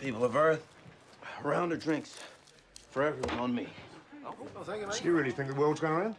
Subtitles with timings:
[0.00, 0.66] People of Earth,
[1.44, 2.18] a round of drinks
[2.90, 3.68] for everyone on me.
[4.24, 4.32] Oh,
[4.64, 5.04] thank you, mate.
[5.04, 6.14] You really think the world's going around?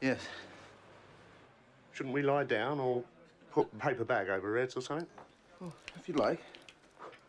[0.00, 0.20] Yes.
[1.92, 3.02] Shouldn't we lie down or
[3.50, 5.08] put a paper bag over our heads or something?
[5.60, 6.40] Well, if you'd like.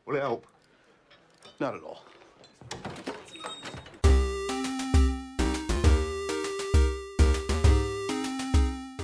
[0.05, 0.45] Will it help?
[1.59, 2.03] Not at all.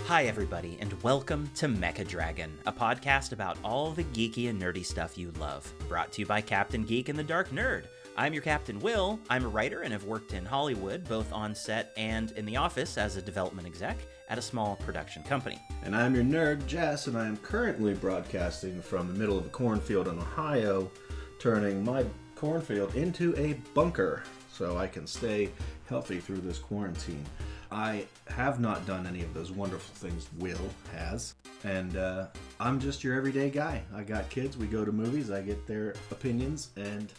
[0.10, 4.84] Hi, everybody, and welcome to Mecha Dragon, a podcast about all the geeky and nerdy
[4.84, 5.72] stuff you love.
[5.88, 7.84] Brought to you by Captain Geek and the Dark Nerd.
[8.18, 9.20] I'm your Captain Will.
[9.30, 12.98] I'm a writer and have worked in Hollywood, both on set and in the office
[12.98, 13.98] as a development exec
[14.30, 15.60] at a small production company.
[15.84, 19.50] And I'm your nerd, Jess, and I am currently broadcasting from the middle of a
[19.50, 20.90] cornfield in Ohio,
[21.38, 22.04] turning my
[22.34, 25.52] cornfield into a bunker so I can stay
[25.88, 27.26] healthy through this quarantine.
[27.72, 30.58] I have not done any of those wonderful things Will
[30.94, 32.28] has, and uh,
[32.60, 33.84] I'm just your everyday guy.
[33.94, 37.12] I got kids, we go to movies, I get their opinions, and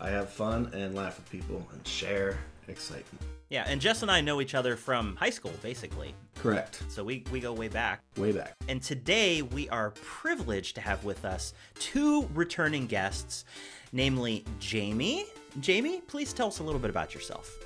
[0.00, 3.22] I have fun and laugh with people and share excitement.
[3.50, 6.14] Yeah, and Jess and I know each other from high school, basically.
[6.36, 6.82] Correct.
[6.88, 8.00] So we, we go way back.
[8.16, 8.54] Way back.
[8.68, 13.44] And today we are privileged to have with us two returning guests,
[13.92, 15.26] namely Jamie.
[15.58, 17.58] Jamie, please tell us a little bit about yourself.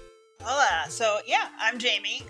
[0.47, 0.91] Hola.
[0.91, 2.21] So, yeah, I'm Jamie.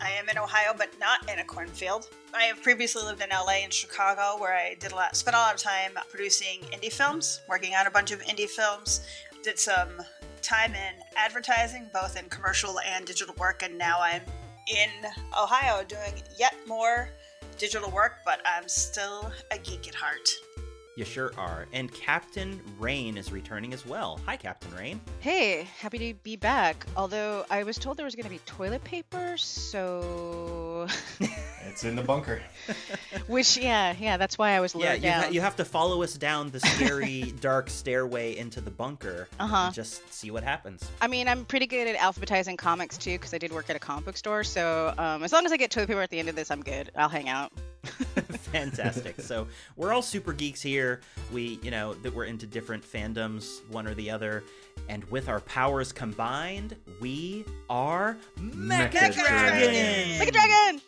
[0.00, 2.08] I am in Ohio, but not in a cornfield.
[2.32, 5.40] I have previously lived in LA and Chicago, where I did a lot, spent a
[5.40, 9.00] lot of time producing indie films, working on a bunch of indie films.
[9.42, 10.00] Did some
[10.42, 14.22] time in advertising, both in commercial and digital work, and now I'm
[14.68, 17.10] in Ohio doing yet more
[17.58, 20.30] digital work, but I'm still a geek at heart.
[20.96, 21.66] You sure are.
[21.74, 24.18] And Captain Rain is returning as well.
[24.24, 24.98] Hi, Captain Rain.
[25.20, 26.86] Hey, happy to be back.
[26.96, 30.86] Although I was told there was going to be toilet paper, so.
[31.68, 32.40] it's in the bunker.
[33.26, 36.02] Which, yeah, yeah, that's why I was Yeah, lured you, ha- you have to follow
[36.02, 39.28] us down the scary, dark stairway into the bunker.
[39.38, 39.70] Uh-huh.
[39.74, 40.82] Just see what happens.
[41.02, 43.80] I mean, I'm pretty good at alphabetizing comics too, because I did work at a
[43.80, 44.44] comic book store.
[44.44, 46.62] So um, as long as I get toilet paper at the end of this, I'm
[46.62, 46.90] good.
[46.96, 47.52] I'll hang out.
[48.52, 49.20] Fantastic.
[49.20, 51.00] so we're all super geeks here.
[51.32, 54.44] We, you know, that we're into different fandoms, one or the other.
[54.88, 59.72] And with our powers combined, we are Mecha, Mecha Dragon.
[59.72, 60.18] Dragon.
[60.18, 60.80] Like dragon!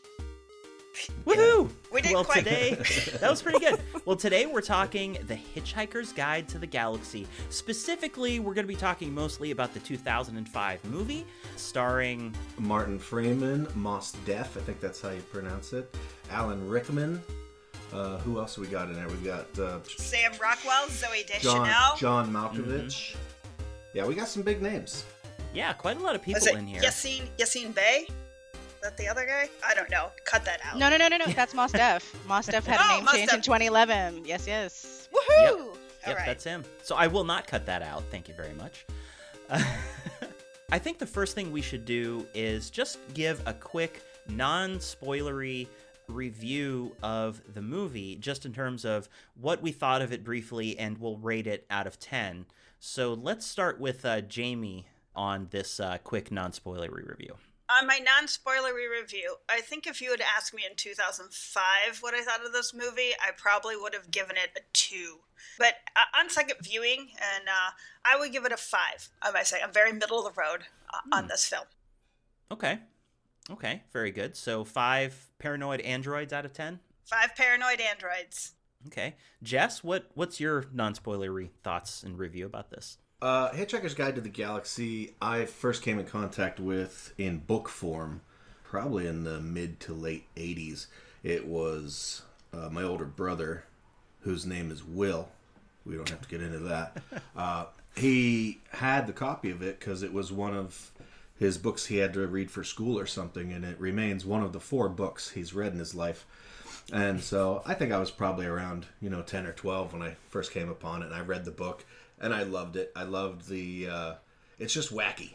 [1.26, 1.70] Woohoo!
[1.92, 2.74] We didn't well, quite- today
[3.20, 3.80] that was pretty good.
[4.04, 7.26] Well, today we're talking The Hitchhiker's Guide to the Galaxy.
[7.50, 11.24] Specifically, we're going to be talking mostly about the 2005 movie
[11.56, 15.94] starring Martin Freeman, Mos Def, I think that's how you pronounce it.
[16.30, 17.22] Alan Rickman.
[17.92, 19.08] Uh, who else we got in there?
[19.08, 21.96] We got uh, Sam Rockwell, Zoe John Deschanel.
[21.96, 23.16] John Malkovich.
[23.94, 25.04] Yeah, we got some big names.
[25.54, 26.82] yeah, quite a lot of people in here.
[26.82, 28.06] Yasiin, Yasiin Bey?
[28.78, 29.48] Is that the other guy?
[29.66, 30.10] I don't know.
[30.24, 30.78] Cut that out.
[30.78, 31.26] No, no, no, no, no.
[31.34, 32.16] That's Mos Def.
[32.28, 34.24] Mos Def had Oh, a name Mos change in 2011.
[34.24, 35.08] Yes, yes.
[35.12, 35.42] Woohoo!
[35.42, 35.76] Yep.
[36.06, 36.26] Yep, right.
[36.26, 36.64] that's him.
[36.82, 38.04] So I will not cut that out.
[38.10, 38.86] Thank you very much.
[40.70, 45.66] I think the first thing we should do is just give a quick, non spoilery
[46.06, 49.08] review of the movie, just in terms of
[49.40, 52.46] what we thought of it briefly, and we'll rate it out of 10.
[52.78, 54.86] So let's start with uh, Jamie
[55.16, 57.34] on this uh, quick, non spoilery review.
[57.70, 62.14] On my non spoilery review, I think if you had asked me in 2005 what
[62.14, 65.18] I thought of this movie, I probably would have given it a 2.
[65.58, 67.70] But uh, on second viewing, and uh,
[68.04, 68.80] I would give it a 5.
[69.22, 69.58] I might say.
[69.62, 70.62] I'm very middle of the road
[70.92, 71.12] uh, Hmm.
[71.12, 71.64] on this film.
[72.50, 72.78] Okay.
[73.50, 74.36] Okay, very good.
[74.36, 76.80] So five paranoid androids out of 10.
[77.04, 78.52] Five paranoid androids.
[78.86, 79.16] Okay.
[79.42, 82.98] Jess, what what's your non-spoilery thoughts and review about this?
[83.20, 88.20] Uh, Hitchhiker's Guide to the Galaxy, I first came in contact with in book form,
[88.62, 90.86] probably in the mid to late 80s.
[91.24, 93.64] It was uh, my older brother,
[94.20, 95.30] whose name is Will.
[95.84, 97.02] We don't have to get into that.
[97.36, 100.90] Uh, he had the copy of it because it was one of
[101.38, 104.52] his books he had to read for school or something, and it remains one of
[104.52, 106.26] the four books he's read in his life.
[106.92, 110.16] And so I think I was probably around, you know, 10 or 12 when I
[110.30, 111.84] first came upon it and I read the book
[112.20, 112.92] and I loved it.
[112.96, 114.14] I loved the uh
[114.58, 115.34] it's just wacky.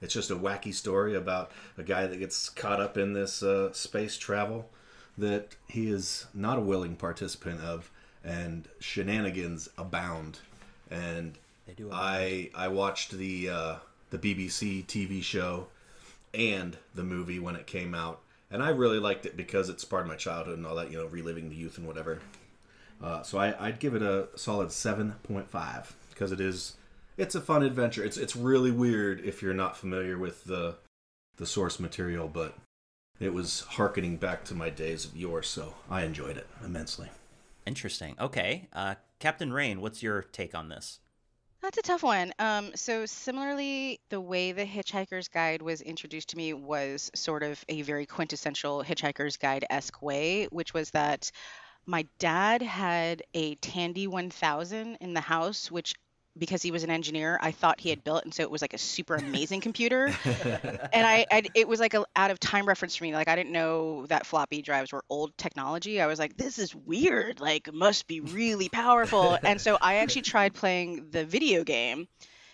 [0.00, 3.72] It's just a wacky story about a guy that gets caught up in this uh,
[3.72, 4.68] space travel
[5.16, 7.90] that he is not a willing participant of
[8.24, 10.40] and shenanigans abound.
[10.90, 11.90] And They do.
[11.92, 13.74] I I watched the uh,
[14.10, 15.68] the BBC TV show
[16.32, 18.20] and the movie when it came out,
[18.50, 20.98] and I really liked it because it's part of my childhood and all that, you
[20.98, 22.18] know, reliving the youth and whatever.
[23.02, 26.76] Uh, so I, I'd give it a solid seven point five because it is
[27.16, 28.04] it's a fun adventure.
[28.04, 30.76] It's it's really weird if you're not familiar with the
[31.36, 32.54] the source material, but
[33.20, 37.08] it was harkening back to my days of yore, so I enjoyed it immensely.
[37.66, 38.16] Interesting.
[38.20, 38.68] Okay.
[38.72, 41.00] Uh, Captain Rain, what's your take on this?
[41.62, 42.32] That's a tough one.
[42.38, 47.64] Um, so similarly, the way the Hitchhiker's Guide was introduced to me was sort of
[47.70, 51.30] a very quintessential Hitchhiker's Guide esque way, which was that
[51.86, 55.94] my dad had a Tandy 1000 in the house, which
[56.36, 58.74] because he was an engineer, I thought he had built, and so it was like
[58.74, 60.16] a super amazing computer.
[60.92, 63.14] and I, I, it was like a out of time reference for me.
[63.14, 66.00] Like I didn't know that floppy drives were old technology.
[66.00, 67.40] I was like, this is weird.
[67.40, 69.38] Like must be really powerful.
[69.44, 72.08] and so I actually tried playing the video game,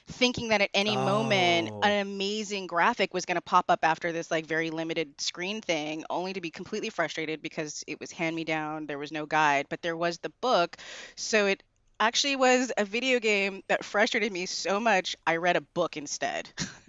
[0.09, 1.81] thinking that at any moment Oh.
[1.83, 6.05] an amazing graphic was going to pop up after this like very limited screen thing,
[6.11, 8.87] only to be completely frustrated because it was hand me down.
[8.87, 10.77] There was no guide, but there was the book,
[11.17, 11.63] so it
[12.01, 16.49] actually was a video game that frustrated me so much I read a book instead.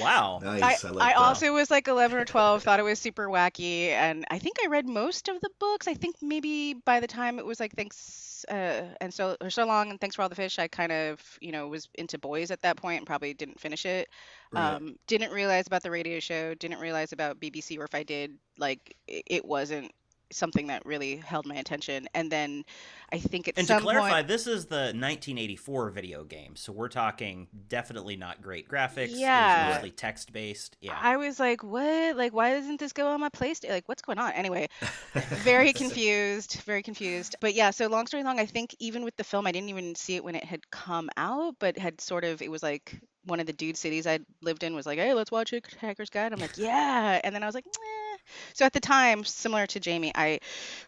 [0.00, 0.40] wow.
[0.42, 0.84] Nice.
[0.84, 3.88] I, I, like I also was like 11 or 12, thought it was super wacky,
[3.88, 5.88] and I think I read most of the books.
[5.88, 9.64] I think maybe by the time it was like thanks uh, and so or so
[9.66, 12.50] long and thanks for all the fish, I kind of you know was into boys
[12.50, 14.08] at that point and probably didn't finish it.
[14.52, 14.74] Right.
[14.74, 16.54] Um, didn't realize about the radio show.
[16.54, 19.92] Didn't realize about BBC, or if I did, like it, it wasn't
[20.32, 22.08] something that really held my attention.
[22.14, 22.64] And then
[23.12, 26.88] I think at And to clarify, point, this is the 1984 video game, so we're
[26.88, 29.10] talking definitely not great graphics.
[29.12, 29.72] Yeah.
[29.72, 30.76] mostly text based.
[30.80, 30.98] Yeah.
[31.00, 32.16] I was like, what?
[32.16, 33.70] Like, why doesn't this go on my PlayStation?
[33.70, 34.32] Like, what's going on?
[34.32, 34.68] Anyway,
[35.12, 37.36] very confused, very confused.
[37.40, 39.94] But yeah, so long story long, I think even with the film, I didn't even
[39.94, 43.40] see it when it had come out, but had sort of, it was like one
[43.40, 46.32] of the dude cities I lived in was like, hey, let's watch a Hacker's Guide.
[46.32, 47.20] I'm like, yeah.
[47.22, 48.11] And then I was like, eh.
[48.54, 50.40] So at the time, similar to Jamie, I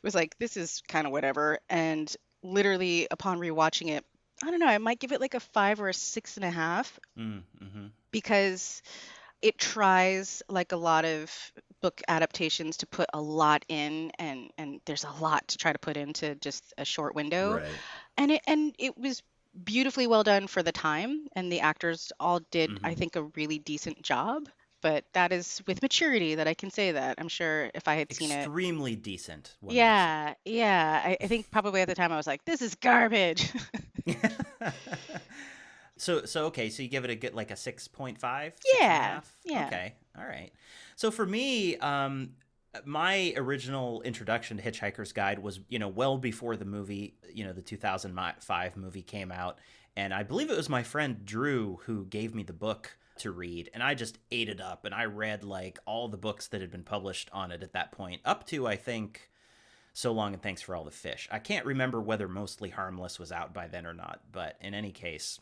[0.02, 1.58] was like, this is kind of whatever.
[1.68, 4.04] And literally upon rewatching it,
[4.42, 6.50] I don't know, I might give it like a five or a six and a
[6.50, 8.82] half Mm, hmm because
[9.42, 11.30] it tries like a lot of
[11.82, 15.78] book adaptations to put a lot in and and there's a lot to try to
[15.78, 17.82] put into just a short window Right.
[18.16, 19.22] and it and it was
[19.64, 22.94] beautifully well done for the time and the actors all did i Mhm.
[22.94, 24.48] think a really decent job
[24.84, 28.12] but that is with maturity that i can say that i'm sure if i had
[28.12, 29.56] seen it Extremely decent.
[29.60, 32.76] one yeah yeah I, I think probably at the time i was like this is
[32.76, 33.50] garbage
[35.96, 38.54] so so okay, so you give it a good like a six point five.
[38.78, 39.66] Yeah, yeah.
[39.66, 40.52] Okay, all right.
[40.96, 42.30] So for me, um,
[42.84, 47.52] my original introduction to Hitchhiker's Guide was you know well before the movie, you know,
[47.52, 49.58] the two thousand five movie came out,
[49.96, 53.70] and I believe it was my friend Drew who gave me the book to read,
[53.72, 56.70] and I just ate it up, and I read like all the books that had
[56.70, 59.30] been published on it at that point, up to I think.
[59.96, 61.28] So long and thanks for all the fish.
[61.30, 64.90] I can't remember whether Mostly Harmless was out by then or not, but in any
[64.90, 65.38] case,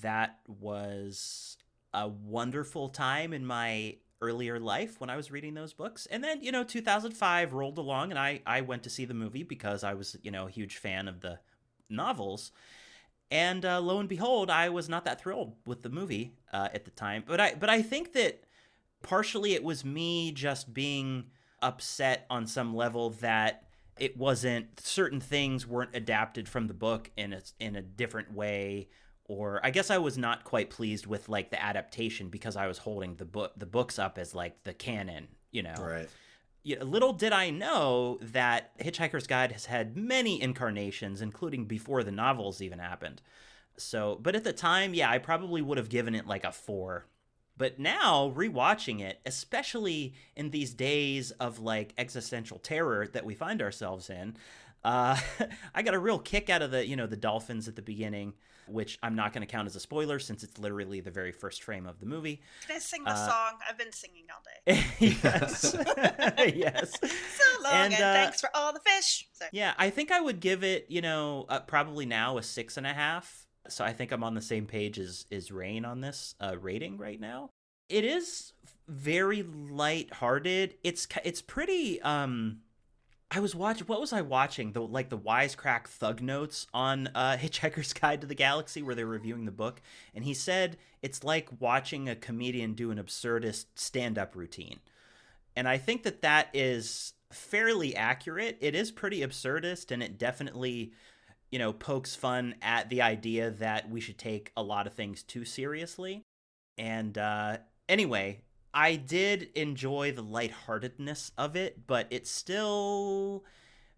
[0.00, 1.58] that was
[1.92, 6.06] a wonderful time in my earlier life when I was reading those books.
[6.06, 9.42] And then, you know, 2005 rolled along and I, I went to see the movie
[9.42, 11.38] because I was, you know, a huge fan of the
[11.88, 12.50] novels.
[13.30, 16.84] And uh, lo and behold, I was not that thrilled with the movie uh, at
[16.84, 17.24] the time.
[17.26, 18.44] But I, but I think that
[19.02, 21.24] partially it was me just being
[21.60, 23.64] upset on some level that
[23.98, 28.88] it wasn't certain things weren't adapted from the book in a, in a different way
[29.26, 32.78] or I guess I was not quite pleased with like the adaptation because I was
[32.78, 35.74] holding the book the books up as like the canon, you know.
[35.78, 36.08] Right.
[36.64, 42.10] Yeah, little did I know that Hitchhiker's Guide has had many incarnations, including before the
[42.10, 43.20] novels even happened.
[43.76, 47.06] So, but at the time, yeah, I probably would have given it like a four.
[47.56, 53.60] But now, rewatching it, especially in these days of like existential terror that we find
[53.60, 54.34] ourselves in,
[54.82, 55.18] uh,
[55.74, 58.32] I got a real kick out of the, you know, the dolphins at the beginning,
[58.66, 61.62] which I'm not going to count as a spoiler since it's literally the very first
[61.62, 62.40] frame of the movie.
[62.66, 63.58] Can I sing the Uh, song?
[63.68, 64.84] I've been singing all day.
[64.98, 65.76] yes.
[66.56, 66.92] yes.
[67.02, 69.26] So long And, and, uh, thanks for all the fish.
[69.32, 69.50] Sorry.
[69.52, 72.86] Yeah, I think I would give it, you know, uh, probably now a six and
[72.86, 73.46] a half.
[73.68, 76.98] So I think I'm on the same page as is Rain on this uh, rating
[76.98, 77.50] right now.
[77.88, 78.52] It is
[78.88, 80.74] very light-hearted.
[80.82, 82.00] It's it's pretty.
[82.02, 82.60] Um,
[83.34, 83.86] I was watching.
[83.86, 84.72] What was I watching?
[84.72, 89.04] The like the wisecrack thug notes on uh, Hitchhiker's Guide to the Galaxy, where they
[89.04, 89.80] were reviewing the book,
[90.14, 94.80] and he said it's like watching a comedian do an absurdist stand-up routine
[95.56, 98.58] and I think that that is fairly accurate.
[98.60, 100.92] It is pretty absurdist, and it definitely,
[101.50, 105.22] you know, pokes fun at the idea that we should take a lot of things
[105.22, 106.22] too seriously.
[106.76, 108.40] And uh, anyway,
[108.74, 113.44] I did enjoy the lightheartedness of it, but it still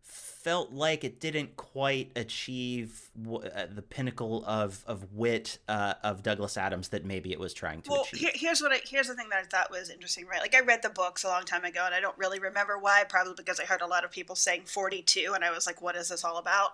[0.03, 6.23] felt like it didn't quite achieve w- uh, the pinnacle of of wit uh, of
[6.23, 8.21] Douglas Adams that maybe it was trying to Well, achieve.
[8.21, 10.41] here, here's what I here's the thing that I thought was interesting, right?
[10.41, 13.05] Like I read the books a long time ago, and I don't really remember why.
[13.09, 15.97] Probably because I heard a lot of people saying 42, and I was like, "What
[15.97, 16.73] is this all about?"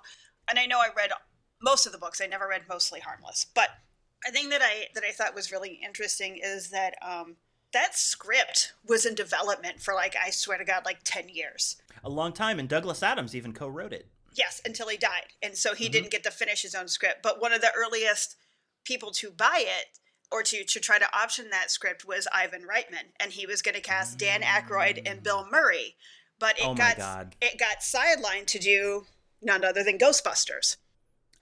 [0.49, 1.11] And I know I read
[1.63, 2.21] most of the books.
[2.21, 3.71] I never read Mostly Harmless, but
[4.27, 7.37] a thing that I that I thought was really interesting is that um,
[7.73, 11.77] that script was in development for like I swear to God, like ten years.
[12.05, 14.09] A long time, and Douglas Adams even co-wrote it.
[14.35, 15.93] Yes, until he died, and so he mm-hmm.
[15.93, 17.23] didn't get to finish his own script.
[17.23, 18.37] But one of the earliest
[18.85, 19.99] people to buy it
[20.31, 23.75] or to to try to option that script was Ivan Reitman, and he was going
[23.75, 25.53] to cast Dan Aykroyd and Bill mm.
[25.53, 25.97] Murray,
[26.39, 27.37] but it Oh got God.
[27.41, 29.05] it got sidelined to do
[29.43, 30.77] none other than Ghostbusters.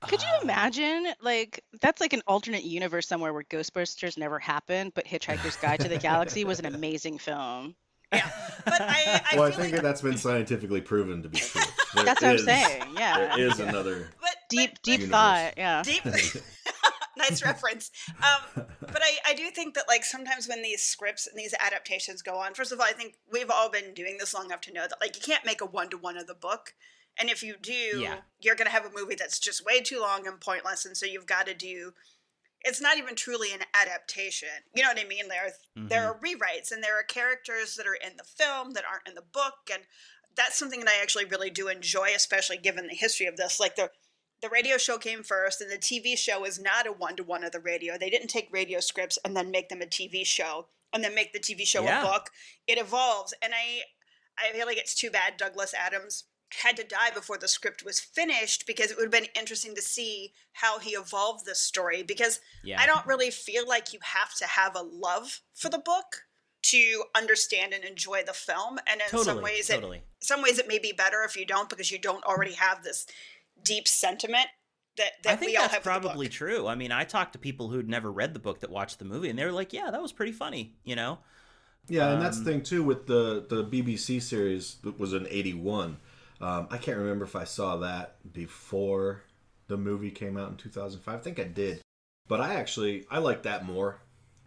[0.09, 0.41] Could you Ah.
[0.43, 1.07] imagine?
[1.21, 5.89] Like, that's like an alternate universe somewhere where Ghostbusters never happened, but Hitchhiker's Guide to
[5.89, 7.75] the Galaxy was an amazing film.
[8.13, 8.29] Yeah,
[8.65, 11.61] but I, I well, I think like that's been scientifically proven to be true.
[11.95, 12.83] There That's what I'm saying.
[12.97, 13.35] Yeah.
[13.37, 14.11] There is another.
[14.21, 15.11] but, Deep, but- deep Universe.
[15.11, 15.55] thought.
[15.57, 15.83] Yeah.
[15.85, 16.05] deep
[17.17, 17.91] nice reference
[18.23, 22.23] um, but I, I do think that like sometimes when these scripts and these adaptations
[22.23, 24.73] go on first of all i think we've all been doing this long enough to
[24.73, 26.73] know that like you can't make a one-to-one of the book
[27.19, 28.19] and if you do Yeah.
[28.41, 31.07] you're going to have a movie that's just way too long and pointless and so
[31.07, 31.93] you've got to do
[32.63, 34.49] it's not even truly an adaptation.
[34.75, 35.29] You know what i mean?
[35.29, 35.51] There are,
[35.89, 36.17] there mm-hmm.
[36.17, 39.23] are rewrites and there are characters that are in the film that aren't in the
[39.23, 39.83] book and
[40.37, 43.59] that's something that i actually really do enjoy especially given the history of this.
[43.61, 43.91] Like the
[44.43, 47.61] the radio show came first and the tv show is not a one-to-one of the
[47.61, 47.99] radio.
[47.99, 51.33] They didn't take radio scripts and then make them a tv show and then make
[51.33, 52.03] the tv show Yeah.
[52.03, 52.31] a book.
[52.67, 53.83] It evolves and i
[54.39, 56.25] i feel like it's too bad douglas adams
[56.63, 59.83] had to die before the script was finished because it would have been interesting to
[59.83, 62.81] see how he evolved this story because Yeah.
[62.81, 66.25] i don't really feel like you have to have a love for the book
[66.63, 69.99] to understand and enjoy the film and in Totally, some ways totally.
[69.99, 72.83] it some ways it may be better if you don't because you don't already have
[72.83, 73.07] this
[73.63, 74.47] deep sentiment
[74.97, 76.67] that, that I think we all that's have probably true.
[76.67, 79.31] I mean, I talked to people who'd never read the book that watched the movie,
[79.31, 81.21] and they were like, "Yeah, that was pretty funny," you know.
[81.89, 85.27] Yeah, and Um, that's the thing too with the the BBC series that was in
[85.31, 85.99] '81.
[86.41, 89.23] Um, I can't remember if I saw that before
[89.69, 91.15] the movie came out in 2005.
[91.15, 91.81] I think I did,
[92.29, 93.99] but I actually I like that more,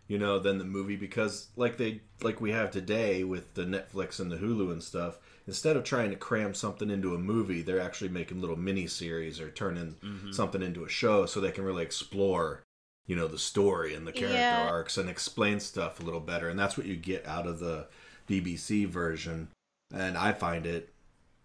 [0.08, 4.20] you know, than the movie because like they like we have today with the Netflix
[4.20, 5.20] and the Hulu and stuff.
[5.46, 9.40] Instead of trying to cram something into a movie, they're actually making little mini series
[9.42, 9.96] or turning
[10.32, 12.64] something into a show so they can really explore
[13.06, 14.66] you know the story and the character Yeah.
[14.70, 17.88] arcs and explain stuff a little better and that's what you get out of the
[18.30, 19.50] BBC version
[19.94, 20.93] and I find it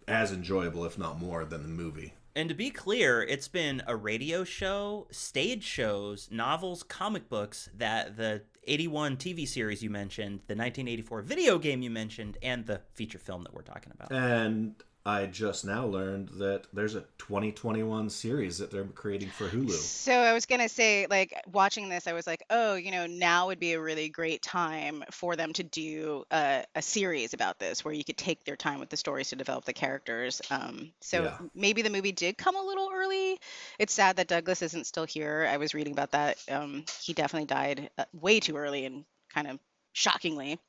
[0.09, 2.13] as enjoyable if not more than the movie.
[2.35, 8.17] And to be clear, it's been a radio show, stage shows, novels, comic books that
[8.17, 13.17] the 81 TV series you mentioned, the 1984 video game you mentioned, and the feature
[13.17, 14.11] film that we're talking about.
[14.11, 14.75] And
[15.05, 19.69] I just now learned that there's a 2021 series that they're creating for Hulu.
[19.71, 23.47] So I was gonna say, like, watching this, I was like, oh, you know, now
[23.47, 27.83] would be a really great time for them to do a, a series about this,
[27.83, 30.41] where you could take their time with the stories to develop the characters.
[30.49, 31.37] Um, so Yeah.
[31.55, 33.39] maybe the movie did come a little early.
[33.79, 35.47] It's sad that Douglas isn't still here.
[35.49, 36.37] I was reading about that.
[36.49, 39.59] Um, he definitely died uh, way too early and kind of
[39.93, 40.59] shockingly.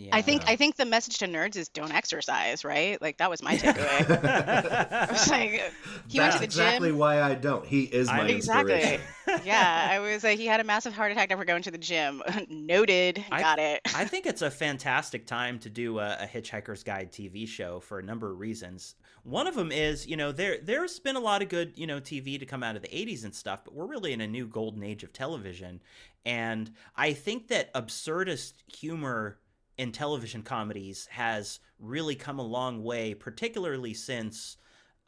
[0.00, 0.16] Yeah.
[0.16, 3.00] I think I think the message to nerds is don't exercise, right?
[3.02, 4.24] Like that was my takeaway.
[5.08, 5.72] I was like,
[6.08, 6.98] he went to the exactly gym.
[6.98, 7.66] why I don't.
[7.66, 8.98] He is my I- Exactly.
[9.44, 12.22] yeah, I was like, he had a massive heart attack after going to the gym.
[12.48, 13.22] Noted.
[13.30, 13.80] I- Got it.
[13.94, 17.98] I think it's a fantastic time to do a, a Hitchhiker's Guide TV show for
[17.98, 18.94] a number of reasons.
[19.22, 22.00] One of them is, you know, there there's been a lot of good, you know,
[22.00, 24.46] TV to come out of the 80s and stuff, but we're really in a new
[24.46, 25.82] golden age of television.
[26.24, 29.38] And I think that absurdist humor
[29.80, 34.58] in television comedies has really come a long way, particularly since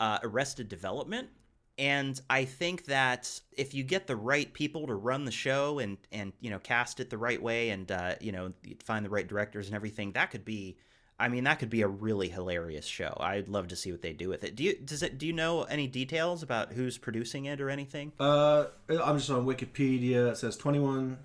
[0.01, 1.29] uh, Arrested Development.
[1.77, 5.99] And I think that if you get the right people to run the show and
[6.11, 9.27] and you know cast it the right way and uh, you know find the right
[9.27, 10.79] directors and everything, that could be.
[11.21, 13.17] I mean, that could be a really hilarious show.
[13.21, 14.57] I'd love to see what they do with it.
[14.57, 15.19] Do you does it?
[15.19, 18.13] Do you know any details about who's producing it or anything?
[18.19, 20.33] Uh, I'm just on Wikipedia.
[20.33, 21.19] It says 21,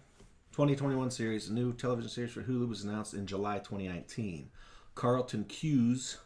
[0.57, 4.49] 2021 series, a new television series for Hulu was announced in July 2019.
[4.95, 6.17] Carlton Cuse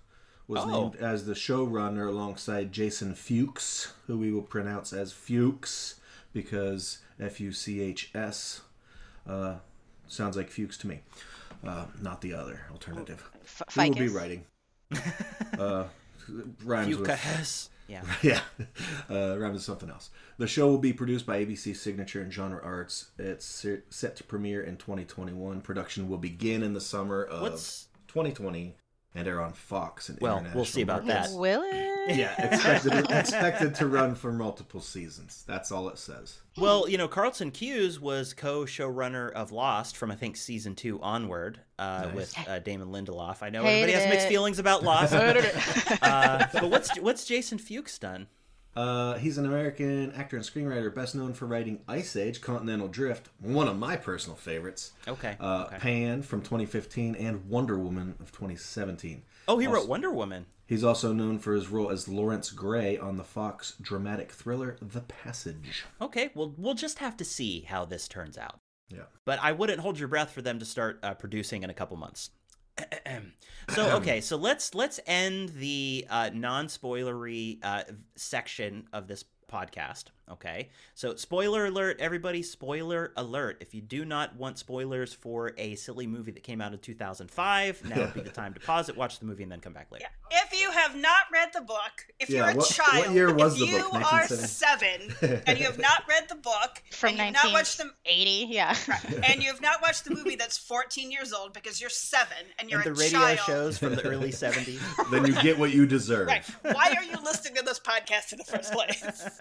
[0.47, 0.69] was Oh.
[0.69, 5.95] named as the showrunner alongside Jason Fuchs, who we will pronounce as Fuchs
[6.31, 8.61] because F U C H S
[9.27, 9.55] uh,
[10.07, 11.01] sounds like Fuchs to me.
[11.61, 13.29] Uh, not the other alternative.
[13.43, 14.45] F- Who will be writing?
[15.59, 15.87] uh,
[16.63, 17.69] rhymes.
[17.91, 18.03] Yeah.
[18.21, 18.41] yeah,
[19.09, 20.11] uh, something else.
[20.37, 23.11] The show will be produced by ABC Signature and Genre Arts.
[23.17, 25.59] It's set to premiere in 2021.
[25.59, 28.75] Production will begin in the summer of What's 2020
[29.13, 31.33] and air on Fox and Well, international we'll see about markets.
[31.33, 31.37] that.
[31.39, 32.15] Will it?
[32.15, 35.43] Yeah, expected expected to run for multiple seasons.
[35.47, 36.39] That's all it says.
[36.57, 41.59] Well, you know, Carlton Cuse was co-showrunner of Lost from I think season two onward
[41.77, 42.15] uh, Nice.
[42.15, 43.41] with uh, Damon Lindelof.
[43.41, 44.29] I know Hated everybody has mixed it.
[44.29, 45.13] feelings about Lost,
[46.01, 48.27] uh, but what's what's Jason Fuchs done?
[48.75, 53.29] Uh, he's an American actor and screenwriter, best known for writing Ice Age, Continental Drift,
[53.39, 54.93] one of my personal favorites.
[55.07, 55.35] Okay.
[55.39, 55.77] Uh, okay.
[55.77, 59.23] Pan from 2015 and Wonder Woman of 2017.
[59.47, 60.45] Oh, he Also- wrote Wonder Woman.
[60.65, 65.01] He's also known for his role as Lawrence Gray on the Fox dramatic thriller The
[65.01, 65.83] Passage.
[65.99, 68.57] Okay, well, we'll just have to see how this turns out.
[68.89, 69.03] Yeah.
[69.25, 71.97] But I wouldn't hold your breath for them to start uh, producing in a couple
[71.97, 72.29] months.
[73.69, 77.83] so okay, so let's let's end the uh, non-spoilery uh,
[78.15, 80.05] section of this podcast.
[80.31, 82.41] Okay, so spoiler alert, everybody!
[82.41, 83.57] Spoiler alert!
[83.59, 87.83] If you do not want spoilers for a silly movie that came out in 2005,
[87.89, 89.91] now would be the time to pause it, watch the movie, and then come back
[89.91, 90.05] later.
[90.31, 90.37] Yeah.
[90.45, 93.33] If you have not read the book, if Yeah, you're a what- child, what year
[93.33, 94.13] was if the you book?
[94.13, 95.13] are seven
[95.45, 98.75] and you have not read the book, From and you've not watched the 1980, yeah.
[99.29, 102.69] and you have not watched the movie that's 14 years old because you're seven and
[102.69, 103.39] you're And the a radio child.
[103.39, 104.79] shows from the early 70s.
[105.11, 106.27] then you get what you deserve.
[106.27, 106.45] Right.
[106.61, 109.29] Why are you listening to this podcast in the first place?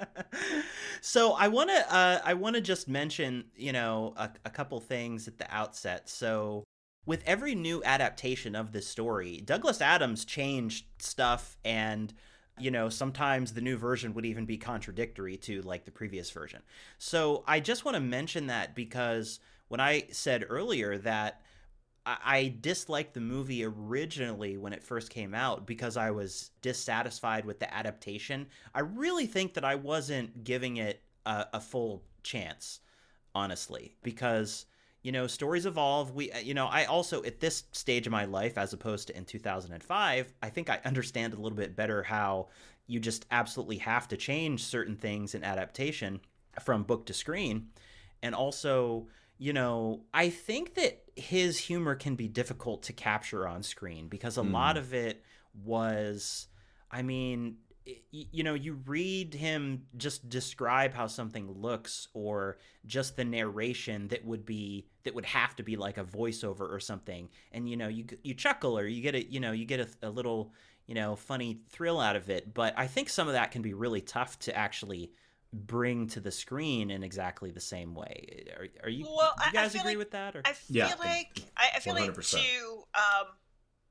[1.01, 4.81] so I want to uh, I want to just mention you know a, a couple
[4.81, 6.09] things at the outset.
[6.09, 6.65] So
[7.07, 12.13] with every new adaptation of this story, Douglas Adams changed stuff and
[12.59, 16.63] you know sometimes the new version would even be contradictory to like the previous version.
[16.99, 21.41] So I just want to mention that because when I said earlier that
[22.07, 27.59] I disliked the movie originally when it first came out because I was dissatisfied with
[27.59, 28.47] the adaptation.
[28.75, 32.81] I really think that I wasn't giving it a, a full chance,
[33.35, 34.65] honestly, because
[35.03, 36.15] you know stories evolve.
[36.15, 39.17] We, uh, you know, I also at this stage of my life, as opposed to
[39.17, 42.49] in 2005, I think I understand a little bit better how
[42.87, 46.21] you just absolutely have to change certain things in adaptation
[46.63, 47.69] from book to screen,
[48.23, 49.07] and also
[49.41, 54.37] you know, I think that his humor can be difficult to capture on screen because
[54.37, 54.83] a lot hmm.
[54.83, 55.23] of it
[55.65, 56.49] was,
[56.91, 57.57] I mean,
[58.11, 64.25] you know, you read him just describe how something looks or just the narration that
[64.25, 67.29] would be that would have to be like a voiceover or something.
[67.53, 69.89] And you know you you chuckle or you get a you know you get a,
[70.03, 70.53] a little
[70.87, 72.55] you know funny thrill out of it.
[72.55, 75.11] But i think some of that can be really tough to actually
[75.53, 78.45] bring to the screen in exactly the same way.
[78.57, 79.05] Are, are you?
[79.05, 80.37] Well, do you I- I guys agree like- with that?
[80.37, 82.31] Or I feel Yeah, like I, I feel like 100%.
[82.43, 83.27] to um,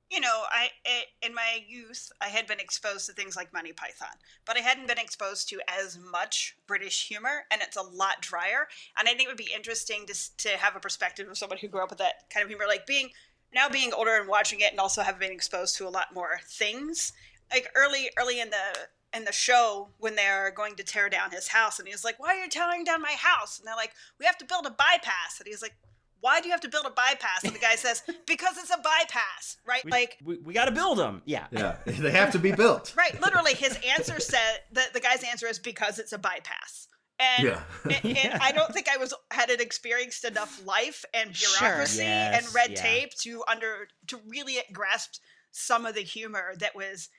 [0.09, 3.73] you know, I it, in my youth I had been exposed to things like Monty
[3.73, 8.19] Python, but I hadn't been exposed to as much British humor, and it's a lot
[8.21, 8.67] drier.
[8.97, 11.67] And I think it would be interesting to to have a perspective of someone who
[11.67, 13.09] grew up with that kind of humor, like being
[13.53, 16.39] now being older and watching it, and also have been exposed to a lot more
[16.47, 17.11] things.
[17.51, 21.47] Like early early in the in the show when they're going to tear down his
[21.49, 24.25] house, and he's like, "Why are you tearing down my house?" And they're like, "We
[24.25, 25.75] have to build a bypass," and he's like
[26.21, 27.43] why do you have to build a bypass?
[27.43, 29.83] And the guy says, because it's a bypass, right?
[29.85, 31.21] we, like, we, we got to build them.
[31.25, 31.47] Yeah.
[31.51, 32.93] Yeah, they have to be built.
[32.97, 36.87] right, literally, his answer said, the, the guy's answer is because it's a bypass.
[37.19, 37.61] And, Yeah.
[37.85, 38.37] and, and Yeah.
[38.41, 41.57] I don't think I was hadn't experienced enough life and Sure.
[41.59, 42.81] bureaucracy Yes, and red yeah.
[42.81, 45.15] tape to under to really grasp
[45.51, 47.09] some of the humor that was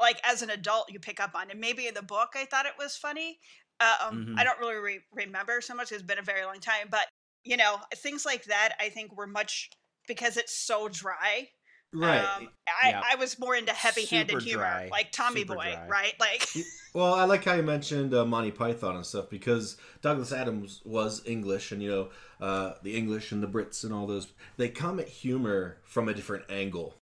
[0.00, 1.50] like as an adult you pick up on.
[1.50, 3.38] And maybe in the book I thought it was funny.
[3.80, 4.38] Um, Mhm.
[4.38, 5.90] I don't really re- remember so much.
[5.92, 7.08] It's been a very long time, but
[7.44, 9.70] you know things like that I think were much
[10.06, 11.48] because it's so dry.
[11.94, 12.20] Right.
[12.24, 12.48] Um,
[12.82, 13.02] I, Yeah.
[13.04, 14.88] I was more into heavy-handed Super humor, dry.
[14.90, 15.88] like Tommy Super Boy, dry.
[15.88, 16.14] right?
[16.20, 16.48] Like,
[16.94, 21.20] Well, I like how you mentioned uh, Monty Python and stuff because Douglas Adams was
[21.26, 25.00] English, and you know uh, the English and the Brits and all those they come
[25.00, 26.94] at humor from a different angle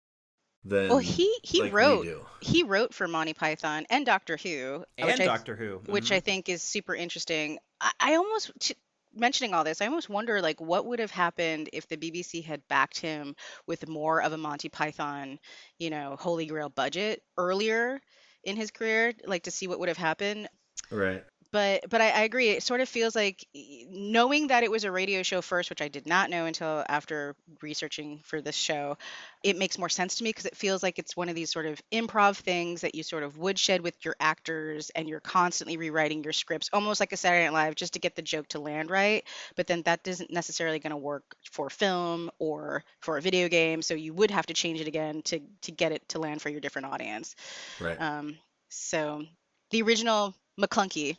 [0.65, 2.07] than Well, he he like wrote
[2.41, 5.81] he wrote for Monty Python and Doctor Who, And which I, Doctor Who.
[5.91, 6.15] which Mhm.
[6.15, 7.59] I think is super interesting.
[7.81, 8.75] I, I almost t-
[9.13, 12.67] mentioning all this, I almost wonder like what would have happened if the BBC had
[12.67, 13.35] backed him
[13.67, 15.39] with more of a Monty Python,
[15.77, 17.99] you know, Holy Grail budget earlier
[18.43, 20.47] in his career, like to see what would have happened.
[20.91, 21.23] Right.
[21.51, 22.49] But but I, I agree.
[22.49, 23.43] It sort of feels like
[23.89, 27.35] knowing that it was a radio show first, which I did not know until after
[27.61, 28.97] researching for this show.
[29.43, 31.65] It makes more sense to me because it feels like it's one of these sort
[31.65, 36.23] of improv things that you sort of woodshed with your actors, and you're constantly rewriting
[36.23, 38.91] your scripts, almost like a Saturday Night Live, just to get the joke to land
[38.91, 39.23] right.
[39.55, 43.81] But then that isn't necessarily going to work for film or for a video game,
[43.81, 46.49] so you would have to change it again to to get it to land for
[46.49, 47.35] your different audience.
[47.79, 47.99] Right.
[47.99, 48.37] Um,
[48.69, 49.23] so
[49.71, 51.17] the original McClunky.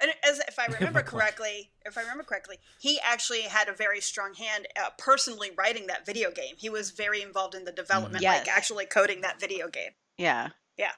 [0.00, 4.00] And as if I remember correctly, if I remember correctly, he actually had a very
[4.00, 6.54] strong hand uh, personally writing that video game.
[6.56, 8.46] He was very involved in the development, Yes.
[8.46, 9.90] like actually coding that video game.
[10.16, 10.50] Yeah.
[10.76, 10.92] Yeah.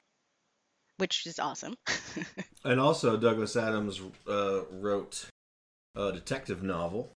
[0.99, 1.77] Which is awesome.
[2.63, 5.25] And also, Douglas Adams uh, wrote
[5.97, 7.11] a detective novel.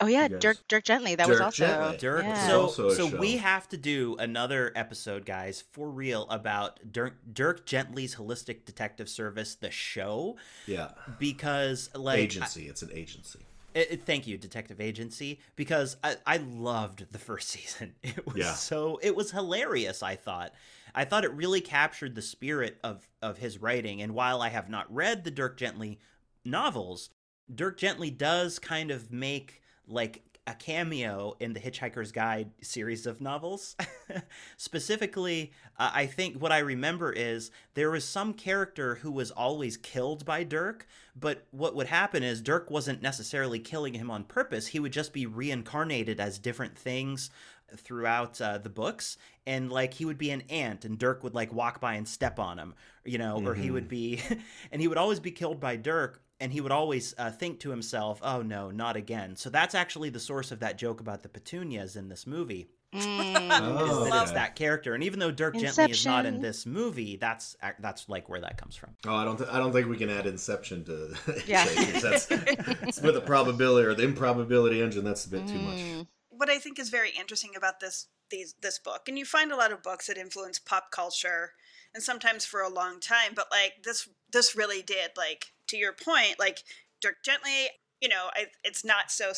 [0.00, 1.14] Oh yeah, Dirk Dirk Gently.
[1.14, 1.96] That was Dirk also Gently.
[1.98, 2.22] Dirk.
[2.24, 2.48] Yeah.
[2.48, 3.16] So, Also so show.
[3.18, 9.08] we have to do another episode, guys, for real, about Dirk Dirk Gently's Holistic Detective
[9.08, 10.36] Service, the show,
[10.66, 10.92] Yeah.
[11.18, 12.66] because like agency.
[12.68, 13.40] It's an agency.
[13.74, 17.94] It, it- thank you, Detective Agency, because I, I loved the first season.
[18.02, 18.54] It was Yeah.
[18.54, 20.02] so it was hilarious.
[20.02, 20.52] I thought,
[20.94, 24.00] I thought it really captured the spirit of of his writing.
[24.02, 26.00] And while I have not read the Dirk Gently
[26.44, 27.10] novels,
[27.54, 29.59] Dirk Gently does kind of make
[29.90, 33.76] like a cameo in the Hitchhiker's Guide series of novels.
[34.56, 39.76] Specifically, uh, I think what I remember is there was some character who was always
[39.76, 44.68] killed by Dirk, but what would happen is Dirk wasn't necessarily killing him on purpose.
[44.68, 47.30] He would just be reincarnated as different things
[47.76, 51.52] throughout uh, the books and like he would be an ant and dirk would like
[51.52, 52.74] walk by and step on him
[53.04, 54.20] you know or he would be
[54.72, 57.70] and he would always be killed by dirk and he would always uh, think to
[57.70, 61.28] himself oh no not again so that's actually the source of that joke about the
[61.28, 63.00] petunias in this movie Mm.
[63.04, 66.66] is Oh, that it's that character and even though dirk gently is not in this
[66.66, 69.36] movie that's that's like where that comes from Oh, I don't.
[69.36, 71.14] Th- I don't think we can add Inception to
[71.46, 71.66] Yeah.
[71.66, 72.02] Shakers.
[72.02, 75.04] That's with the probability or the improbability engine.
[75.04, 75.78] That's a bit too much.
[75.78, 76.06] Mm.
[76.30, 79.56] what I think is very interesting about this these this book, and you find a
[79.56, 81.52] lot of books that influence pop culture,
[81.94, 85.10] and sometimes for a long time, but like this this really did.
[85.16, 86.64] Like to your point, like
[87.00, 87.68] Dirk Gently,
[88.00, 89.32] you know, I, it's not so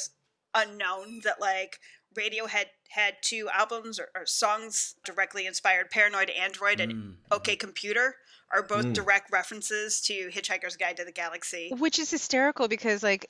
[0.54, 1.78] unknown that like
[2.16, 5.90] Radiohead had two albums or, or songs directly inspired.
[5.90, 7.14] Paranoid Android and Mm.
[7.30, 8.16] OK Computer
[8.52, 8.92] are both Mm.
[8.94, 11.70] direct references to Hitchhiker's Guide to the Galaxy.
[11.78, 13.26] Which is hysterical because like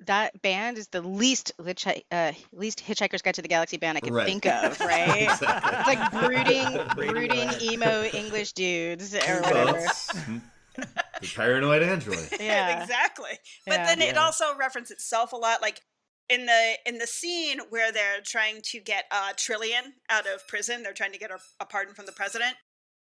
[0.00, 4.00] that band is the least hitchhi- uh, least Hitchhiker's Guide to the Galaxy band I
[4.00, 4.26] could Right.
[4.26, 5.22] think of, right?
[5.30, 5.78] Exactly.
[5.78, 9.86] It's like brooding, brooding emo English dudes or whatever.
[10.76, 10.88] It's
[11.20, 12.28] the paranoid android.
[12.40, 12.82] Yeah.
[12.82, 13.30] exactly.
[13.66, 13.86] But Yeah.
[13.86, 14.20] then it Yeah.
[14.24, 15.80] also references itself a lot, like
[16.28, 20.82] in the in the scene where they're trying to get uh, Trillian out of prison.
[20.82, 22.56] They're trying to get a, a pardon from the president,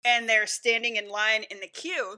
[0.05, 2.17] and they're standing in line in the queue.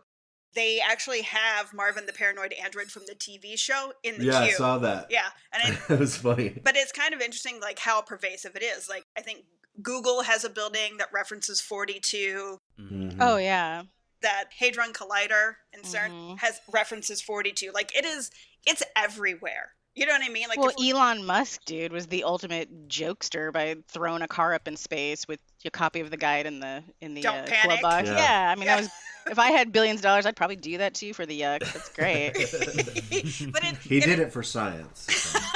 [0.55, 4.33] They actually have Marvin the paranoid android from the TV show in the queue.
[4.33, 5.09] Yeah, I saw that.
[5.11, 6.59] Yeah, and it, it was funny.
[6.65, 8.89] but it's kind of interesting, like how pervasive it is.
[8.89, 9.45] Like I think
[9.83, 13.13] Google has a building that references 42 Mm.
[13.13, 13.17] Mhm.
[13.21, 13.83] Oh yeah.
[14.23, 16.39] That Hadron Collider in CERN Mhm.
[16.41, 17.71] has references 42.
[17.73, 18.31] Like it is,
[18.67, 19.73] it's everywhere.
[19.95, 20.49] You know what I mean?
[20.49, 24.69] Like well, we- Elon Musk, dude, was the ultimate jokester by throwing a car up
[24.69, 27.81] in space with a copy of the guide in the in the Don't uh, panic.
[27.81, 28.09] glove box.
[28.09, 28.17] Yeah.
[28.17, 28.51] Yeah.
[28.51, 28.77] I mean, Yeah.
[28.77, 28.91] that was
[29.33, 31.61] if I had billions of dollars, I'd probably do that to you for the yuck.
[31.73, 32.33] That's great.
[33.53, 35.07] but it, He it- did it for science.
[35.13, 35.39] so.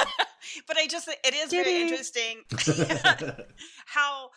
[0.67, 1.83] But I just, it is Did very he?
[1.83, 2.43] interesting
[3.87, 4.31] how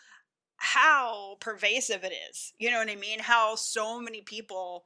[0.65, 2.54] how pervasive it is.
[2.58, 3.19] You know what I mean?
[3.19, 4.86] How so many people,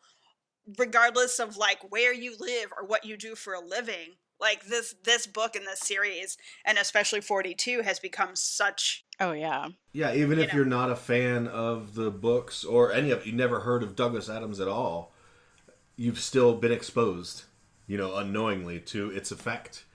[0.78, 4.94] regardless of like where you live or what you do for a living, like this
[5.06, 9.70] this book and this series, and especially 42, has become such oh yeah.
[9.94, 10.58] yeah, even You if know.
[10.58, 14.30] you're not a fan of the books or any of you never heard of Douglas
[14.30, 15.14] Adams at all,
[15.96, 17.44] you've still been exposed,
[17.88, 19.86] you know, unknowingly to its effect.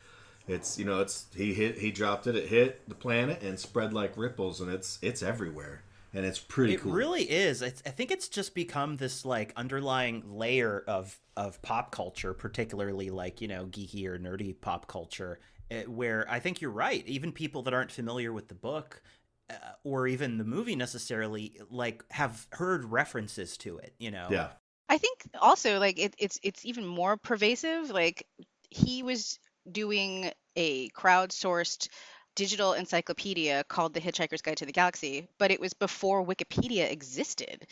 [0.46, 3.92] It's you know, it's he hit he dropped it, it hit the planet and spread
[3.92, 5.82] like ripples and it's it's everywhere.
[6.12, 6.80] And it's pretty cool.
[6.80, 6.92] it cool.
[6.92, 11.90] really is it's, i think it's just become this like underlying layer of of pop
[11.90, 15.40] culture particularly like you know geeky or nerdy pop culture
[15.72, 19.02] eh, where i think you're right even people that aren't familiar with the book
[19.50, 24.50] uh, or even the movie necessarily like have heard references to it you know Yeah.
[24.88, 27.90] I think also like it, it's it's even more pervasive.
[27.90, 28.26] Like
[28.70, 29.38] he was
[29.70, 31.88] doing a crowdsourced
[32.34, 37.66] digital encyclopedia called The Hitchhiker's Guide to the Galaxy, but it was before Wikipedia existed,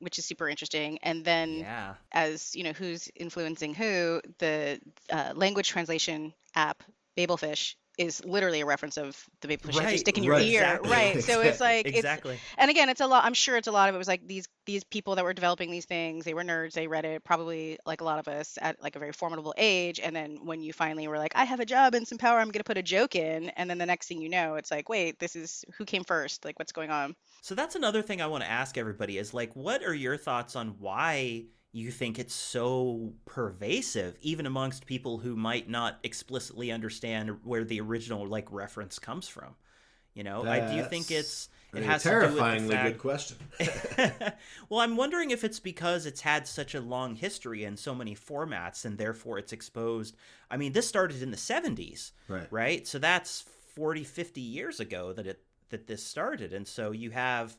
[0.00, 0.98] which is super interesting.
[1.02, 6.82] And then yeah as you know who's influencing who the uh, language translation app
[7.16, 10.42] babelfish is literally a reference of the babelfish that you Right, stick in your right,
[10.42, 10.90] ear exactly.
[10.90, 12.40] right so it's Exactly, like it's exactly.
[12.58, 14.48] and again it's a lot i'm sure it's a lot of it was like these
[14.66, 18.00] these people that were developing these things they were nerds they read it probably like
[18.00, 21.06] a lot of us at like a very formidable age and then when you finally
[21.08, 23.14] were like i have a job and some power i'm going to put a joke
[23.14, 26.04] in and then the next thing you know it's like wait this is who came
[26.04, 26.44] first?
[26.44, 27.14] Like what's going on?
[27.40, 30.54] So that's another thing I want to ask everybody is like, what are your thoughts
[30.56, 37.38] on why you think it's so pervasive, even amongst people who might not explicitly understand
[37.44, 39.54] where the original like reference comes from?
[40.14, 42.98] You know, I do you think it's it has terrifyingly to do good with the
[42.98, 43.36] question.
[44.68, 48.14] well, I'm wondering if it's because it's had such a long history and so many
[48.14, 50.14] formats, and therefore it's exposed.
[50.50, 52.46] I mean, this started in the 70s, right.
[52.50, 52.86] right?
[52.86, 56.52] So that's 40, 50 years ago that it that this started.
[56.52, 57.56] And so you have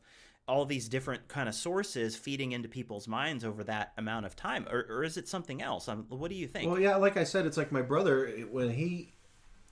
[0.47, 4.67] all these different kind of sources feeding into people's minds over that amount of time
[4.69, 7.23] or, or is it something else um, what do you think Well, yeah, like I
[7.23, 9.13] said, it's like my brother when he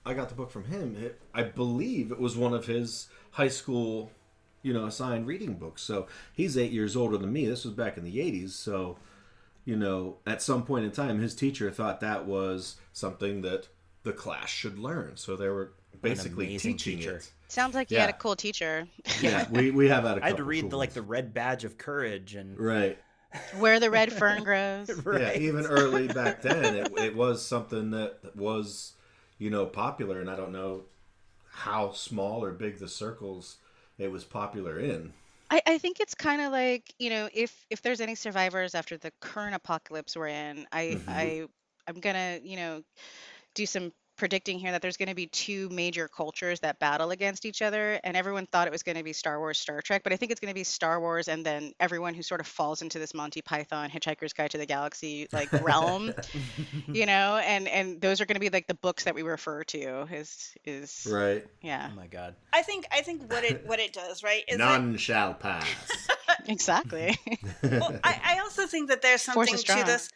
[0.06, 3.50] I got the book from him, it, I believe it was one of his high
[3.50, 4.12] school,
[4.64, 5.84] you know, assigned reading books.
[5.84, 7.46] So he's eight years older than me.
[7.46, 8.50] This was back in the 80s.
[8.50, 8.98] So,
[9.64, 13.68] you know, at some point in time, his teacher thought that was something that
[14.04, 15.18] the class should learn.
[15.18, 17.18] So they were basically teaching teacher.
[17.18, 17.32] it.
[17.52, 18.02] Sounds like you Yeah.
[18.02, 18.88] had a cool teacher.
[19.14, 21.34] Yeah, we, we have had a I had to read cool the like the red
[21.34, 23.04] badge of courage and Right.
[23.52, 24.90] Where the red fern grows.
[25.06, 25.22] right.
[25.22, 28.94] Yeah, even early back then, it, it was something that was,
[29.38, 30.84] you know, popular, and I don't know
[31.52, 33.58] how small or big the circles
[33.98, 35.14] it was popular in.
[35.50, 38.98] I, I think it's kind of like you know if if there's any survivors after
[38.98, 41.08] the current apocalypse we're in, I Mhm.
[41.08, 41.46] I
[41.88, 42.84] I'm gonna you know
[43.56, 47.44] do some predicting here that there's going to be two major cultures that battle against
[47.44, 50.14] each other and everyone thought it was going to be Star Wars Star Trek but
[50.14, 52.84] I think it's going to be Star Wars and then everyone who sort of falls
[52.84, 56.14] into this Monty Python Hitchhiker's Guide to the Galaxy like realm
[56.88, 59.64] you know and and those are going to be like the books that we refer
[59.64, 61.44] to is is Right.
[61.64, 62.36] yeah Oh my god.
[62.54, 65.66] I think I think what it what it does right is that None shall pass.
[66.46, 67.18] exactly
[67.64, 70.10] well, I, I also think that there's something to this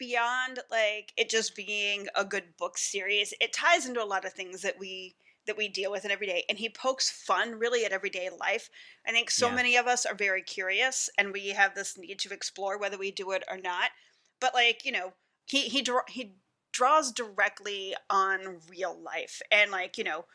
[0.00, 3.34] beyond like it just being a good book series.
[3.40, 6.26] It ties into a lot of things that we that we deal with in every
[6.26, 8.70] day, and he pokes fun really at everyday life.
[9.06, 9.56] I think so Yeah.
[9.56, 13.12] many of us are very curious, and we have this need to explore whether we
[13.12, 13.92] do it or not.
[14.40, 15.14] But like you know,
[15.46, 16.34] he he draw, he
[16.72, 20.26] draws directly on real life, and like you know,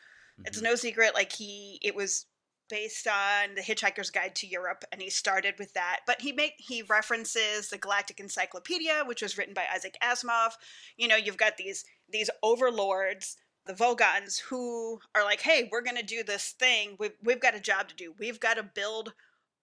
[0.44, 0.62] it's Mhm.
[0.62, 2.26] no secret like he it was
[2.68, 6.00] based on the hitchhiker's guide to europe and he started with that.
[6.06, 10.52] But he make he references the galactic encyclopedia which was written by isaac asimov.
[10.96, 15.96] You know you've got these these overlords the vogons who are like hey we're going
[15.96, 16.96] to do this thing.
[16.98, 18.14] We've, we've got a job to do.
[18.18, 19.12] We've got to build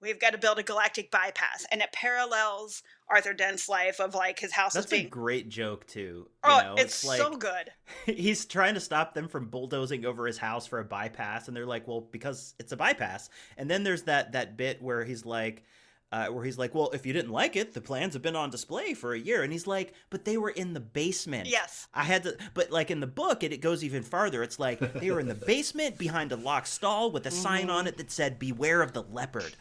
[0.04, 4.40] we've got to build a galactic bypass and it parallels arthur dent's life of like
[4.40, 6.02] his house That's is a great joke too.
[6.02, 7.72] You oh know, it's, like so good
[8.06, 11.66] he's trying to stop them from bulldozing over his house for a bypass and they're
[11.66, 15.64] like well because it's a bypass and then there's that that bit where he's like
[16.12, 18.52] uh, where he's like well if you didn't like it the plans have been on
[18.52, 22.04] display for a year and he's like but they were in the basement yes I
[22.04, 24.42] had to, but like in the book, it, it goes even farther.
[24.42, 27.88] It's like they were in the basement behind a locked stall with a sign on
[27.88, 29.56] it that said "Beware of the leopard."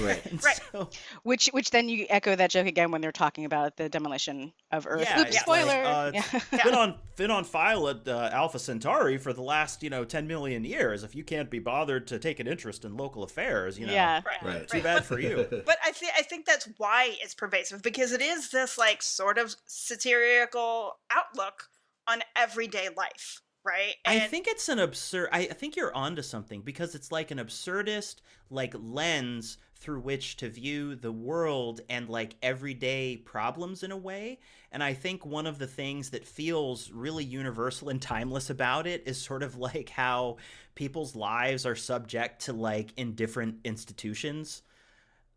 [0.00, 0.22] Right.
[0.44, 0.60] Right.
[0.72, 0.90] so,
[1.22, 4.86] Which which then you echo that joke again when they're talking about the demolition of
[4.86, 5.02] Earth.
[5.02, 5.66] yeah, Oops, it's spoiler.
[5.66, 6.22] like, uh, yeah.
[6.32, 10.04] it's been on been on file at uh, Alpha Centauri for the last you know
[10.04, 11.02] ten million years.
[11.04, 14.22] If you can't be bothered to take an interest in local affairs, you know, Yeah.
[14.26, 14.68] right Right.
[14.68, 15.46] too bad for you.
[15.66, 19.38] but I think I think that's why it's pervasive because it is this like sort
[19.38, 21.68] of satirical outlook
[22.08, 23.94] on everyday life, right?
[24.04, 25.28] I think it's an absurd.
[25.32, 28.16] I I think you're onto something because it's like an absurdist
[28.50, 34.38] like lens through which to view the world and like everyday problems in a way.
[34.72, 39.02] And I think one of the things that feels really universal and timeless about it
[39.06, 40.38] is sort of like how
[40.74, 44.62] people's lives are subject to like in different institutions.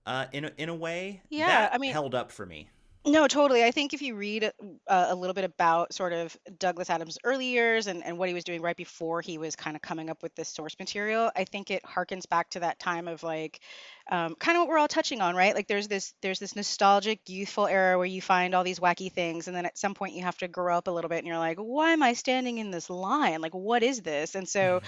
[0.06, 2.70] Uh, in a, in a way, Yeah, that I mean- held up for me.
[3.06, 3.64] No, totally.
[3.64, 7.46] I think if you read uh, a little bit about sort of Douglas Adams' early
[7.46, 10.22] years and, and what he was doing right before he was kind of coming up
[10.22, 13.62] with this source material, I think it harkens back to that time of like
[14.10, 15.54] um, kind of what we're all touching on, right?
[15.56, 19.48] Like there's this there's this nostalgic youthful era where you find all these wacky things,
[19.48, 21.38] and then at some point you have to grow up a little bit, and you're
[21.38, 23.42] like, why am I standing in this line?
[23.42, 24.36] Like, what is this?
[24.36, 24.82] And so,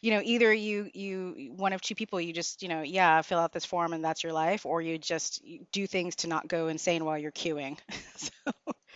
[0.00, 3.38] you know, either you you one of two people, you just you know, yeah, fill
[3.40, 6.68] out this form and that's your life, or you just do things to not go
[6.68, 7.78] insane while you're queuing.
[8.16, 8.52] so,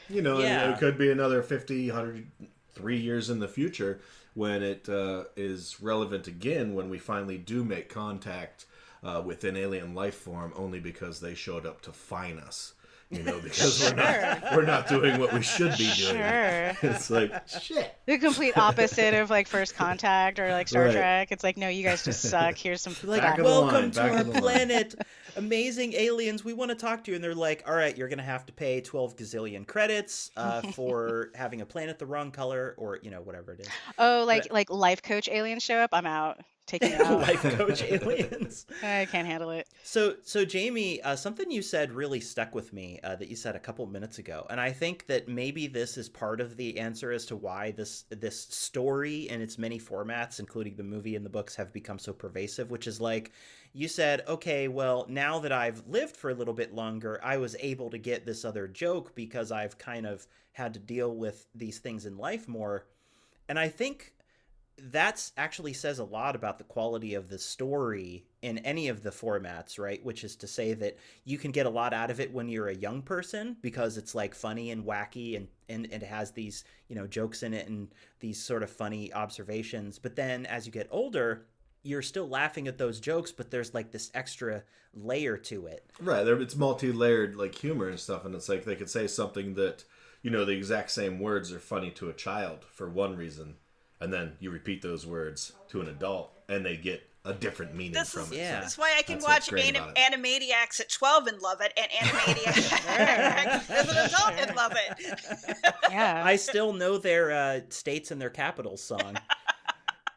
[0.09, 0.71] You know, Yeah.
[0.71, 2.31] it could be another 50, 100,
[2.75, 4.01] three years in the future
[4.35, 8.65] when it uh, is relevant again when we finally do make contact
[9.03, 12.75] uh, with an alien life form only because they showed up to fine us.
[13.11, 16.17] You know, because we're not we're not doing what we should be doing.
[16.17, 16.73] Sure.
[16.83, 17.95] It's like shit.
[18.07, 20.93] the complete opposite of like First Contact or like Star Right.
[20.93, 21.29] Trek.
[21.31, 22.57] It's like, no, you guys just suck.
[22.57, 24.95] Here's some like Back back- of the line, welcome to our of the line." planet
[25.37, 28.23] amazing aliens we want to talk to you and they're like all right you're gonna
[28.23, 32.99] have to pay 12 gazillion credits uh, for having a planet the wrong color or
[33.03, 35.89] you know whatever it is Oh, like like life coach aliens show up.
[35.95, 36.41] I'm out.
[36.73, 37.21] Taking it out.
[37.21, 39.69] life coach aliens I can't handle it.
[39.83, 43.55] so so jamie uh, something you said really stuck with me uh, that you said
[43.55, 47.13] a couple minutes ago and i think that maybe this is part of the answer
[47.13, 51.31] as to why this this story and its many formats including the movie and the
[51.31, 53.33] books have become so pervasive which is like
[53.75, 57.55] you said okay well now that i've lived for a little bit longer i was
[57.61, 61.79] able to get this other joke because i've kind of had to deal with these
[61.81, 62.87] things in life more
[63.51, 64.15] and i think
[64.79, 69.11] that's actually says a lot about the quality of the story in any of the
[69.11, 70.05] formats, right?
[70.05, 72.69] Which is to say that you can get a lot out of it when you're
[72.69, 76.65] a young person because it's like funny and wacky and and, and it has these
[76.89, 77.89] you know jokes in it and
[78.21, 79.99] these sort of funny observations.
[79.99, 81.47] But then as you get older
[81.85, 84.63] you're still laughing at those jokes but there's like this extra
[84.95, 85.91] layer to it.
[86.01, 89.85] Right, it's multi-layered like humor and stuff, and it's like they could say something that
[90.23, 93.57] you know the exact same words are funny to a child for one reason,
[94.03, 97.93] and then you repeat those words to an adult, and they get a different meaning
[97.93, 98.37] This from is, it.
[98.39, 98.61] Yeah.
[98.61, 101.73] this is why I can That's watch great anim- Animaniacs at 12 and love it,
[101.77, 105.21] and Animaniacs as an adult and love it.
[105.91, 106.23] Yeah.
[106.25, 109.17] i still know their uh, states and their capitals song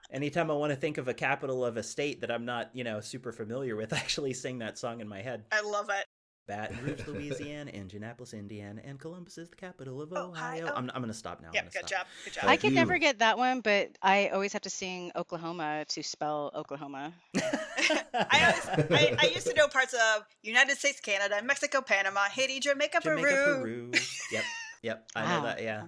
[0.10, 2.84] anytime i want to think of a capital of a state that i'm not you
[2.86, 6.06] know super familiar with I actually sing that song in my head I love it.
[6.48, 10.64] Baton Rouge, Louisiana, Indianapolis, Indiana, and Columbus is the capital of oh, Ohio.
[10.64, 10.74] Ohio.
[10.76, 11.48] I'm, I'm going to stop now.
[11.48, 11.90] I'm good stop.
[11.90, 12.08] job.
[12.24, 12.44] Good job.
[12.44, 12.76] I Thank could you.
[12.76, 17.14] never get that one, but I always have to sing Oklahoma to spell Oklahoma.
[17.36, 22.60] I, always, I, I used to know parts of United States, Canada, Mexico, Panama, Haiti,
[22.60, 23.62] Jamaica, Jamaica, Peru.
[23.62, 23.92] Peru.
[24.32, 24.44] Yep,
[24.82, 25.08] yep.
[25.16, 25.38] I Wow.
[25.40, 25.62] know that.
[25.64, 25.84] Yeah,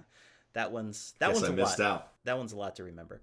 [0.54, 1.86] that one's that Guess one's I a missed lot.
[1.90, 2.12] out.
[2.24, 3.22] That one's a lot to remember.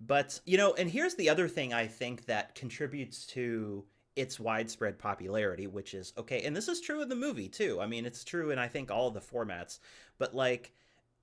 [0.00, 3.84] But you know, and here's the other thing I think that contributes to
[4.18, 7.80] its widespread popularity, which is okay, and this is true in the movie too.
[7.80, 9.78] I mean, it's true in I think all the formats,
[10.18, 10.72] but like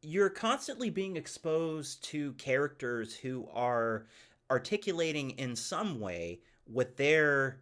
[0.01, 4.05] you're constantly being exposed to characters who are
[4.49, 7.59] articulating in some way what their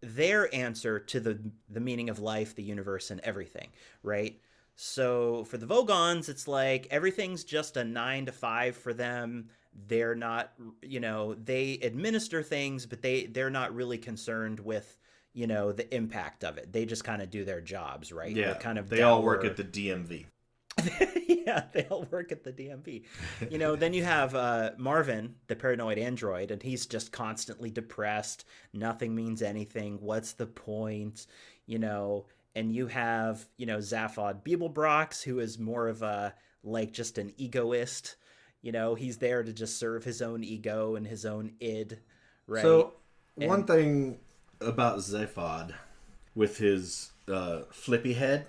[0.00, 1.38] their answer to the
[1.68, 3.68] the meaning of life, the universe, and everything,
[4.02, 4.40] right?
[4.76, 9.50] So for the Vogons, it's like everything's just a nine to five for them.
[9.86, 10.52] They're not,
[10.82, 14.98] you know, they administer things, but they they're not really concerned with,
[15.32, 16.72] you know, the impact of it.
[16.72, 18.34] They just kind of do their jobs, right?
[18.34, 20.26] Yeah, They're kind of they all work at the DMV.
[21.26, 23.04] yeah, they all work at the DMV.
[23.50, 28.44] You know, then you have uh, Marvin, the paranoid android, and he's just constantly depressed.
[28.72, 29.98] Nothing means anything.
[30.00, 31.26] What's the point?
[31.66, 36.92] You know, and you have, you know, Zaphod Beeblebrox, who is more of a, like,
[36.92, 38.16] just an egoist.
[38.62, 41.98] You know, he's there to just serve his own ego and his own id,
[42.46, 42.62] right?
[42.62, 42.92] So
[43.36, 44.18] one And- thing
[44.60, 45.72] about Zaphod
[46.34, 48.46] with his uh, flippy head,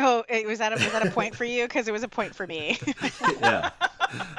[0.00, 1.64] Oh, was that a, was that a point for you?
[1.64, 2.78] Because it was a point for me.
[3.40, 3.70] yeah.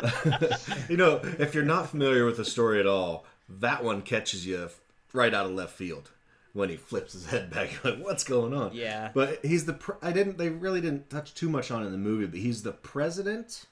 [0.90, 4.70] you know, if you're not familiar with the story at all, that one catches you
[5.12, 6.12] right out of left field
[6.54, 7.72] when he flips his head back.
[7.84, 8.72] You're like, what's going on?
[8.74, 9.10] Yeah.
[9.14, 9.74] But he's the.
[9.74, 10.38] Pre- I didn't.
[10.38, 13.66] They really didn't touch too much on it in the movie, but he's the president.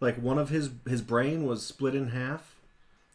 [0.00, 2.56] Like one of his his brain was split in half,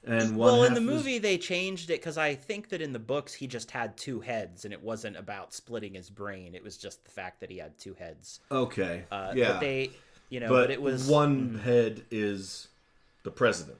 [0.05, 2.93] and one well, in the was- movie, they changed it because I think that in
[2.93, 6.53] the books he just had two heads, and it wasn't about splitting his brain.
[6.53, 8.39] It was just the fact that he had two heads.
[8.51, 9.03] Okay.
[9.11, 9.53] Uh, yeah.
[9.53, 9.89] But they,
[10.29, 12.67] you know, but, but, it was one head is
[13.23, 13.77] the president.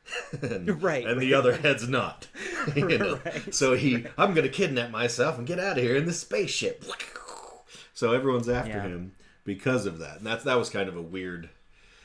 [0.42, 2.28] and, Right, and the other head's not.
[2.76, 3.20] you know?
[3.24, 3.52] Right.
[3.54, 6.84] So he, I'm going to kidnap myself and get out of here in the spaceship.
[7.92, 8.82] So everyone's after Yeah.
[8.82, 11.48] him because of that, and that's that was kind of a weird.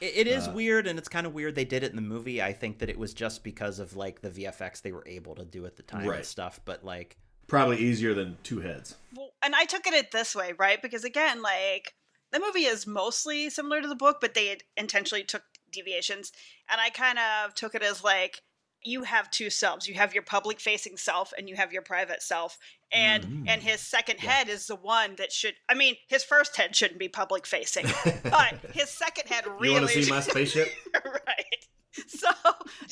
[0.04, 2.02] It, it is uh, weird, and it's kind of weird they did it in the
[2.02, 2.42] movie.
[2.42, 5.46] I think that it was just because of like the VFX they were able to
[5.46, 6.18] do at the time Right.
[6.18, 6.60] and stuff.
[6.66, 7.16] But like,
[7.48, 8.96] Probably easier than two heads.
[9.16, 10.82] Well, and I took it this way, right?
[10.82, 11.94] Because again, like
[12.32, 16.32] the movie is mostly similar to the book, but they intentionally took deviations,
[16.70, 18.42] and I kind of took it as like
[18.84, 19.88] you have two selves.
[19.88, 22.58] You have your public facing self and you have your private self.
[22.92, 23.46] And Mm.
[23.50, 27.00] and his second head is the one that should I mean, his first head shouldn't
[27.00, 27.86] be public facing.
[28.24, 30.70] but his second head really You want to see my spaceship?
[31.06, 31.66] right.
[32.08, 32.28] So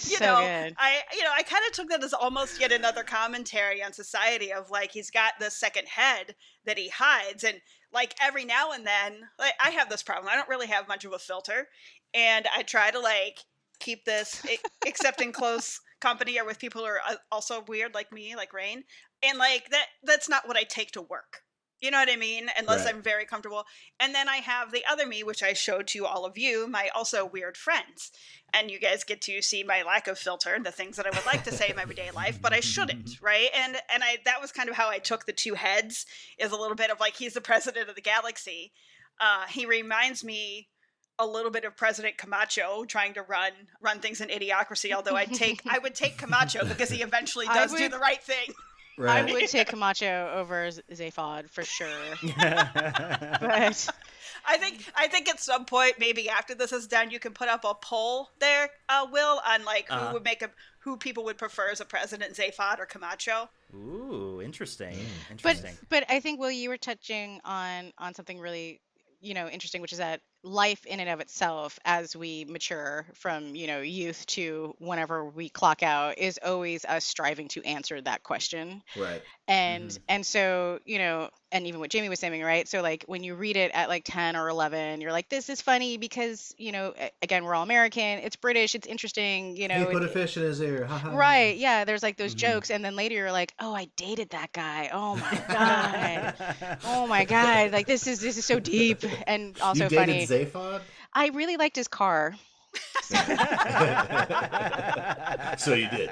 [0.10, 0.76] you So know, good.
[0.78, 4.54] I you know I kind of took that as almost yet another commentary on society
[4.54, 8.86] of like he's got this second head that he hides, and like every now and
[8.86, 10.30] then, like I have this problem.
[10.32, 11.68] I don't really have much of a filter,
[12.14, 13.40] and I try to like
[13.82, 14.42] keep this
[14.86, 18.54] except in close company or with people who are uh, also weird like me, like
[18.54, 18.84] Rain,
[19.24, 21.44] and like that that's not what I take to work.
[21.82, 22.48] You know what I mean?
[22.58, 22.94] Unless Right.
[22.94, 23.66] I'm very comfortable.
[24.00, 26.90] And then I have the other me, which I showed to all of you, my
[26.94, 28.12] also weird friends.
[28.54, 31.10] And you guys get to see my lack of filter and the things that I
[31.10, 33.50] would like to say in my everyday life, but I shouldn't, right?
[33.56, 36.06] And and I that was kind of how I took the two heads
[36.38, 38.74] is a little bit of like he's the president of the galaxy.
[39.20, 40.70] Uh, he reminds me
[41.22, 44.92] a little bit of President Camacho trying to run run things in idiocracy.
[44.94, 48.22] Although I'd take I would take Camacho because he eventually I does do the right
[48.22, 48.48] thing.
[49.00, 51.88] I would take Camacho over Z- Zaphod for sure.
[53.42, 53.90] But
[54.48, 57.48] I think I think at some point, maybe after this is done, you can put
[57.48, 60.14] up a poll there, uh, Will, on like who Uh-huh.
[60.14, 63.50] would make a who people would prefer as a president, Zaphod or Camacho.
[63.76, 64.98] Ooh, interesting.
[65.44, 65.78] but Interesting.
[65.90, 68.82] but I think Will, you were touching on on something really
[69.22, 73.56] you know interesting, which is that life in and of itself as we mature from
[73.56, 78.24] you know youth to whenever we clock out is always us striving to answer that
[78.24, 79.22] question Right.
[79.48, 83.24] and and so you know and even what jamie was saying right so like when
[83.24, 86.72] you read it at like 10 or 11 you're like this is funny because you
[86.72, 90.38] know again we're all american it's british it's interesting you know He put a fish
[90.38, 90.88] in his ear.
[91.12, 92.38] Right yeah there's like those Mhm.
[92.40, 96.34] jokes and then later you're like oh i dated that guy oh my god
[96.84, 100.82] oh my god like this is this is so deep and also funny Zaphod?
[101.14, 102.34] i really liked his car
[105.58, 106.10] so you did.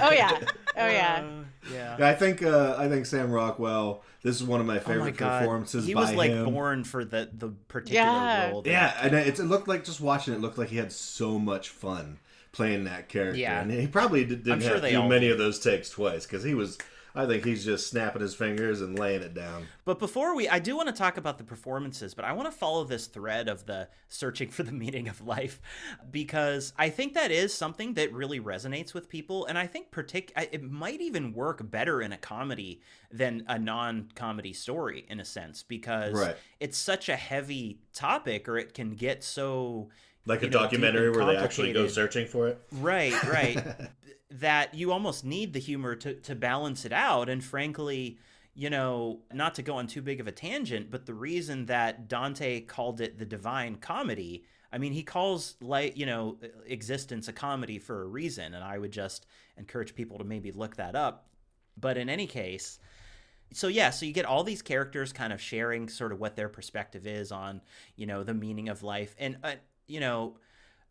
[0.00, 0.38] oh yeah
[0.76, 1.44] oh yeah Uh,
[1.74, 1.96] yeah.
[1.98, 4.02] Yeah, I think uh, I think Sam Rockwell.
[4.22, 6.44] This is one of my Oh favorite my performances he by was like him.
[6.46, 8.50] born for the the particular Yeah.
[8.50, 8.62] role.
[8.62, 11.38] that- Yeah, and it, it looked like just watching it looked like he had so
[11.38, 12.18] much fun
[12.52, 13.38] playing that character.
[13.38, 13.60] Yeah.
[13.60, 15.32] and he probably did, didn't I'm sure have they to do many did.
[15.32, 16.78] of those takes twice because he was.
[17.14, 19.66] I think he's just snapping his fingers and laying it down.
[19.84, 22.56] But before we, I do want to talk about the performances, but I want to
[22.56, 25.60] follow this thread of the searching for the meaning of life
[26.10, 30.30] because I think that is something that really resonates with people, and I think partic-
[30.36, 32.80] it might even work better in a comedy
[33.10, 36.36] than a non-comedy story in a sense because Right.
[36.60, 39.88] it's such a heavy topic, or it can get so
[40.28, 42.62] Like a know, documentary where they actually go searching for it.
[42.72, 43.64] Right, right.
[44.30, 47.28] that you almost need the humor to, to balance it out.
[47.28, 48.18] And frankly,
[48.54, 52.08] you know, not to go on too big of a tangent, but the reason that
[52.08, 57.32] Dante called it the divine comedy, I mean, he calls like, you know, existence a
[57.32, 58.54] comedy for a reason.
[58.54, 59.26] And I would just
[59.56, 61.28] encourage people to maybe look that up.
[61.76, 62.80] But in any case,
[63.52, 66.48] so yeah, so you get all these characters kind of sharing sort of what their
[66.48, 67.60] perspective is on,
[67.96, 69.14] you know, the meaning of life.
[69.18, 69.54] And, uh,
[69.88, 70.36] you know,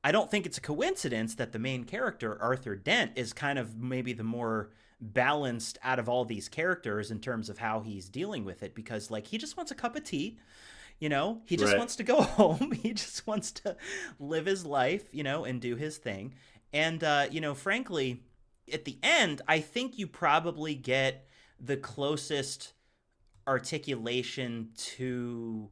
[0.03, 3.77] I don't think it's a coincidence that the main character, Arthur Dent, is kind of
[3.77, 4.71] maybe the more
[5.01, 9.11] balanced out of all these characters in terms of how he's dealing with it because,
[9.11, 10.39] like, he just wants a cup of tea.
[10.99, 11.77] You know, he just Right.
[11.77, 12.71] wants to go home.
[12.71, 13.77] He just wants to
[14.19, 16.33] live his life, you know, and do his thing.
[16.73, 18.23] And, uh, you know, frankly,
[18.71, 21.27] at the end, I think you probably get
[21.59, 22.73] the closest
[23.47, 25.69] articulation to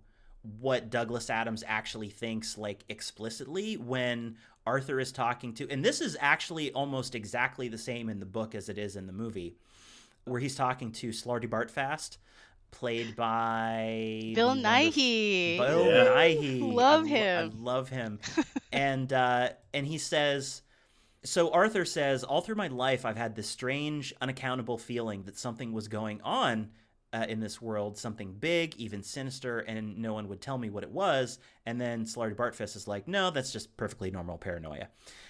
[0.59, 6.17] what Douglas Adams actually thinks like explicitly when Arthur is talking to and this is
[6.19, 9.55] actually almost exactly the same in the book as it is in the movie
[10.25, 12.17] where he's talking to Slartibartfast
[12.71, 16.05] played by bill the nighy Bill Yeah.
[16.05, 16.61] Nighy.
[16.73, 17.51] Love I him.
[17.55, 18.19] I love him.
[18.73, 20.61] and uh, and he says,
[21.23, 25.73] so Arthur says, all through my life, I've had this strange, unaccountable feeling that something
[25.73, 26.69] was going on
[27.15, 30.83] uh, in this world, something big, even sinister, and no one would tell me what
[30.83, 31.39] it was.
[31.65, 34.89] And then Slartibartfast is like, no, that's just perfectly normal paranoia.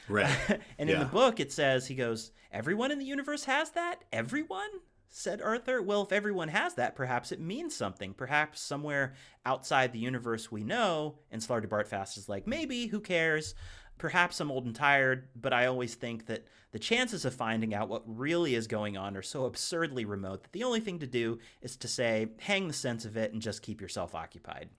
[0.10, 0.36] Right.
[0.80, 4.04] and in the book, it says, he goes, everyone in the universe has that?
[4.12, 4.70] Everyone?
[5.10, 5.82] Said Arthur.
[5.82, 8.14] Well, if everyone has that, perhaps it means something.
[8.16, 9.14] Perhaps somewhere
[9.46, 11.20] outside the universe we know.
[11.32, 13.54] And Slartibartfast is like, maybe, who cares?
[13.98, 17.88] Perhaps I'm old and tired, but I always think that the chances of finding out
[17.88, 21.40] what really is going on are so absurdly remote that the only thing to do
[21.62, 24.70] is to say, hang the sense of it and just keep yourself occupied.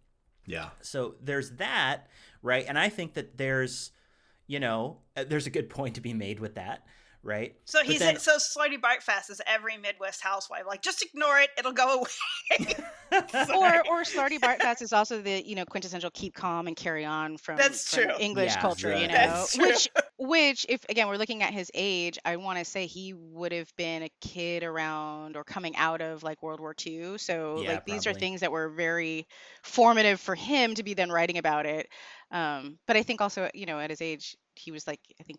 [0.44, 0.68] Yeah.
[0.82, 2.08] So there's that,
[2.42, 2.66] right?
[2.68, 3.90] And I think that there's,
[4.46, 6.86] you know, uh, there's a good point to be made with that,
[7.26, 7.54] right?
[7.64, 10.62] So he's then- so Slartibartfast is every Midwest housewife.
[10.66, 12.74] Like, just ignore it; it'll go away.
[13.12, 17.36] or or Slarty Bartfast is also the you know quintessential keep calm and carry on
[17.36, 18.12] from, That's from true.
[18.18, 19.14] English Yeah, culture, you know.
[19.14, 19.66] That's true.
[19.66, 23.52] Which which if again we're looking at his age, I want to say he would
[23.52, 27.18] have been a kid around or coming out of like World War II.
[27.18, 29.26] So Yeah, like these are things that were very
[29.62, 31.88] formative for him to be then writing about it.
[32.30, 35.38] Um, but I think also you know at his age he was like I think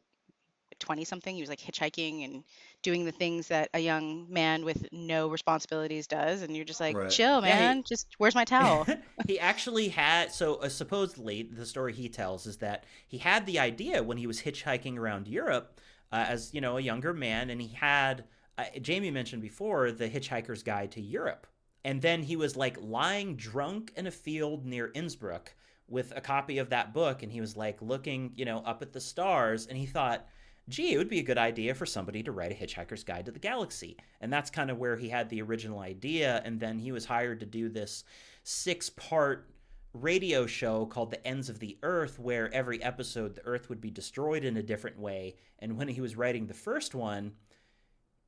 [0.87, 2.43] 20 something he was like hitchhiking and
[2.81, 6.95] doing the things that a young man with no responsibilities does and you're just like
[6.95, 7.09] Right.
[7.09, 8.87] chill Yeah, he- man just where's my towel
[9.27, 13.59] he actually had so uh, supposedly the story he tells is that he had the
[13.59, 15.79] idea when he was hitchhiking around Europe
[16.13, 18.23] uh, as you know a younger man and he had
[18.57, 21.47] uh, Jamie mentioned before the hitchhiker's guide to Europe
[21.83, 25.53] and then he was like lying drunk in a field near Innsbruck
[25.89, 28.93] with a copy of that book and he was like looking you know up at
[28.93, 30.25] the stars and he thought
[30.69, 33.31] gee, it would be a good idea for somebody to write a Hitchhiker's Guide to
[33.31, 33.97] the Galaxy.
[34.21, 36.41] And that's kind of where he had the original idea.
[36.43, 38.03] And then he was hired to do this
[38.43, 39.49] six part
[39.93, 43.89] radio show called The Ends of the Earth, where every episode the Earth would be
[43.89, 45.35] destroyed in a different way.
[45.59, 47.33] And when he was writing the first one,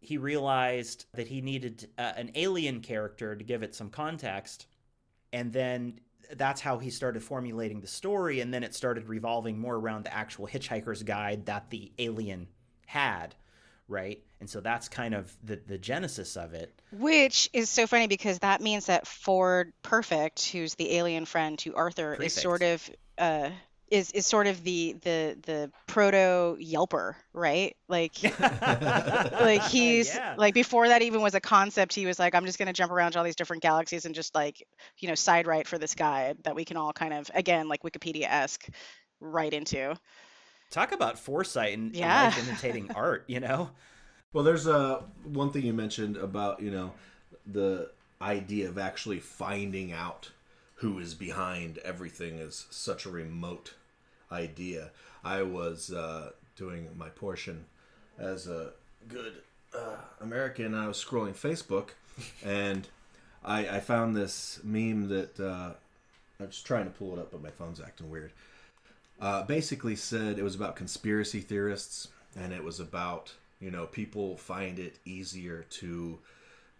[0.01, 4.67] he realized that he needed uh, an alien character to give it some context.
[5.33, 5.99] And then
[6.35, 10.13] that's how he started formulating the story and then it started revolving more around the
[10.13, 12.47] actual hitchhiker's guide that the alien
[12.85, 13.35] had
[13.89, 14.23] right?
[14.39, 16.79] And so that's kind of the the genesis of it.
[16.91, 21.75] Which is so funny because that means that Ford Perfect, who's the alien friend to
[21.75, 22.37] Arthur, Prefect.
[22.37, 23.49] is sort of uh
[23.91, 27.75] is is sort of the the the proto Yelper, right?
[27.87, 28.15] Like
[29.39, 30.35] like he's Yeah.
[30.35, 33.13] like before that even was a concept, he was like, I'm just gonna jump around
[33.13, 34.65] to all these different galaxies and just like,
[34.99, 37.83] you know, side write for this guy that we can all kind of again like
[37.83, 38.67] Wikipedia esque
[39.19, 39.95] write into.
[40.69, 42.13] Talk about foresight and, and Yeah.
[42.13, 43.71] life imitating art, you know?
[44.33, 46.93] Well, there's uh, one thing you mentioned about you know
[47.45, 50.31] the idea of actually finding out
[50.79, 53.73] who is behind everything is such a remote
[54.31, 54.91] idea.
[55.23, 57.65] I was uh, doing my portion
[58.17, 58.71] as a
[59.07, 59.33] good
[59.75, 60.73] uh, American.
[60.73, 61.89] I was scrolling Facebook,
[62.43, 62.87] and
[63.43, 65.73] I, I found this meme that uh,
[66.39, 68.31] I'm just trying to pull it up, but my phone's acting weird
[69.21, 72.07] uh, basically said it was about conspiracy theorists
[72.37, 76.17] and it was about you know people find it easier to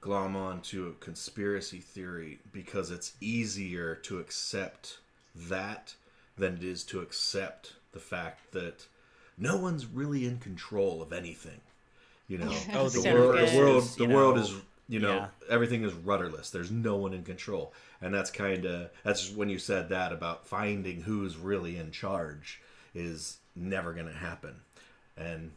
[0.02, 5.00] glom on to a conspiracy theory because it's easier to accept
[5.36, 5.96] that
[6.38, 8.86] than it is to accept the fact that
[9.38, 11.62] no one's really in control of anything
[12.30, 12.56] you know?
[12.74, 14.54] Oh, the, world, the world is, the you world know, is
[14.88, 15.28] you know yeah.
[15.50, 16.52] everything is rudderless.
[16.52, 17.74] There's no one in control.
[18.02, 22.62] And that's kind of that's when you said that about finding who's really in charge
[22.96, 24.56] is never going to happen.
[25.18, 25.52] And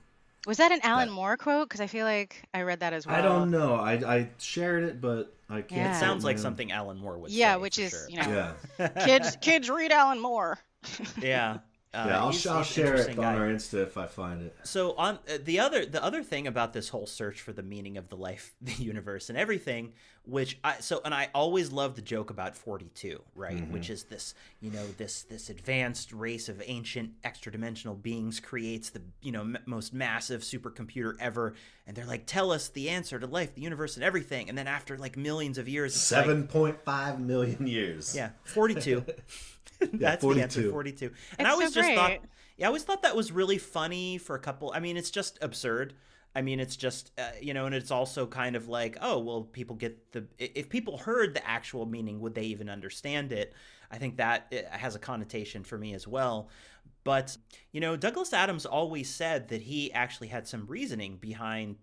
[0.47, 1.69] Was that an Alan That- Moore quote?
[1.69, 3.15] Because I feel like I read that as well.
[3.17, 5.93] i don't know i i shared it but i can't Yeah.
[5.93, 7.37] It It sounds like something Alan Moore would say.
[7.37, 8.07] Yeah, which is sure.
[8.09, 10.59] you know yeah kids kids read Alan Moore.
[11.21, 11.59] yeah.
[11.95, 13.35] Uh, yeah i'll, I'll share it on guy.
[13.35, 16.73] our insta if i find it So on uh, the other the other thing about
[16.73, 19.93] this whole search for the meaning of the life, the universe, and everything,
[20.25, 23.57] which I so and I always love the joke about forty two, right?
[23.57, 23.73] Mm-hmm.
[23.73, 28.91] Which is this you know this this advanced race of ancient extra dimensional beings creates
[28.91, 31.55] the you know m- most massive supercomputer ever,
[31.87, 34.67] and they're like, tell us the answer to life, the universe, and everything, and then
[34.69, 39.05] after like millions of years, it's like, 7.5 million years yeah, 42.
[39.93, 40.71] That's the answer, 42.
[40.71, 41.07] 42.
[41.07, 42.19] And It's I so always just thought,
[42.57, 44.73] yeah, I always thought that was really funny for a couple.
[44.75, 45.95] I mean, it's just absurd.
[46.35, 49.43] I mean, it's just, uh, you know, and it's also kind of like, oh, well,
[49.43, 53.53] people get the, if people heard the actual meaning, would they even understand it?
[53.91, 56.49] I think that uh, has a connotation for me as well.
[57.05, 57.37] But,
[57.73, 61.77] you know, Douglas Adams always said that he actually had some reasoning behind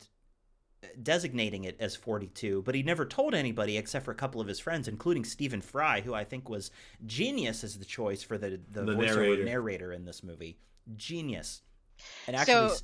[1.02, 4.60] designating it as 42, but he never told anybody except for a couple of his
[4.60, 6.72] friends, including Stephen Fry, who I think was
[7.06, 9.44] genius as the choice for the, the, The voiceover narrator.
[9.46, 9.94] narrator.
[9.94, 10.58] in this movie.
[10.96, 11.62] Genius.
[12.28, 12.84] And actually, So- s-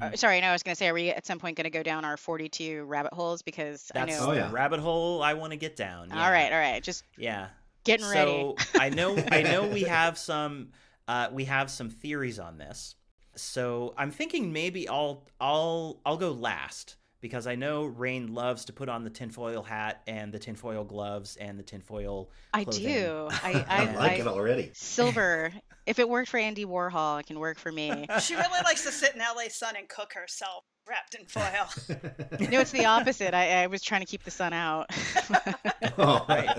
[0.00, 1.70] Uh, sorry, no, I was going to say, are we at some point going to
[1.70, 3.42] go down our 42 rabbit holes?
[3.42, 4.30] Because I that's know.
[4.30, 4.50] Oh, yeah.
[4.50, 6.10] rabbit hole I want to get down.
[6.10, 7.48] All right, all right, just Yeah.
[7.84, 8.30] getting ready.
[8.32, 10.70] So I know I know we have some
[11.06, 12.96] uh, we have some theories on this.
[13.36, 18.74] So I'm thinking maybe I'll I'll I'll go last because I know Rain loves to
[18.74, 22.28] put on the tinfoil hat and the tinfoil gloves and the tinfoil.
[22.52, 23.28] I do.
[23.30, 25.50] I, I, i like I- it already silver.
[25.86, 28.06] If it worked for Andy Warhol, it can work for me.
[28.20, 31.66] She really likes to sit in LA sun and cook herself, wrapped in foil.
[32.50, 33.32] no, it's the opposite.
[33.32, 34.90] I, I was trying to keep the sun out.
[35.96, 36.58] oh, Right.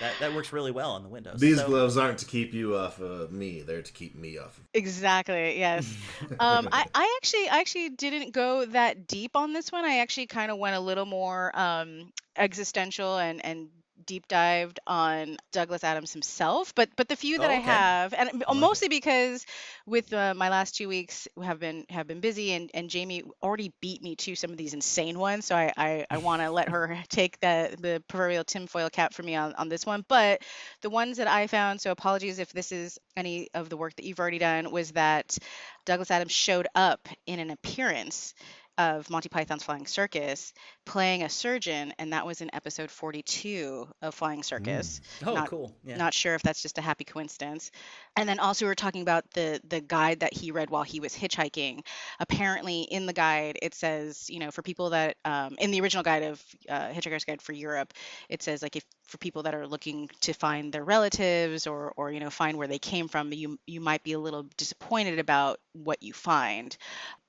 [0.00, 1.40] That, that works really well on the windows.
[1.40, 4.58] these So- gloves aren't to keep you off of me they're to keep me off
[4.58, 5.58] of exactly.
[5.58, 5.92] Yes.
[6.38, 9.84] Um, I, I actually, I actually didn't go that deep on this one.
[9.84, 13.68] I actually kind of went a little more um, existential and and
[14.06, 16.74] deep dived on Douglas Adams himself.
[16.74, 19.44] But but the few that Oh, I have, and mostly because
[19.86, 23.72] with uh, my last two weeks have been have been busy, and and Jamie already
[23.80, 25.46] beat me to some of these insane ones.
[25.46, 29.22] So I I, I want to let her take the the proverbial tinfoil cap for
[29.22, 30.04] me on on this one.
[30.08, 30.42] But
[30.82, 34.04] the ones that I found, so apologies if this is any of the work that
[34.04, 35.38] you've already done, was that
[35.84, 38.34] Douglas Adams showed up in an appearance
[38.78, 40.52] of Monty Python's Flying Circus
[40.84, 45.00] playing a surgeon, and that was in episode 42 of Flying Circus.
[45.24, 45.74] Oh, not- cool.
[45.84, 45.96] Yeah.
[45.96, 47.70] Not sure if that's just a happy coincidence.
[48.16, 51.00] And then also we were talking about the the guide that he read while he
[51.00, 51.80] was hitchhiking.
[52.20, 56.02] Apparently, in the guide it says, you know, for people that um, in the original
[56.02, 57.92] guide of uh, Hitchhiker's Guide for Europe,
[58.28, 62.10] it says like if for people that are looking to find their relatives or or
[62.10, 65.58] you know find where they came from, you you might be a little disappointed about
[65.72, 66.76] what you find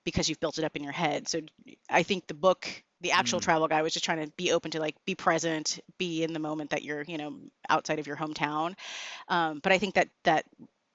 [0.08, 1.28] because you've built it up in your head.
[1.28, 1.42] So
[1.90, 2.68] I think the book,
[3.02, 3.44] the actual Mm.
[3.44, 6.40] travel guide, was just trying to be open to like be present, be in the
[6.40, 7.40] moment that you're you know
[7.70, 8.76] outside of your hometown.
[9.28, 10.46] Um, but I think that that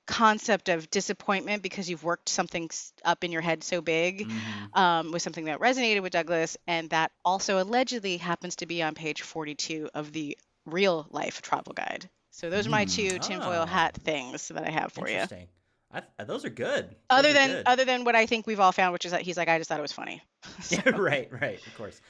[0.06, 2.68] concept of disappointment because you've worked something
[3.04, 4.76] up in your head so big Mhm.
[4.76, 8.94] um, was something that resonated with Douglas, and that also allegedly happens to be on
[8.94, 10.36] page 42 of the
[10.66, 12.08] real life travel guide.
[12.30, 12.88] So those are my Mm.
[12.88, 13.66] two tinfoil Ah.
[13.66, 15.14] hat things that I have for you.
[15.14, 15.48] Interesting.
[15.48, 15.61] I,
[15.92, 16.94] I- those are good.
[17.10, 17.66] Other Those are than good.
[17.66, 19.68] other than what I think we've all found, which is that he's like, I just
[19.68, 20.22] thought it was funny.
[20.62, 22.00] So- Yeah, right, right, of course.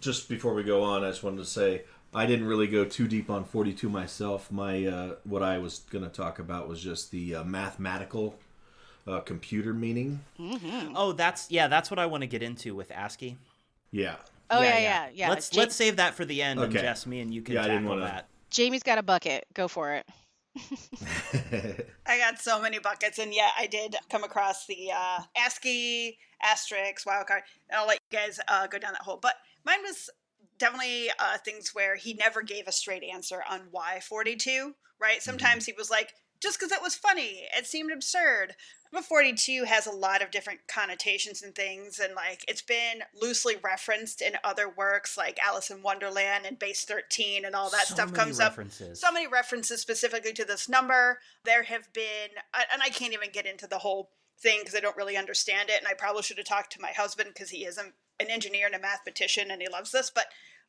[0.00, 1.82] Just before we go on, I just wanted to say
[2.14, 4.50] I didn't really go too deep on 42 myself.
[4.50, 8.38] My uh, what I was going to talk about was just the uh, mathematical
[9.06, 10.20] uh, computer meaning.
[10.94, 13.36] Oh, that's yeah, that's what I want to get into with ASCII.
[13.90, 14.16] Yeah.
[14.50, 15.28] Oh yeah, yeah, yeah.
[15.30, 16.82] Let's Ja- let's save that for the end, and Okay.
[16.82, 18.28] Jess, me and you can Yeah, I didn't tackle wanna- that.
[18.50, 19.46] Jamie's got a bucket.
[19.54, 20.06] Go for it.
[22.06, 27.06] I got so many buckets, and yeah, I did come across the uh, ASCII, asterisk,
[27.06, 29.18] wildcard, and I'll let you guys uh, go down that hole.
[29.20, 29.34] But
[29.64, 30.10] mine was
[30.58, 35.22] definitely uh, things where he never gave a straight answer on why 42, right?
[35.22, 38.54] Sometimes he was like, just because it was funny, it seemed absurd.
[38.92, 43.56] But 42 has a lot of different connotations and things, and like it's been loosely
[43.62, 47.94] referenced in other works like Alice in Wonderland and Base 13 and all that So
[47.94, 48.58] stuff comes up
[48.92, 51.20] so many references specifically to this number.
[51.44, 52.30] There have been,
[52.70, 55.78] and I can't even get into the whole thing because I don't really understand it.
[55.78, 58.74] And I probably should have talked to my husband because he is an engineer and
[58.74, 60.10] a mathematician and he loves this.
[60.14, 60.26] But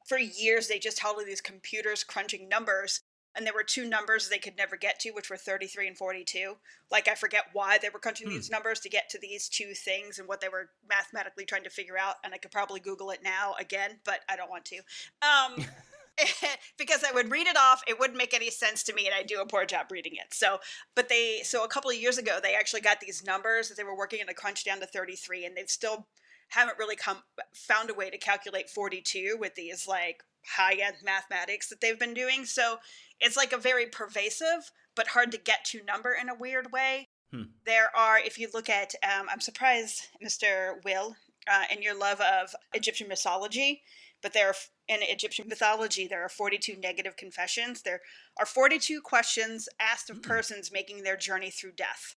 [0.07, 3.01] for years, they just held all these computers crunching numbers.
[3.35, 6.55] And there were two numbers they could never get to, which were 33 and 42.
[6.91, 10.19] Like, I forget why they were crunching these numbers to get to these two things
[10.19, 12.15] and what they were mathematically trying to figure out.
[12.23, 14.77] And I could probably Google it now again, but I don't want to.
[15.21, 15.65] Um,
[16.77, 19.23] because I would read it off, it wouldn't make any sense to me, and I
[19.23, 20.33] do a poor job reading it.
[20.33, 20.59] So,
[20.95, 23.83] but they, so a couple of years ago, they actually got these numbers that they
[23.83, 26.07] were working in a crunch down to 33, and they've still
[26.53, 27.17] haven't really come
[27.53, 32.13] found a way to calculate 42 with these like high end mathematics that they've been
[32.13, 32.45] doing.
[32.45, 32.77] So
[33.19, 37.09] it's like a very pervasive but hard to get to number in a weird way.
[37.31, 37.43] Hmm.
[37.65, 40.83] There are, if you look at, um, I'm surprised, Mr.
[40.85, 41.15] Will,
[41.51, 43.81] uh, in your love of Egyptian mythology,
[44.21, 44.55] but there are
[44.87, 47.81] in Egyptian mythology there are 42 negative confessions.
[47.81, 48.01] There
[48.37, 52.15] are 42 questions asked of persons making their journey through death.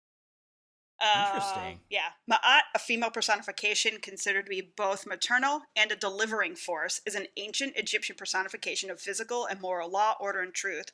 [1.04, 1.80] Uh, Interesting.
[1.90, 2.12] yeah.
[2.32, 7.28] Ma'at, a female personification considered to be both maternal and a delivering force, is an
[7.36, 10.92] ancient Egyptian personification of physical and moral law, order, and truth.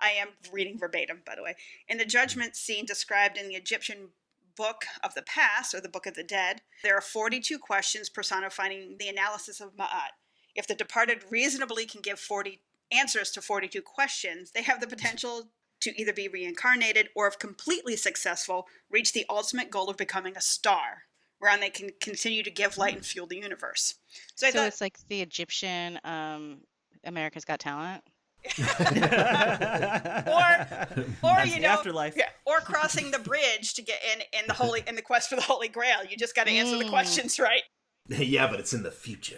[0.00, 1.56] I am reading verbatim, by the way.
[1.88, 4.10] In the judgment scene described in the Egyptian
[4.54, 8.96] Book of the Past, or the Book of the Dead, there are 42 questions personifying
[8.98, 10.10] the analysis of Ma'at.
[10.54, 15.50] If the departed reasonably can give 40 answers to 42 questions, they have the potential
[15.80, 20.40] to either be reincarnated or, if completely successful, reach the ultimate goal of becoming a
[20.40, 21.04] star,
[21.40, 23.94] whereon they can continue to give light and fuel the universe.
[24.34, 26.58] So I So thought, it's like the Egyptian um,
[27.04, 28.02] America's Got Talent.
[28.58, 28.64] or
[31.22, 32.14] or That's you the know, afterlife.
[32.16, 35.36] yeah, or crossing the bridge to get in in the holy in the quest for
[35.36, 36.04] the Holy Grail.
[36.08, 36.90] You just got to answer the Mm.
[36.90, 37.62] questions right.
[38.08, 39.36] yeah, but it's in the future.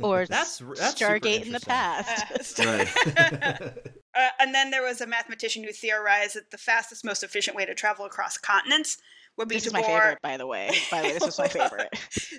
[0.00, 2.58] Or That's- that's Stargate in the past.
[2.58, 3.72] right.
[4.18, 7.64] Uh, and then there was a mathematician who theorized that the fastest, most efficient way
[7.64, 8.98] to travel across continents
[9.36, 10.70] would be this to is my bore favorite, by the way.
[10.90, 11.88] By the way, this was my favorite.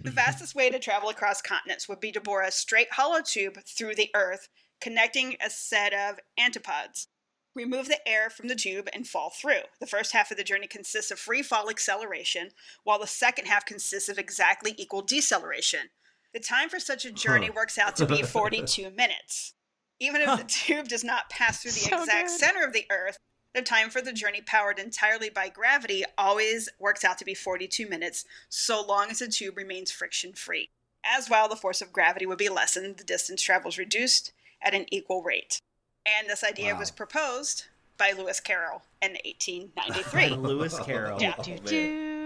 [0.03, 3.60] the fastest way to travel across continents would be to bore a straight hollow tube
[3.66, 4.49] through the Earth,
[4.82, 7.07] connecting a set of antipodes.
[7.55, 9.62] Remove the air from the tube and fall through.
[9.80, 12.49] The first half of the journey consists of free fall acceleration,
[12.84, 15.89] while the second half consists of exactly equal deceleration.
[16.34, 17.53] The time for such a journey Huh.
[17.55, 19.53] works out to be 42 minutes.
[19.99, 20.36] Even if Huh.
[20.38, 22.39] the tube does not pass through the So exact good.
[22.39, 23.17] center of the Earth,
[23.53, 27.88] the time for the journey powered entirely by gravity always works out to be 42
[27.88, 30.69] minutes, so long as the tube remains friction free.
[31.03, 34.86] As well, the force of gravity would be lessened, the distance traveled reduced at an
[34.93, 35.59] equal rate.
[36.05, 36.80] And this idea Wow.
[36.80, 37.65] was proposed
[37.97, 40.30] by Lewis Carroll in 1893.
[40.38, 41.19] Lewis Carroll.
[41.21, 41.34] Yeah.
[41.38, 41.43] Oh,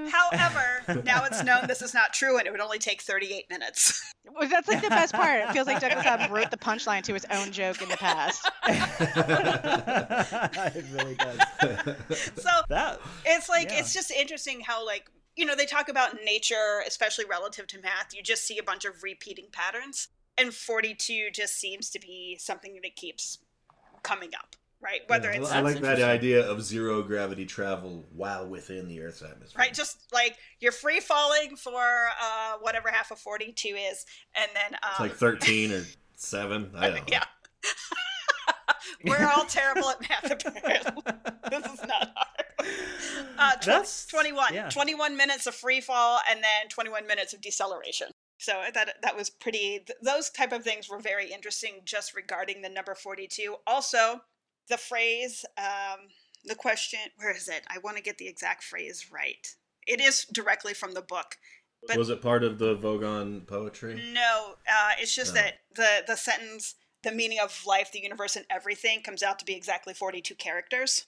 [0.05, 0.29] Do, man.
[0.31, 0.37] Do.
[0.37, 4.13] However, now it's known this is not true and it would only take 38 minutes.
[4.35, 5.41] Well, That's like the best part.
[5.41, 8.49] It feels like Douglas Adams wrote the punchline to his own joke in the past.
[10.75, 11.39] it really does.
[12.41, 13.79] so That it's like Yeah.
[13.79, 18.13] it's just interesting how like you know they talk about nature especially relative to math
[18.13, 22.79] you just see a bunch of repeating patterns and 42 just seems to be something
[22.83, 23.39] that keeps
[24.03, 28.47] coming up right whether Yeah, it's I like that idea of zero gravity travel while
[28.47, 29.59] within the Earth's atmosphere.
[29.59, 31.81] right just like you're free falling for
[32.21, 34.05] uh whatever half of 42 is
[34.35, 36.71] and then um It's like 13 or 7.
[36.75, 37.03] I don't know.
[37.07, 37.23] yeah
[39.05, 41.03] we're all terrible at math apparently
[41.49, 42.67] this is not hard
[43.37, 44.69] uh, tw- That's- 21 yeah.
[44.69, 48.07] 21 minutes of free fall and then 21 minutes of deceleration
[48.37, 52.61] so that that was pretty th- those type of things were very interesting just regarding
[52.61, 54.21] the number 42 also
[54.69, 55.99] the phrase um,
[56.45, 59.47] the question where is it i want to get the exact phrase right
[59.87, 61.35] it is directly from the book
[61.87, 64.01] but- Was it part of the Vogon poetry?
[64.13, 65.41] no uh, it's just No.
[65.41, 69.45] that the the sentence the meaning of life the universe and everything comes out to
[69.45, 71.05] be exactly 42 characters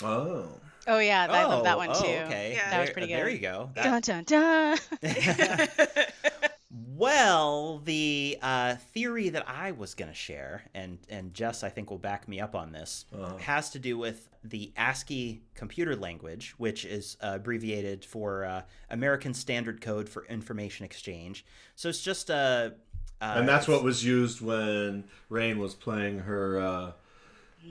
[0.00, 0.60] Oh.
[0.86, 2.06] Oh yeah, I love that Oh, one oh, too.
[2.06, 2.70] Okay, Yeah.
[2.70, 3.16] That was pretty good.
[3.16, 3.70] There you go.
[3.74, 4.78] Dun dun dun.
[6.86, 11.90] well, the uh, theory that I was going to share, and and Jess, I think,
[11.90, 13.06] will back me up on this,
[13.38, 19.34] has to do with the ASCII computer language, which is uh, abbreviated for uh, American
[19.34, 21.44] Standard Code for Information Exchange.
[21.74, 22.74] So it's just a.
[23.20, 26.92] Uh, and that's what was used when Rain was playing her uh,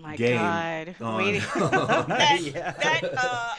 [0.02, 1.42] My game God, on waiting.
[1.56, 2.72] that, Yeah.
[2.72, 3.58] that,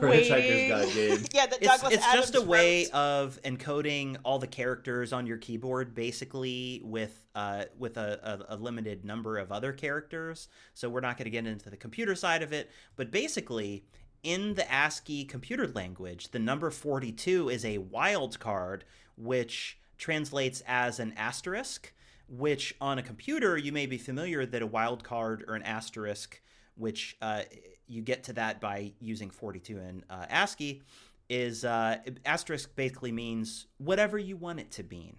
[0.00, 1.24] Hitchhiker's Guide game.
[1.34, 5.26] yeah, the it's, Douglas it's Adams just a way of encoding all the characters on
[5.26, 10.88] your keyboard basically with uh, with a, a, a limited number of other characters so
[10.88, 13.84] we're not going to get into the computer side of it but basically
[14.22, 18.84] in the ascii computer language the number 42 is a wild card
[19.16, 21.92] which translates as an asterisk
[22.28, 26.40] which on a computer you may be familiar that a wild card or an asterisk
[26.76, 27.42] which uh,
[27.88, 30.82] you get to that by using 42 in uh, ASCII,
[31.28, 35.16] is uh, asterisk basically means whatever you want it to mean.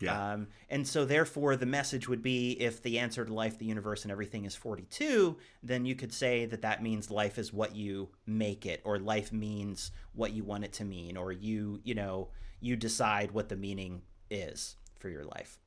[0.00, 0.32] Yeah.
[0.32, 4.02] Um, and so, therefore, the message would be if the answer to life, the universe,
[4.02, 8.08] and everything is 42, then you could say that that means life is what you
[8.26, 12.28] make it, or life means what you want it to mean, or you, you know,
[12.60, 15.58] you decide what the meaning is for your life.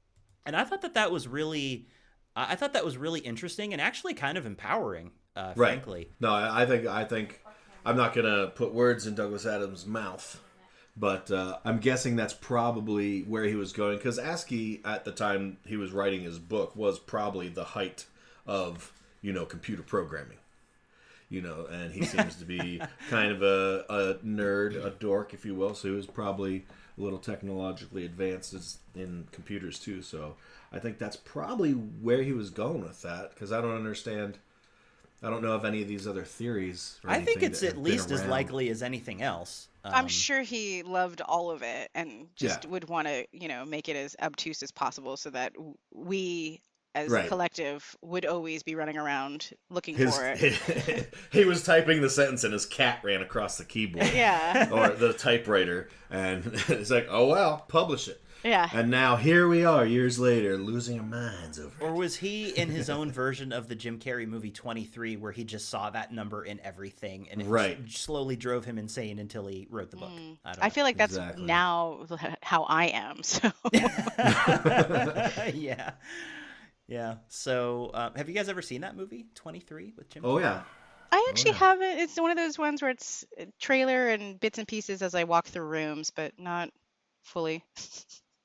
[0.46, 1.88] And I thought that that was really,
[2.36, 5.74] I I thought that was really interesting and actually kind of empowering, uh, Right.
[5.74, 6.10] frankly.
[6.20, 7.42] No, I, I think I think
[7.86, 10.42] I'm not gonna put words in Douglas Adams' mouth,
[10.96, 15.58] but uh, I'm guessing that's probably where he was going because ASCII at the time
[15.66, 18.06] he was writing his book was probably the height
[18.46, 20.38] of you know computer programming.
[21.30, 22.80] You know, and he seems to be
[23.10, 25.74] kind of a, a nerd, a dork, if you will.
[25.74, 26.66] So he was probably
[26.96, 30.04] a little technologically advanced in computers too.
[30.04, 30.36] So
[30.72, 34.38] I think that's probably where he was going with that because I don't understand.
[35.24, 37.00] I don't know of any of these other theories.
[37.04, 39.70] Or I think it's at least as likely as anything else.
[39.86, 42.70] I'm Um, sure he loved all of it and just Yeah.
[42.72, 45.54] would want to, you know, make it as obtuse as possible so that
[45.94, 46.62] we
[46.96, 47.26] as Right.
[47.26, 51.14] a collective would always be running around looking His, for it.
[51.32, 54.70] he was typing the sentence and his cat ran across the keyboard yeah.
[54.72, 58.23] or the typewriter, and it's like, oh well, publish it.
[58.44, 58.70] Yeah.
[58.74, 62.70] And now here we are, years later, losing our minds over Or was he in
[62.70, 66.44] his own version of the Jim Carrey movie 23 where he just saw that number
[66.44, 67.78] in everything and it Right.
[67.86, 70.12] s- slowly drove him insane until he wrote the book?
[70.44, 71.46] I don't I feel like that's Exactly.
[71.46, 72.06] now
[72.42, 73.24] how I am.
[73.24, 73.50] So
[75.54, 75.92] yeah.
[76.88, 77.16] Yeah.
[77.30, 80.42] So, uh, have you guys ever seen that movie 23 with Jim Oh Carrey?
[80.42, 80.62] yeah,
[81.12, 81.58] I actually yeah.
[81.58, 82.00] haven't.
[82.00, 85.24] It's one of those ones where it's uh, trailer and bits and pieces as I
[85.24, 86.70] walk through rooms, but not
[87.24, 87.64] fully.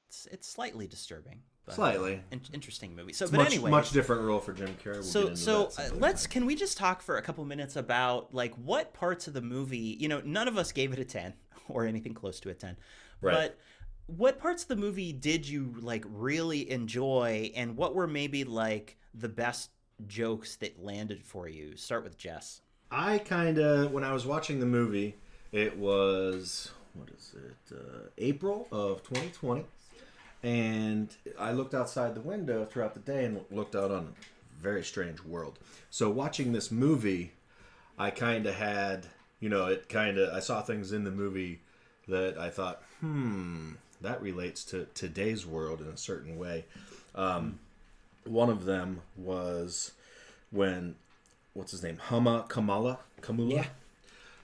[0.09, 1.40] It's, it's slightly disturbing.
[1.66, 2.22] But slightly.
[2.30, 3.12] in- interesting movie.
[3.12, 3.70] So, It's but much anyway.
[3.70, 4.94] much different role for Jim Carrey.
[4.94, 8.54] We'll so so uh, let's can we just talk for a couple minutes about like
[8.54, 11.34] what parts of the movie you know none of us gave it a 10
[11.68, 12.74] or anything close to a 10
[13.20, 13.34] Right.
[13.34, 13.59] but
[14.06, 18.96] what parts of the movie did you like really enjoy and what were maybe like
[19.12, 19.68] the best
[20.06, 24.59] jokes that landed for you start with jess I kind of when I was watching
[24.61, 25.16] the movie,
[25.52, 27.76] it was what is it?
[27.76, 29.66] Uh, April of 2020,
[30.43, 34.84] and I looked outside the window throughout the day and looked out on a very
[34.84, 35.59] strange world.
[35.91, 37.32] So watching this movie,
[37.99, 39.07] I kind of had
[39.41, 41.61] you know it kind of I saw things in the movie
[42.09, 46.64] that I thought, hmm, that relates to today's world in a certain way.
[47.14, 47.59] Um,
[48.24, 49.93] one of them was
[50.51, 50.95] when
[51.55, 53.66] what's his name Hama Kamala Kamula, Yeah.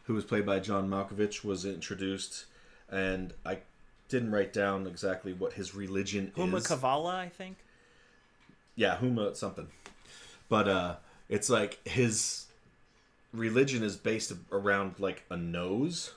[0.05, 2.45] who was played by John Malkovich, was introduced,
[2.91, 3.59] and I
[4.09, 6.67] didn't write down exactly what his religion huma is.
[6.67, 7.57] Huma Kavala i think
[8.77, 9.69] yeah, Huma something,
[10.49, 10.97] but uh,
[11.29, 12.47] it's like his
[13.33, 16.13] religion is based around like a nose.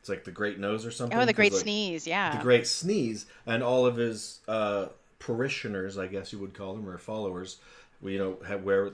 [0.00, 1.16] It's like the Great Nose or something.
[1.16, 2.06] Oh, the Great like, Sneeze.
[2.06, 2.36] Yeah.
[2.36, 4.86] the great sneeze and all of his uh,
[5.18, 7.58] parishioners i guess you would call them or followers
[8.02, 8.92] you know have wear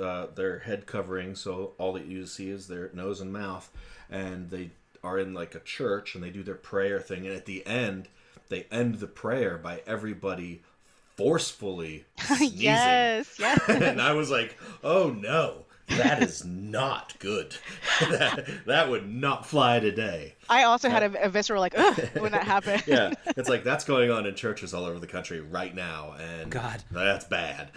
[0.00, 3.70] uh, their head covering so all that you see is their nose and mouth
[4.10, 4.70] and they
[5.02, 8.08] are in like a church and they do their prayer thing and at the end
[8.48, 10.62] they end the prayer by everybody
[11.16, 13.36] forcefully sneezing yes.
[13.38, 13.60] Yes.
[13.68, 17.56] and I was like, "Oh no, that is not good.
[18.00, 22.32] that, that would not fly today." I also had a, a visceral like Ugh, when
[22.32, 22.84] that happened.
[22.86, 26.50] Yeah, it's like that's going on in churches all over the country right now, and
[26.50, 26.82] God.
[26.90, 27.70] that's bad.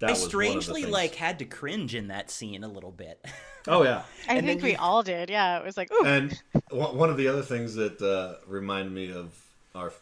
[0.00, 2.68] That i was one of the strangely like had to cringe in that scene a
[2.68, 3.24] little bit
[3.66, 5.28] Oh yeah, I And think then we you- all did.
[5.28, 5.58] Yeah.
[5.58, 6.04] It was like, ooh.
[6.06, 6.40] and
[6.70, 9.34] one one of the other things that uh, reminded me of
[9.74, 9.92] our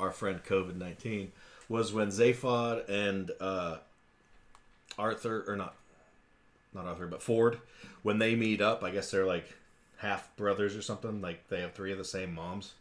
[0.00, 1.30] our friend COVID nineteen
[1.68, 3.76] was when Zaphod and uh,
[4.98, 5.74] Arthur or not
[6.74, 7.58] not Arthur, but Ford,
[8.02, 9.54] when they meet up, I guess they're like
[9.98, 11.20] half brothers or something.
[11.20, 12.72] Like they have three of the same moms.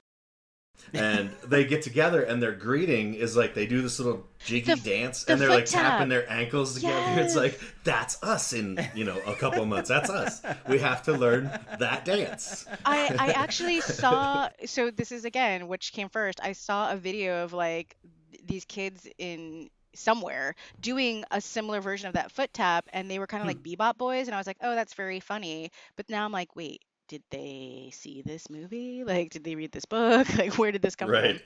[0.93, 4.89] And they get together and their greeting is like they do this little jiggy The-
[4.89, 7.21] dance the and they're like tapping their ankles together.
[7.21, 9.89] It's like that's us in you know a couple of months.
[9.89, 10.41] That's us.
[10.67, 12.65] We have to learn that dance.
[12.85, 16.39] I, I actually saw so this is again which came first.
[16.41, 17.95] I saw a video of like
[18.45, 23.27] these kids in somewhere doing a similar version of that foot tap and they were
[23.27, 23.57] kind of hmm.
[23.57, 25.71] like bebop boys and i was like oh that's very funny.
[25.95, 29.85] But now i'm like wait did they see this movie like did they read this
[29.85, 31.37] book like where did this come Right.
[31.37, 31.45] from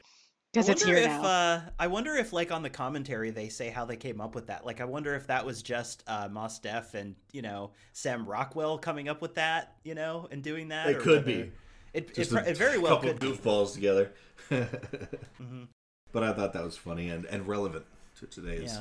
[0.53, 3.69] because it's here if now uh, I wonder if like on the commentary they say
[3.69, 4.65] how they came up with that.
[4.65, 8.79] Like I wonder if that was just uh, Mos Def and you know Sam Rockwell
[8.79, 10.89] coming up with that, you know, and doing that.
[10.89, 11.51] It or could whether- be.
[11.93, 13.31] It, it, Just it very well couple could be.
[13.35, 14.11] Couple goofballs together
[14.49, 15.67] Mhm.
[16.11, 17.85] but i thought that was funny and, and relevant
[18.19, 18.73] to today's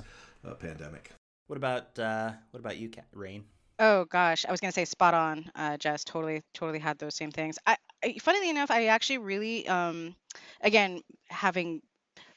[0.45, 0.51] Yeah.
[0.51, 1.11] uh, pandemic
[1.47, 3.45] What about uh, what about you, Rain?
[3.79, 6.05] Oh gosh, I was gonna say spot on, uh, Jess.
[6.05, 7.59] Totally, totally had those same things.
[7.66, 10.14] I, I, funnily enough, I actually really, um,
[10.61, 11.81] again, having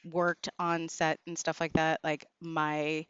[0.04, 3.06] worked on set and stuff like that, like my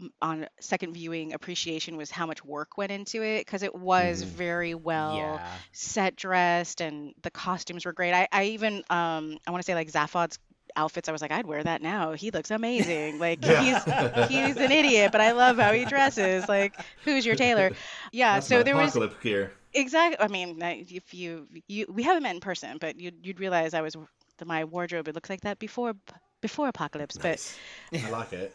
[0.00, 4.22] m- on second viewing appreciation was how much work went into it because it was
[4.22, 4.24] Mhm.
[4.24, 8.14] very well yeah, set dressed and the costumes were great.
[8.14, 10.38] I, I even um I want to say like Zaphod's
[10.76, 11.08] outfits.
[11.08, 12.12] I was like, I'd wear that now.
[12.12, 13.18] He looks amazing.
[13.18, 13.62] Like Yeah.
[13.62, 16.48] he's he's an idiot, but I love how he dresses.
[16.48, 17.72] Like who's your tailor?
[18.12, 18.34] Yeah.
[18.34, 20.24] That's so there was apocalypse gear exactly.
[20.24, 23.80] I mean, if you you we haven't met in person, but you'd you'd realize I
[23.82, 23.96] was
[24.44, 25.08] my wardrobe.
[25.08, 25.94] It looks like that before
[26.40, 27.56] before apocalypse, but.
[27.92, 28.54] I like it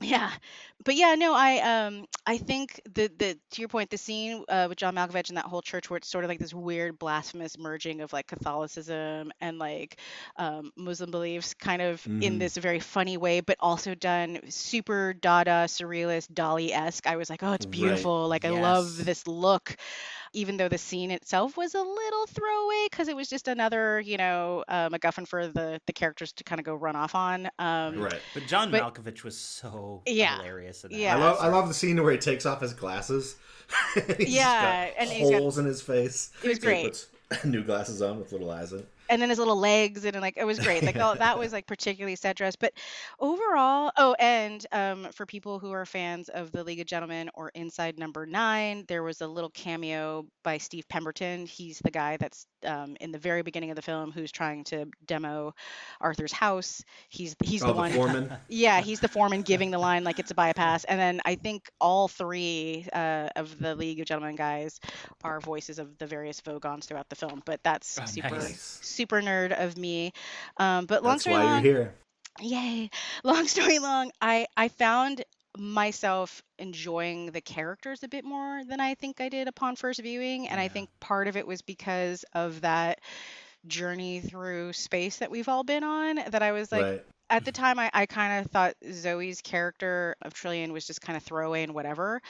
[0.00, 0.30] Yeah,
[0.84, 4.66] but yeah, no, I um I think the the to your point, the scene uh,
[4.68, 7.58] with John Malkovich and that whole church where it's sort of like this weird blasphemous
[7.58, 9.98] merging of like Catholicism and like
[10.36, 12.40] um, Muslim beliefs, kind of in Mhm.
[12.40, 17.06] this very funny way, but also done super Dada surrealist Dali esque.
[17.06, 17.66] I was like, oh, it's Right.
[17.66, 18.28] beautiful.
[18.28, 19.76] Like I love this look.
[20.34, 24.16] Even though the scene itself was a little throwaway because it was just another, you
[24.16, 27.48] know, uh, MacGuffin for the the characters to kind of go run off on.
[27.58, 30.36] Um, right but John but- Malkovich was so Yeah.
[30.38, 30.84] hilarious.
[30.84, 30.98] In that.
[30.98, 31.16] Yeah.
[31.16, 33.36] I love I love the scene where he takes off his glasses.
[34.18, 36.30] He's Yeah, got and he's got- holes in his face.
[36.42, 36.84] It was He great.
[36.84, 37.06] puts
[37.44, 38.84] new glasses on with little eyes in.
[39.08, 41.66] And then his little legs and like it was great like oh that was like
[41.66, 42.72] particularly set dress but
[43.20, 47.50] overall oh and um, for people who are fans of the league of gentlemen or
[47.54, 52.46] inside number nine there was a little cameo by steve pemberton he's the guy that's
[52.66, 55.52] um, in the very beginning of the film who's trying to demo
[56.00, 58.32] arthur's house he's he's oh, the the one foreman.
[58.48, 60.84] yeah, he's the foreman giving the line like it's a bypass.
[60.84, 64.80] And then I think all three uh, of the League of Gentlemen guys
[65.22, 67.42] are voices of the various Vogons throughout the film.
[67.44, 68.78] But that's Oh, super nice.
[68.94, 70.12] Super nerd of me.
[70.58, 71.94] Um, but long That's story why long, you're here.
[72.40, 72.90] yay!
[73.24, 75.24] Long story long, I I found
[75.56, 80.48] myself enjoying the characters a bit more than I think I did upon first viewing,
[80.48, 83.00] and I think part of it was because of that
[83.66, 87.02] journey through space that we've all been on that I was like right.
[87.30, 91.16] at the time I, I kind of thought zoe's character of trillian was just kind
[91.16, 92.20] of throwaway and whatever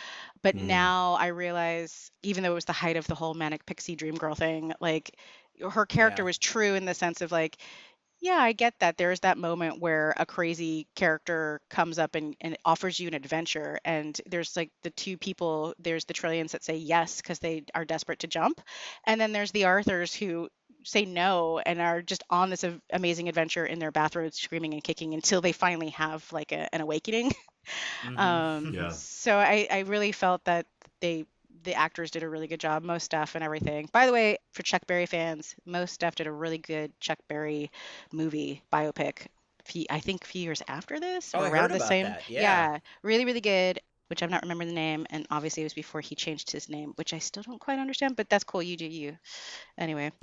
[0.42, 0.60] but Mm.
[0.60, 4.14] now i realize even though it was the height of the whole manic pixie dream
[4.14, 5.16] girl thing like
[5.70, 6.24] her character Yeah.
[6.24, 7.57] was true in the sense of like
[8.20, 12.57] yeah i get that there's that moment where a crazy character comes up and, and
[12.64, 16.76] offers you an adventure and there's like the two people there's the trillians that say
[16.76, 18.61] yes because they are desperate to jump
[19.07, 20.48] and then there's the arthurs who
[20.84, 25.14] say no and are just on this amazing adventure in their bathrobes screaming and kicking
[25.14, 27.32] until they finally have like a, an awakening
[28.02, 28.16] Mhm.
[28.16, 28.88] um Yeah.
[28.88, 30.66] so i i really felt that
[31.00, 31.24] they
[31.64, 34.62] the actors did a really good job Mos Def and everything by the way for
[34.62, 37.70] chuck berry fans Mos Def did a really good chuck berry
[38.12, 39.26] movie biopic
[39.64, 42.78] few, i think a few years after this Oh, around the same that, yeah.
[43.02, 46.14] really really good which i'm not remembering the name and obviously it was before he
[46.14, 49.16] changed his name which i still don't quite understand but that's cool you do you
[49.78, 50.12] anyway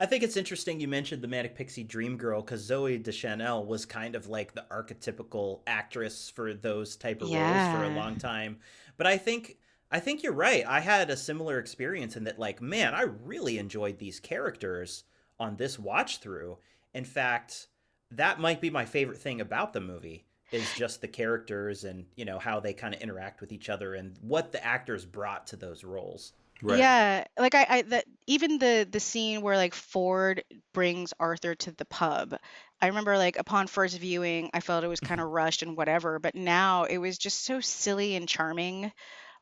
[0.00, 3.84] I think it's interesting you mentioned the Manic Pixie Dream Girl because Zooey Deschanel was
[3.84, 8.56] kind of like the archetypical actress for those type of roles for a long time.
[8.96, 9.58] But I think
[9.90, 10.64] I think you're right.
[10.66, 15.04] I had a similar experience in that like, man, I really enjoyed these characters
[15.38, 16.58] on this watch through.
[16.94, 17.66] In fact,
[18.12, 22.24] that might be my favorite thing about the movie is just the characters and, you
[22.24, 25.56] know, how they kind of interact with each other and what the actors brought to
[25.56, 26.32] those roles.
[26.62, 26.78] Right.
[26.78, 31.72] Yeah, like I, I that even the the scene where like Ford brings Arthur to
[31.72, 32.36] the pub.
[32.82, 36.18] I remember like upon first viewing, I felt it was kind of rushed and whatever,
[36.18, 38.92] but now it was just so silly and charming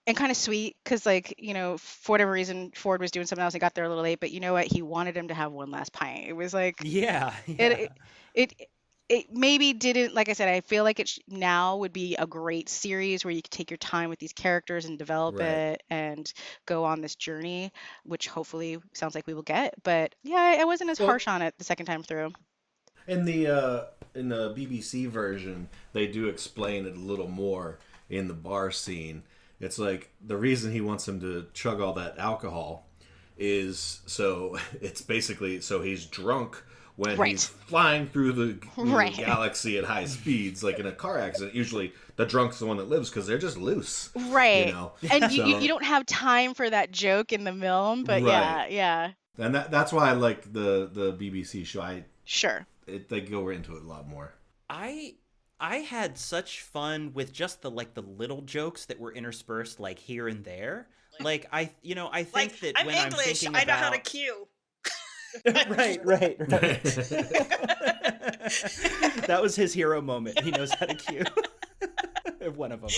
[0.09, 3.45] and kind of sweet because like, you know, for whatever reason Ford was doing something
[3.45, 4.67] else and got there a little late, but you know what?
[4.67, 6.27] He wanted him to have one last pint.
[6.27, 7.33] It was like Yeah.
[7.47, 7.93] it, it
[8.35, 8.69] it
[9.09, 12.27] it maybe didn't like i said i feel like it sh- now would be a
[12.27, 15.49] great series where you could take your time with these characters and develop Right.
[15.49, 16.31] it and
[16.67, 17.73] go on this journey
[18.05, 21.27] which hopefully sounds like we will get but yeah i I wasn't as Well- harsh
[21.27, 22.33] on it the second time through
[23.07, 23.85] In the uh,
[24.15, 27.79] in the BBC version, they do explain it a little more
[28.11, 29.23] in the bar scene.
[29.61, 32.87] It's like the reason he wants him to chug all that alcohol
[33.37, 36.63] is so it's basically so he's drunk
[36.97, 37.31] when Right.
[37.31, 39.17] he's flying through the, through the Right.
[39.17, 41.55] galaxy at high speeds, like in a car accident.
[41.55, 44.11] Usually, the drunk's the one that lives because they're just loose.
[44.17, 47.53] right You know, and you, you, you don't have time for that joke in the
[47.53, 51.81] film but yeah yeah and that, that's why I like the the BBC show.
[51.83, 54.35] I sure it, they go into it a lot more.
[54.69, 55.15] I
[55.61, 59.99] I had such fun with just the like the little jokes that were interspersed like
[59.99, 60.89] here and there.
[61.21, 63.45] Like I you know, I think Like, that I'm when English.
[63.45, 64.49] I'm thinking I know about how to cue.
[65.47, 66.83] right, right, right.
[69.27, 70.41] that was his hero moment.
[70.41, 71.25] He knows how to cue.
[72.55, 72.91] One of them.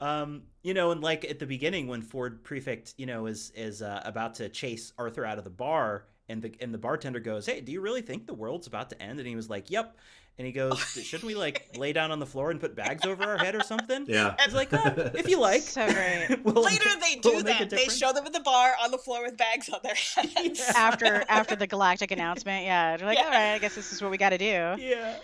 [0.00, 3.82] Um, you know, and like at the beginning when Ford Prefect, you know, is is
[3.82, 7.46] uh, about to chase Arthur out of the bar, and the and the bartender goes,
[7.46, 9.96] "Hey, do you really think the world's about to end?" And he was like, "Yep."
[10.38, 13.24] And he goes, "Shouldn't we like lay down on the floor and put bags over
[13.24, 14.36] our head or something?" Yeah.
[14.44, 17.70] He's like, "Uh, "If you like." so great We'll- Later, they do we'll that.
[17.70, 19.94] They show them at the bar on the floor with bags on their
[20.34, 20.60] heads.
[20.76, 23.24] after after the galactic announcement yeah they're like Yeah.
[23.24, 24.44] all right i guess this is what we got to do
[24.78, 25.16] Yeah.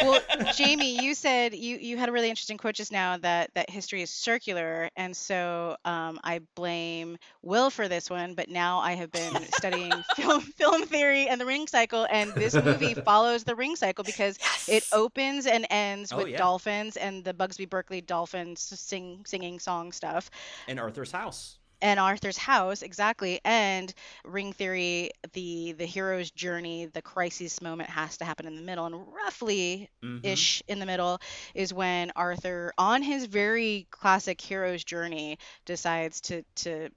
[0.00, 0.20] Well
[0.50, 4.02] jamie you said you you had a really interesting quote just now that that history
[4.02, 9.10] is circular and so um, i blame will for this one but now i have
[9.12, 13.76] been studying film film theory and the ring cycle and this movie follows the ring
[13.76, 16.36] cycle because it opens and ends Oh, with yeah.
[16.38, 20.30] dolphins and the Busby Berkeley dolphins sing singing song stuff
[20.66, 21.58] In Arthur's house.
[21.82, 23.92] And Arthur's house exactly and
[24.24, 28.86] ring theory the the hero's journey the crisis moment has to happen in the middle
[28.86, 30.24] and roughly Mhm.
[30.24, 31.20] ish in the middle
[31.54, 36.88] is when Arthur on his very classic hero's journey decides to to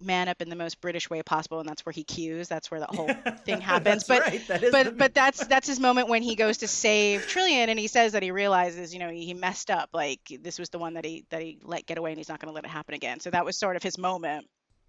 [0.00, 2.80] man up in the most British way possible and that's where he cues that's where
[2.80, 3.08] the whole
[3.44, 6.34] thing happens but right, that is the- but but that's that's his moment when he
[6.36, 9.88] goes to save Trillian and he says that he realizes you know he messed up
[9.94, 12.38] like this was the one that he that he let get away and he's not
[12.38, 14.09] going to let it happen again so that was sort of his moment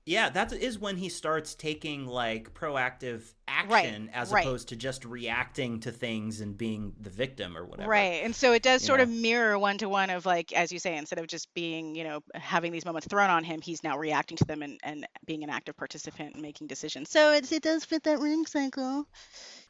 [0.06, 4.44] Yeah, that is when he starts taking like proactive action as right.
[4.44, 7.90] opposed to just reacting to things and being the victim or whatever.
[7.90, 10.72] right and so it does You sort of mirror one to one of like as
[10.72, 13.84] you say instead of just being you know having these moments thrown on him he's
[13.84, 17.52] now reacting to them and, and being an active participant and making decisions so it's,
[17.52, 19.06] it does fit that ring cycle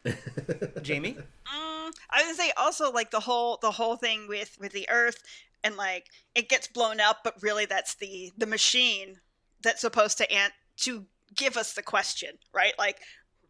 [0.81, 1.13] Jamie?
[1.13, 5.21] Mm, I would say also like the whole the whole thing with with the Earth
[5.63, 9.19] and like it gets blown up, but really that's the the machine
[9.63, 11.05] that's supposed to ant to
[11.35, 12.73] give us the question, right?
[12.77, 12.99] Like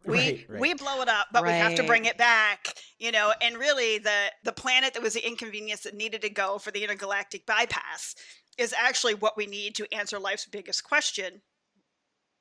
[0.04, 0.60] we Right, right.
[0.60, 3.32] we blow it up, but we have to bring it back, you know.
[3.40, 6.82] And really, the the planet that was the inconvenience that needed to go for the
[6.82, 8.16] intergalactic bypass
[8.58, 11.40] is actually what we need to answer life's biggest question.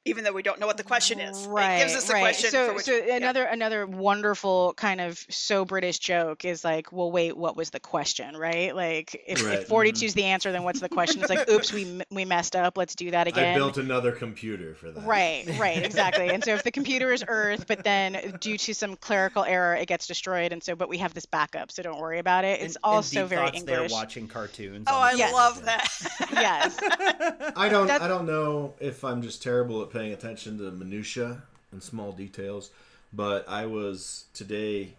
[0.04, 2.22] Even though we don't know what the question is, right it gives us the right
[2.22, 2.50] question.
[2.50, 3.18] so for which, so yeah.
[3.18, 7.80] another another wonderful kind of so british joke is like well wait what was the
[7.80, 9.60] question right like if, Right.
[9.60, 10.06] if 42 mm-hmm.
[10.06, 12.96] is the answer then what's the question it's like oops we we messed up let's
[12.96, 13.54] do that again.
[13.54, 15.06] I built another computer for that.
[15.06, 16.30] Right, right, exactly.
[16.30, 19.88] And so if the computer is Earth, but then due to some clerical error, it
[19.88, 22.60] gets destroyed, and so but we have this backup, so don't worry about it.
[22.62, 23.92] It's And- and also Deep very Thoughts, They're English.
[23.92, 24.88] watching cartoons.
[24.90, 25.34] oh, I Yes.
[25.34, 25.88] love that.
[26.32, 26.78] Yes.
[27.56, 27.88] I don't.
[27.88, 32.12] That- I don't know if I'm just terrible at paying attention to minutia and small
[32.12, 32.72] details,
[33.14, 34.94] but I was today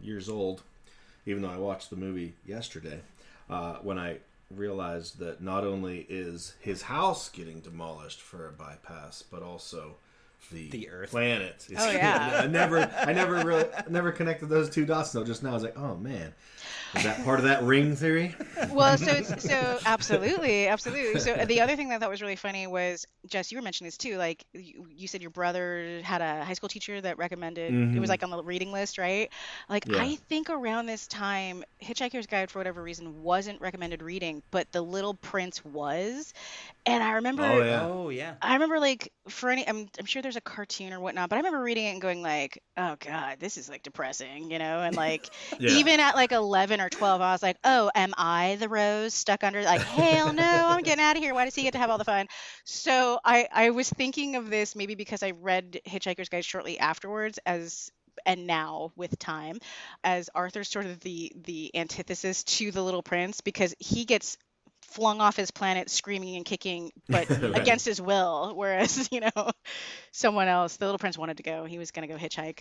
[0.00, 0.62] years old,
[1.26, 3.00] even though I watched the movie yesterday,
[3.50, 4.18] uh, when I
[4.50, 9.96] realized that not only is his house getting demolished for a bypass, but also
[10.50, 11.10] the, The Earth.
[11.10, 11.66] planet.
[11.70, 12.40] is Oh, yeah.
[12.44, 15.12] I never, I never really, never connected those two dots.
[15.12, 16.32] Though just now, I was like, oh man,
[16.94, 18.34] is that part of that ring theory?
[18.70, 21.20] well, so it's, so absolutely, absolutely.
[21.20, 23.86] So the other thing that I thought was really funny was Jess, you were mentioning
[23.86, 24.16] this too.
[24.18, 28.08] Like you, you said, your brother had a high school teacher that recommended it was
[28.08, 28.10] Mhm.
[28.10, 29.30] like on the reading list, right?
[29.70, 30.02] Like Yeah.
[30.02, 34.82] I think around this time, Hitchhiker's Guide for whatever reason wasn't recommended reading, but The
[34.82, 36.34] Little Prince was,
[36.84, 37.44] and I remember.
[37.44, 37.86] Oh yeah.
[37.86, 38.34] Oh yeah.
[38.42, 41.38] I remember like for any I'm I'm sure there's a cartoon or whatnot, but I
[41.40, 44.80] remember reading it and going like, oh god, this is like depressing, you know?
[44.80, 45.78] And like Yeah.
[45.78, 49.44] even at like 11 or 12, I was like, oh, am I the rose stuck
[49.44, 51.34] under like hell no, I'm getting out of here.
[51.34, 52.26] Why does he get to have all the fun?
[52.64, 57.38] So I I was thinking of this maybe because I read Hitchhiker's Guide shortly afterwards
[57.46, 57.90] as
[58.26, 59.58] and now with time
[60.04, 64.36] as Arthur's sort of the the antithesis to the little prince because he gets
[64.82, 67.56] flung off his planet screaming and kicking but Right.
[67.58, 69.50] against his will whereas you know
[70.12, 72.60] someone else the little prince wanted to go he was going to go hitchhike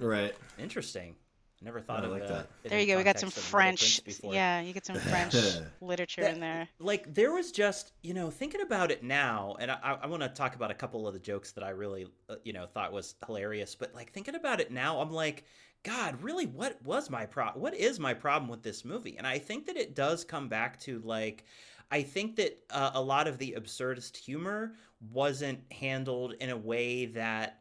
[0.00, 0.34] Right.
[0.58, 1.16] Interesting.
[1.60, 2.50] Never thought I of like uh, that.
[2.62, 2.96] There you go.
[2.98, 4.20] We got some of Little Prince French.
[4.22, 5.34] Yeah, you get some French
[5.80, 6.68] literature That- in there.
[6.78, 10.28] Like there was just you know thinking about it now, and I, I want to
[10.28, 13.16] talk about a couple of the jokes that I really uh, you know thought was
[13.26, 13.74] hilarious.
[13.74, 15.42] But like thinking about it now, I'm like,
[15.84, 17.46] God, really, what was my pro?
[17.50, 19.16] What is my problem with this movie?
[19.16, 21.44] And I think that it does come back to like.
[21.90, 24.74] I think that uh, a lot of the absurdist humor
[25.10, 27.60] wasn't handled in a way that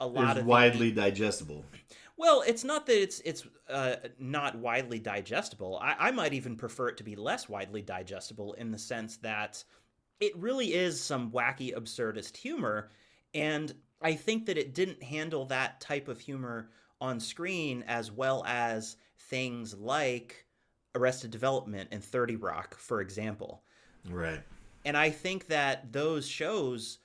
[0.00, 1.64] a lot It's of the- widely digestible.
[2.16, 5.78] well, it's not that it's it's uh, not widely digestible.
[5.80, 9.62] I, I might even prefer it to be less widely digestible in the sense that
[10.18, 12.90] it really is some wacky absurdist humor,
[13.34, 16.70] and I think that it didn't handle that type of humor
[17.00, 20.44] on screen as well as things like
[20.94, 23.62] Arrested Development and Thirty Rock, for example
[24.08, 24.40] Right.
[24.84, 26.98] and i think that those shows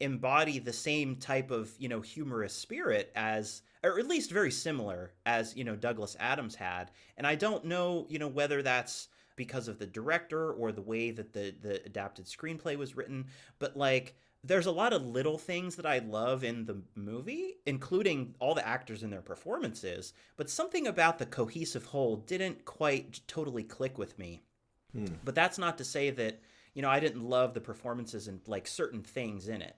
[0.00, 5.12] embody the same type of you know humorous spirit as or at least very similar
[5.26, 9.68] as you know douglas adams had and i don't know you know whether that's because
[9.68, 13.26] of the director or the way that the the adapted screenplay was written
[13.58, 18.34] but like there's a lot of little things that I love in the movie, including
[18.38, 23.64] all the actors and their performances, but something about the cohesive whole didn't quite totally
[23.64, 24.42] click with me.
[25.24, 26.40] But that's not to say that,
[26.74, 29.76] you know, I didn't love the performances and like certain things in it.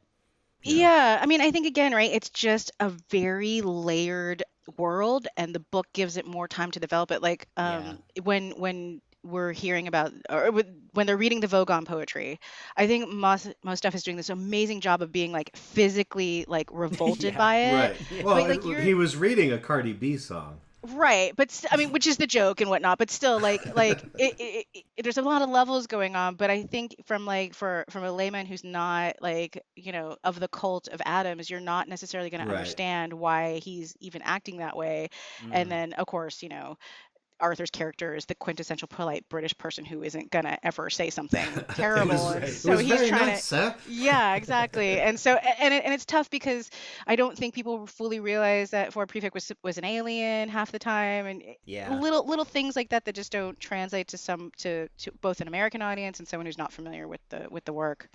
[0.62, 1.18] Yeah.
[1.20, 2.10] I mean, I think again, right?
[2.10, 4.42] It's just a very layered
[4.78, 7.20] world, and the book gives it more time to develop it.
[7.20, 12.38] Like um, when when we're hearing about or with- when they're reading the Vogon poetry,
[12.76, 17.32] I think Mos Mostaf is doing this amazing job of being like physically like revolted
[17.32, 17.74] Yeah, by it.
[18.10, 18.24] Right.
[18.24, 20.60] Well, But, like, it- he was reading a Cardi B song.
[20.84, 24.02] Right, but st- I mean, which is the joke and whatnot, but still, like, like
[24.18, 26.34] it, it, it, there's a lot of levels going on.
[26.34, 30.40] But I think from like for from a layman who's not like you know of
[30.40, 32.50] the cult of Adams, you're not necessarily going Right.
[32.50, 35.10] to understand why he's even acting that way.
[35.44, 35.50] Mhm.
[35.52, 36.76] And then, of course, you know,
[37.42, 42.34] Arthur's character is the quintessential polite British person who isn't gonna ever say something terrible.
[42.34, 43.74] was, and so he's trying nice, to sir.
[43.84, 45.00] yeah, exactly.
[45.00, 46.70] And so, and it, and it's tough because
[47.06, 50.78] I don't think people fully realize that Ford Prefect was was an alien half the
[50.78, 52.00] time, and Yeah.
[52.00, 55.48] little little things like that that just don't translate to some to, to both an
[55.48, 58.08] American audience and someone who's not familiar with the with the work.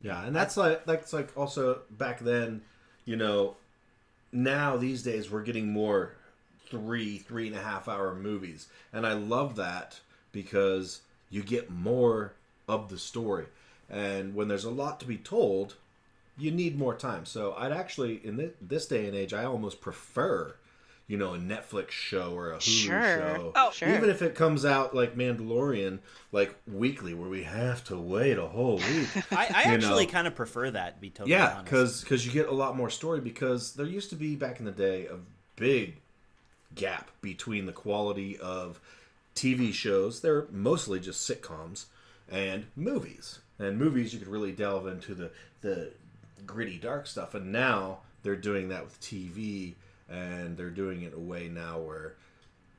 [0.00, 2.62] Yeah, and that's like that's like also back then,
[3.04, 3.56] you know.
[4.32, 6.16] Now these days we're getting more
[6.70, 10.00] three three and a half hour movies, and I love that
[10.32, 11.00] because
[11.30, 12.34] you get more
[12.68, 13.46] of the story,
[13.90, 15.76] and when there's a lot to be told,
[16.36, 17.24] you need more time.
[17.24, 20.54] So I'd actually in this day and age, I almost prefer.
[21.06, 23.02] You know, a Netflix show or a Hulu Sure.
[23.02, 23.52] show.
[23.54, 23.90] Oh, Sure.
[23.90, 25.98] Even if it comes out like Mandalorian,
[26.32, 29.10] like weekly, where we have to wait a whole week.
[29.34, 32.04] I, I actually kind of prefer that, to be totally Yeah, honest.
[32.04, 33.20] because you get a lot more story.
[33.20, 35.18] Because there used to be back in the day a
[35.56, 35.96] big
[36.74, 38.80] gap between the quality of
[39.34, 40.20] TV shows.
[40.20, 41.86] They're mostly just sitcoms
[42.30, 43.40] and movies.
[43.58, 45.92] And movies, you could really delve into the the
[46.46, 47.34] gritty, dark stuff.
[47.34, 49.74] And now they're doing that with TV,
[50.08, 52.14] and they're doing it in a way now where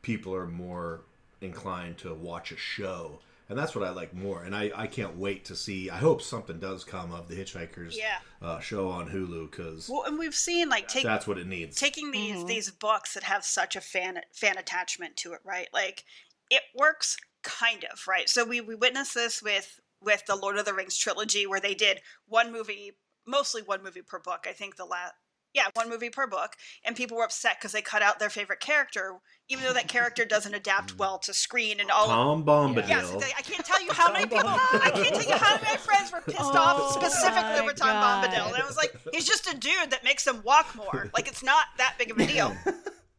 [0.01, 1.01] people are more
[1.41, 3.19] inclined to watch a show.
[3.47, 4.43] And that's what I like more.
[4.43, 5.89] And I, I can't wait to see.
[5.89, 8.17] I hope something does come of the Hitchhikers Yeah.
[8.41, 11.77] uh, show on Hulu because Well, and we've seen like take that's what it needs.
[11.77, 12.47] taking these Mhm.
[12.47, 15.69] these books that have such a fan fan attachment to it, right?
[15.73, 16.03] Like
[16.49, 18.27] it works kind of, right?
[18.29, 21.73] So we we witnessed this with with the Lord of the Rings trilogy where they
[21.75, 24.45] did one movie, mostly one movie per book.
[24.47, 25.13] I think the last
[25.56, 26.51] yeah, one movie per book,
[26.86, 29.14] and people were upset because they cut out their favorite character,
[29.49, 32.08] even though that character doesn't adapt well to screen and all.
[32.08, 32.89] Tom Bombadil.
[32.89, 34.49] Yes, they- I can't tell you how many people.
[34.49, 38.26] I can't tell you how many friends were pissed off Oh specifically over Tom God.
[38.26, 41.10] Bombadil, and I was like, he's just a dude that makes them walk more.
[41.16, 42.56] Like it's not that big of a deal.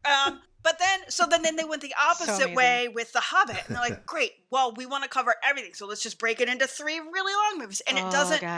[0.05, 2.55] Um, but then, so then, then they went the opposite amazing.
[2.55, 4.31] way with The Hobbit, and they're like, great.
[4.51, 7.59] Well, we want to cover everything, so let's just break it into three really long
[7.59, 8.41] movies, and it Oh, doesn't.
[8.41, 8.49] God.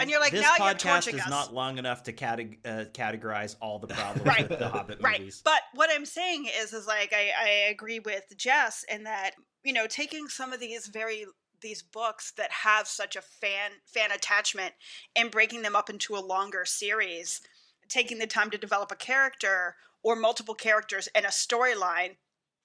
[0.00, 3.56] And you're like, this now you're podcast is not long enough to cate- uh, categorize
[3.60, 4.48] all the problems Right.
[4.48, 5.42] with the Hobbit right movies.
[5.44, 9.32] but what i'm saying is is like I, I agree with jess in that
[9.64, 11.26] you know taking some of these very
[11.62, 14.74] these books that have such a fan fan attachment
[15.16, 17.40] and breaking them up into a longer series
[17.88, 19.74] taking the time to develop a character
[20.06, 22.14] or multiple characters and a storyline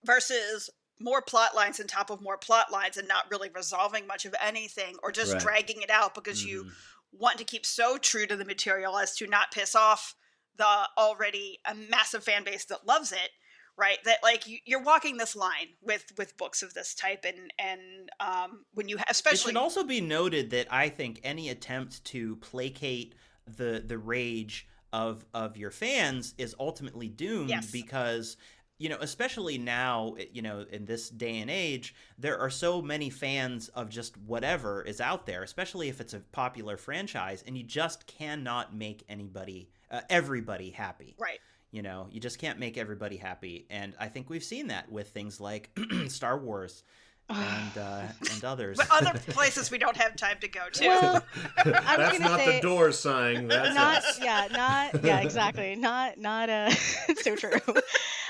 [0.06, 0.70] versus
[1.00, 4.36] more plot lines on top of more plot lines and not really resolving much of
[4.40, 5.42] anything or just Right.
[5.42, 6.72] dragging it out because you Mhm.
[7.14, 10.14] want to keep so true to the material as to not piss off
[10.58, 13.32] the already a massive fan base that loves it
[13.76, 17.52] right that like you, you're walking this line with with books of this type and
[17.58, 21.50] and um when you ha- It especially should also be noted that I think any
[21.50, 23.16] attempt to placate
[23.48, 27.72] the the rage of of your fans is ultimately doomed Yes.
[27.72, 28.38] because
[28.78, 33.12] you know, especially now, you know, in this day and age, there are so many
[33.12, 37.64] fans of just whatever is out there, especially if it's a popular franchise, and you
[37.64, 41.16] just cannot make anybody, uh, everybody happy.
[41.20, 41.38] Right.
[41.70, 45.10] You know, you just can't make everybody happy, and I think we've seen that with
[45.12, 45.70] things like
[46.08, 46.84] Star Wars
[47.34, 48.02] and uh,
[48.34, 48.78] and others.
[48.78, 50.88] But other places we don't have time to go to.
[50.88, 51.26] Well,
[51.66, 53.48] That's not say the door sign.
[53.48, 54.20] That's not us.
[54.22, 57.60] yeah not yeah exactly not not uh so true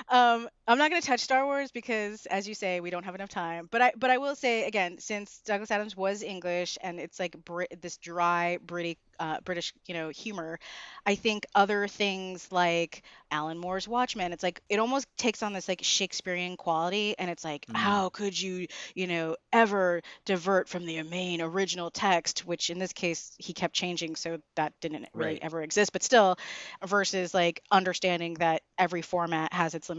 [0.09, 3.15] um i'm not going to touch star wars because as you say we don't have
[3.15, 6.99] enough time but i but i will say again since douglas adams was english and
[6.99, 10.59] it's like Brit- this dry british uh, british you know humor
[11.05, 15.67] i think other things like alan moore's watchmen it's like it almost takes on this
[15.67, 17.75] like shakespearean quality and it's like Mm.
[17.75, 22.93] how could you you know ever divert from the main original text which in this
[22.93, 25.43] case he kept changing so that didn't really Right.
[25.43, 26.37] ever exist but still
[26.85, 29.89] versus like understanding that every format has its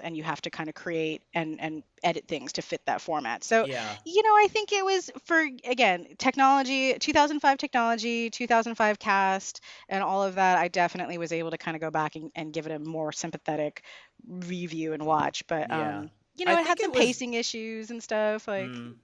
[0.00, 3.44] and you have to kind of create and and edit things to fit that format
[3.44, 3.94] so yeah.
[4.04, 10.22] you know i think it was for again technology 2005 technology 2005 cast and all
[10.22, 12.72] of that i definitely was able to kind of go back and, and give it
[12.72, 13.82] a more sympathetic
[14.26, 15.98] review and watch but Yeah.
[15.98, 18.94] um you know I it had some it was- pacing issues and stuff like Mm.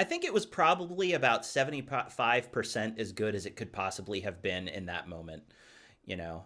[0.00, 4.68] I think it was probably about 75% as good as it could possibly have been
[4.68, 5.42] in that moment,
[6.04, 6.44] you know.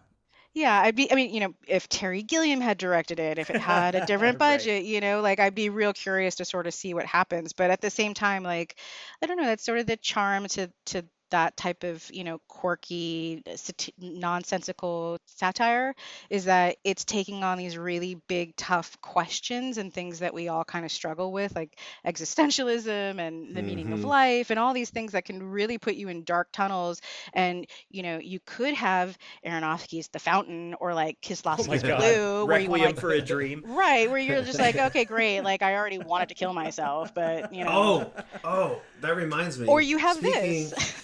[0.55, 3.59] Yeah, I'd be, I mean, you know, if Terry Gilliam had directed it, if it
[3.59, 4.39] had a different Right.
[4.39, 7.55] budget, you know, like I'd be real curious to sort of see what happens.
[7.55, 8.77] But at the same time, like,
[9.23, 12.41] I don't know, that's sort of the charm to to that type of, you know,
[12.49, 15.95] quirky, sati- nonsensical satire
[16.31, 20.65] is that it's taking on these really big, tough questions and things that we all
[20.65, 21.77] kind of struggle with, like
[22.07, 24.05] existentialism and the meaning of Mhm.
[24.05, 27.01] life and all these things that can really put you in dark tunnels.
[27.35, 31.99] And, you know, you could have Aronofsky's The Fountain or like Oh my Kieslowski's god.
[31.99, 33.63] Blue, where you Requiem want like for a Dream.
[33.67, 37.55] right, where you're just like, okay, great, like I already wanted to kill myself, but
[37.55, 39.69] you know, Oh, oh, that reminds me.
[39.69, 41.02] or you have speaking, this.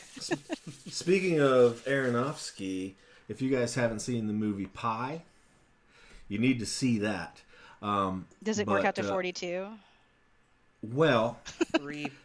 [0.89, 2.95] Speaking of Aronofsky,
[3.29, 5.23] if you guys haven't seen the movie Pi,
[6.29, 7.43] you need to see that.
[7.83, 9.69] Um, Does it work out but, to uh, 42?
[10.83, 11.39] Well,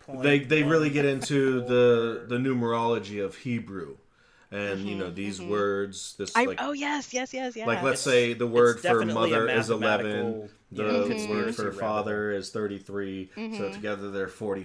[0.08, 3.98] they they really get into the the numerology of Hebrew,
[4.54, 6.16] and you know these words.
[6.18, 7.66] This Mm-hmm, I, like oh yes, yes, yes, yeah.
[7.66, 11.72] like let's It's- say the word for mother is eleven, the you know, word for
[11.72, 13.32] father is thirty three.
[13.36, 13.58] Mm-hmm.
[13.58, 14.64] So together they're forty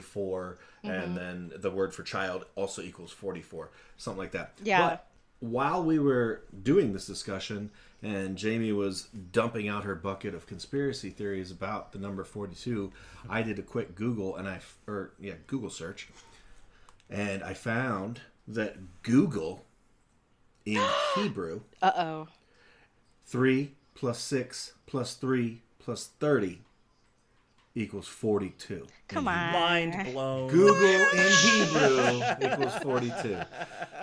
[0.84, 4.52] and then the word for child also equals forty four, something like that.
[4.62, 4.88] Yeah.
[4.88, 5.06] But
[5.40, 7.70] while we were doing this discussion,
[8.02, 12.92] and Jamie was dumping out her bucket of conspiracy theories about the number forty two,
[13.28, 16.08] I did a quick Google and i or yeah Google search,
[17.08, 19.64] and I found that Google
[20.76, 20.82] in
[21.14, 22.28] Hebrew Uh oh.
[23.26, 26.60] 3 plus 6 plus 3 plus 30
[27.74, 28.86] equals 42.
[29.08, 29.52] Come on.
[29.52, 30.48] Mind blown.
[30.48, 30.84] Google
[31.14, 32.22] in Hebrew
[32.52, 33.38] equals 42.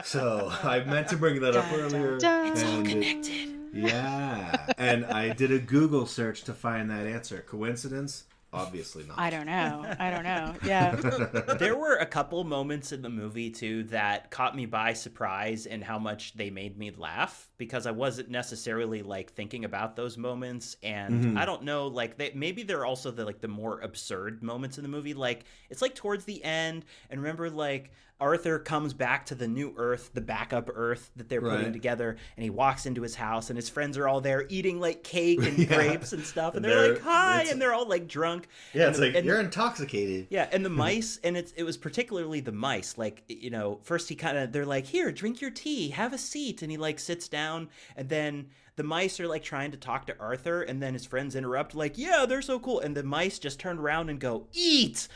[0.04, 2.18] So I meant to bring that up Dun, dun, earlier.
[2.18, 2.48] dun.
[2.52, 4.68] It's and it- yeah.
[4.78, 7.44] And I did a Google search to find that answer.
[7.48, 8.24] Coincidence?
[8.56, 9.20] Obviously not.
[9.20, 9.96] I don't know.
[10.00, 10.56] I don't know.
[10.66, 10.96] Yeah.
[11.60, 15.82] there were a couple moments in the movie too that caught me by surprise in
[15.82, 20.76] how much they made me laugh because I wasn't necessarily like thinking about those moments
[20.82, 21.38] and mm-hmm.
[21.38, 24.84] I don't know like they maybe they're also the like the more absurd moments in
[24.84, 29.36] the movie like it's like towards the end and remember like Arthur comes back to
[29.36, 31.74] the new earth the backup earth that they're putting Right.
[31.74, 35.04] together and he walks into his house and his friends are all there eating like
[35.04, 35.66] cake and Yeah.
[35.76, 38.90] grapes and stuff and they're, they're- like hi and they're all like drunk Yeah, And
[38.92, 40.28] it's the- like and- you're intoxicated.
[40.30, 42.98] yeah, and the mice, and it's it was particularly the mice.
[42.98, 46.18] Like you know, first he kind of they're like, "Here, drink your tea, have a
[46.18, 48.48] seat," and he like sits down, and then
[48.78, 51.98] the mice are like trying to talk to Arthur, and then his friends interrupt, like,
[51.98, 55.08] "Yeah, they're so cool," and the mice just turn around and go, "Eat."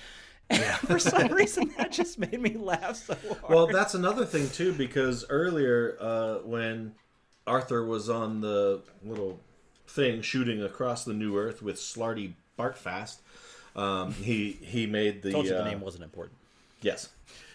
[0.49, 3.49] And for some reason, that just made me laugh so hard.
[3.49, 6.93] Well, that's another thing too, because earlier uh, when
[7.45, 9.39] Arthur was on the little
[9.87, 13.17] thing shooting across the New Earth with Slarty Bartfast,
[13.75, 16.37] um, he he made the told you the uh, name wasn't important.
[16.81, 17.09] yes,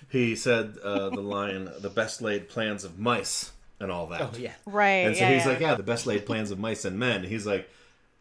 [0.09, 4.21] he said uh, the line "the best laid plans of mice" and all that.
[4.23, 5.07] Oh yeah, Right.
[5.07, 5.51] And so yeah, he's yeah.
[5.51, 7.69] like, "Yeah, the best laid plans of mice and men." He's like,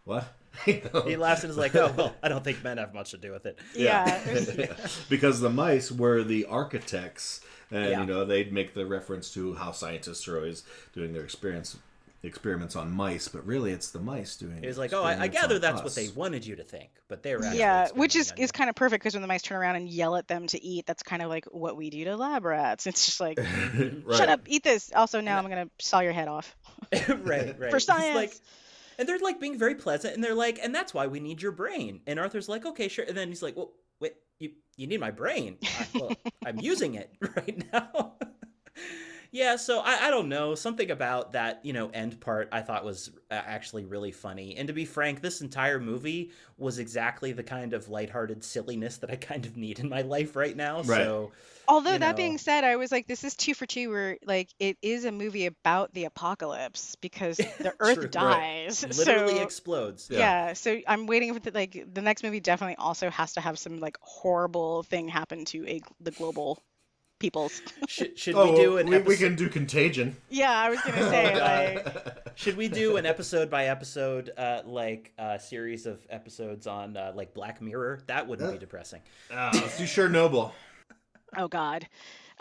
[0.06, 0.26] "What?"
[0.68, 1.02] You know?
[1.02, 3.32] he laughs and is like, "Oh well, I don't think men have much to do
[3.32, 4.22] with it." Yeah.
[5.10, 8.00] because the mice were the architects, and Yeah.
[8.02, 10.64] you know they'd make the reference to how scientists are always
[10.94, 11.78] doing their experience
[12.26, 14.58] experiments on mice, but really it's the mice doing.
[14.58, 14.62] It.
[14.62, 16.90] He was like, "Oh, I, I gather that's us." what they wanted you to think,
[17.10, 19.42] but they were actually yeah, which is is kind of perfect because when the mice
[19.42, 22.06] turn around and yell at them to eat, that's kind of like what we do
[22.06, 22.88] to lab rats.
[22.88, 24.04] It's just like, Right.
[24.16, 24.92] shut up, eat this.
[24.96, 26.56] Also, now I'm gonna saw your head off.
[26.94, 27.58] right, right.
[27.58, 28.42] For It's like- science.
[28.98, 31.52] And they're like being very pleasant, and they're like, and that's why we need your
[31.52, 32.02] brain.
[32.08, 33.06] And Arthur's like, okay, sure.
[33.06, 35.58] And then he's like, well, wait, you you need my brain?
[35.64, 36.12] I, well,
[36.46, 38.14] I'm using it right now.
[39.34, 42.86] yeah, so I, I don't know something about that you know end part I thought
[42.86, 44.56] was uh, actually really funny.
[44.56, 49.10] And to be frank, this entire movie was exactly the kind of lighthearted silliness that
[49.10, 50.84] I kind of need in my life right now.
[50.84, 51.04] Right.
[51.04, 51.32] So
[51.68, 52.14] Although that know.
[52.14, 55.12] being said, I was like, this is two for two, where like it is a
[55.12, 58.08] movie about the apocalypse because the Earth True.
[58.10, 58.84] dies.
[58.84, 60.10] literally so explodes.
[60.12, 60.54] yeah.
[60.54, 63.80] so I'm waiting for the, like the next movie definitely also has to have some
[63.80, 66.62] like horrible thing happen to a the global
[67.24, 67.62] peoples.
[67.88, 69.08] Should, should Oh, we do an we, episode?
[69.08, 70.18] we can do Contagion.
[70.30, 75.14] yeah, I was gonna say like Should we do an episode by episode, uh, like
[75.18, 78.02] uh, series of episodes on uh, like Black Mirror?
[78.08, 79.00] That wouldn't be depressing.
[79.32, 80.52] Ah, let's do Chernobyl.
[81.38, 81.88] Oh God.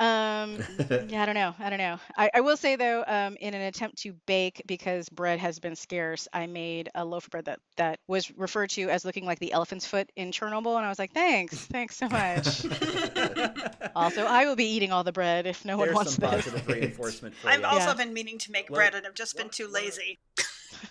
[0.02, 0.58] Um,
[1.08, 1.54] yeah, I don't know.
[1.60, 1.98] I don't know.
[2.16, 5.76] I, I will say though, um, in an attempt to bake because bread has been
[5.76, 9.38] scarce, I made a loaf of bread that that was referred to as looking like
[9.38, 12.64] the elephant's foot in Chernobyl, and I was like, thanks, thanks so much.
[13.96, 16.44] also, I will be eating all the bread if no one There's wants some this.
[16.46, 17.66] positive reinforcement for I've you.
[17.66, 17.94] also Yeah.
[17.94, 20.18] been meaning to make Well- bread and I've just been too lazy.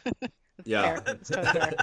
[0.64, 1.00] Yeah.
[1.00, 1.16] Fair.
[1.44, 1.74] Fair.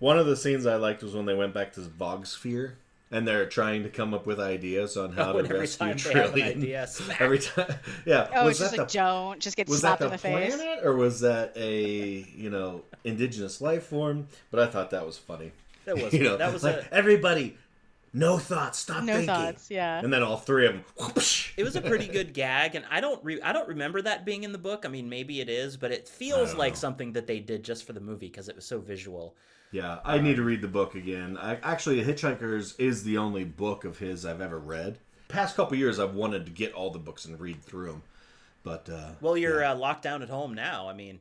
[0.00, 2.72] One of the scenes I liked was when they went back to Vogsphere
[3.10, 5.96] and they're trying to come up with ideas on how Oh, to every rescue time
[5.96, 6.56] they have an Trillian.
[6.56, 7.20] idea, smack.
[7.20, 7.74] Every time,
[8.04, 8.28] yeah.
[8.34, 10.16] Oh, was it's just that like the, don't just get was slapped that in the
[10.16, 10.58] the face.
[10.82, 14.28] or was that a you know indigenous life form?
[14.50, 15.52] But I thought that was funny.
[15.84, 17.56] That was You know, that was like a everybody,
[18.12, 19.26] no thoughts, stop No thinking.
[19.34, 19.70] thoughts.
[19.70, 20.00] Yeah.
[20.02, 20.84] And then all three of them.
[20.98, 21.52] Whoosh.
[21.56, 24.42] it was a pretty good gag, and I don't re- I don't remember that being
[24.42, 24.84] in the book.
[24.84, 26.78] I mean, maybe it is, but it feels like know.
[26.78, 29.36] something that they did just for the movie because it was so visual.
[29.72, 31.36] Yeah, I need to read the book again.
[31.36, 34.98] I, actually, Hitchhikers is the only book of his I've ever read.
[35.28, 38.02] Past couple years, I've wanted to get all the books and read through them,
[38.62, 39.72] but uh, Well, you're yeah.
[39.72, 40.88] uh, locked down at home now.
[40.88, 41.18] I mean,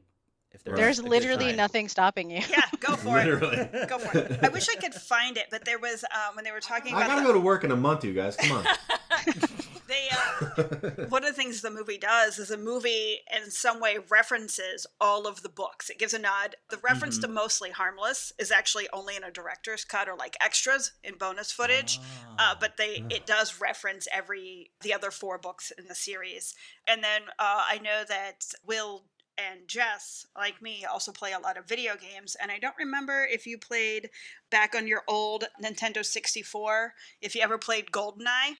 [0.51, 1.55] if there's, There's a literally time.
[1.57, 2.41] nothing stopping you.
[2.49, 3.25] Yeah, go for it.
[3.25, 3.67] literally.
[3.87, 4.39] Go for it.
[4.43, 6.97] I wish I could find it, but there was um, when they were talking I
[6.99, 8.35] about gotta the, go to work in a month, you guys.
[8.37, 8.65] Come on.
[9.87, 13.97] they uh, one of the things the movie does is the movie in some way
[14.09, 15.89] references all of the books.
[15.89, 16.55] It gives a nod.
[16.69, 20.93] The reference to mostly harmless is actually only in a director's cut or like extras
[21.03, 21.99] in bonus footage
[22.39, 26.55] uh, but they it does reference every the other four books in the series.
[26.87, 29.03] And then uh, i know that will
[29.37, 32.37] and Jess, like me, also play a lot of video games.
[32.41, 34.09] And I don't remember if you played
[34.49, 38.55] back on your old Nintendo 64, if you ever played GoldenEye.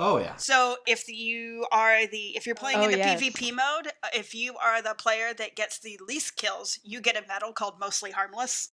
[0.00, 0.36] Oh yeah.
[0.36, 3.20] So if you are the if you're playing in Oh, the yes.
[3.20, 7.16] PvP mode, uh, if you are the player that gets the least kills, you get
[7.22, 8.70] a medal called mostly harmless.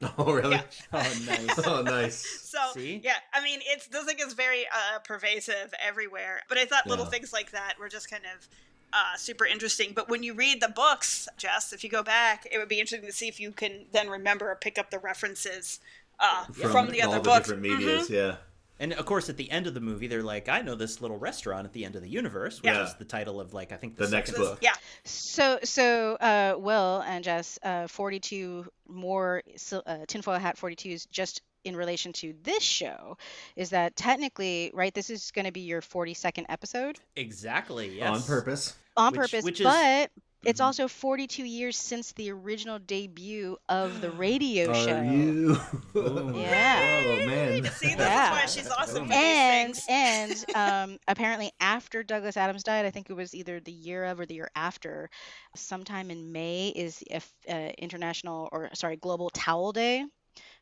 [0.18, 0.56] Oh really?
[0.56, 0.62] Yeah.
[0.92, 1.58] Oh, nice.
[1.66, 2.28] Oh nice.
[2.42, 3.00] So See?
[3.02, 6.42] yeah, I mean it's this thing is very uh, pervasive everywhere.
[6.48, 7.10] But I thought little Yeah.
[7.10, 8.48] things like that were just kind of
[8.92, 9.92] uh, super interesting.
[9.94, 13.06] But when you read the books, Jess, if you go back, it would be interesting
[13.08, 15.80] to see if you can then remember or pick up the references
[16.20, 17.48] uh, from, the all other the books.
[17.48, 18.10] different medias.
[18.10, 18.36] Yeah.
[18.82, 21.16] And of course, at the end of the movie, they're like, "I know this little
[21.16, 22.82] restaurant at the end of the universe," which Yeah.
[22.84, 24.58] is the title of like I think The the, next book.
[24.60, 31.06] Yeah, So, so uh, Will and Jess, uh, 42 more sil- uh, tinfoil hat 42s
[31.12, 33.16] just in relation to this show
[33.54, 37.98] is that technically, right, this is going to be your 42nd episode Exactly.
[37.98, 38.08] Yes.
[38.16, 38.74] On purpose.
[38.96, 40.10] on Which- purpose, which is- but
[40.44, 40.64] it's Mhm.
[40.66, 45.00] also 42 years since the original debut of the radio Are show.
[45.00, 45.56] you?
[46.32, 47.04] Yeah.
[47.04, 47.64] Oh man.
[47.72, 48.24] see, this Yeah.
[48.24, 49.08] is why she's awesome.
[49.08, 53.60] with and these and um, apparently after Douglas Adams died, I think it was either
[53.60, 55.10] the year of or the year after,
[55.56, 60.04] sometime in May is if uh, international or sorry global towel day,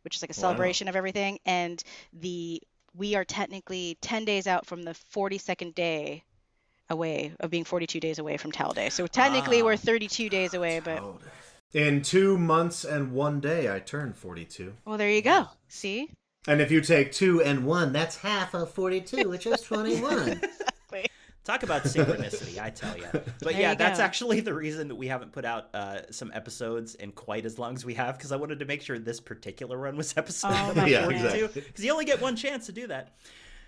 [0.02, 0.40] which is like a Wow.
[0.40, 1.82] celebration of everything, and
[2.12, 2.62] the
[2.94, 6.24] we are technically 10 days out from the 42nd day
[6.90, 8.90] away of being 42 days away from towel day.
[8.90, 9.64] So technically Ah.
[9.64, 11.02] we're 32 days away, but
[11.72, 14.74] In two months and one day, I turn 42.
[14.84, 15.46] well there you go.
[15.68, 16.10] See?
[16.48, 20.40] And if you take two and one, that's half of 42, which is 21.
[21.42, 23.06] Talk about synchronicity, I tell you.
[23.12, 24.04] But There yeah, you that's go.
[24.04, 27.74] actually the reason that we haven't put out uh, some episodes in quite as long
[27.74, 30.72] as we have because I wanted to make sure this particular one was episode Oh
[30.72, 31.62] number Yeah, 42 exactly.
[31.62, 33.14] because you only get one chance to do that.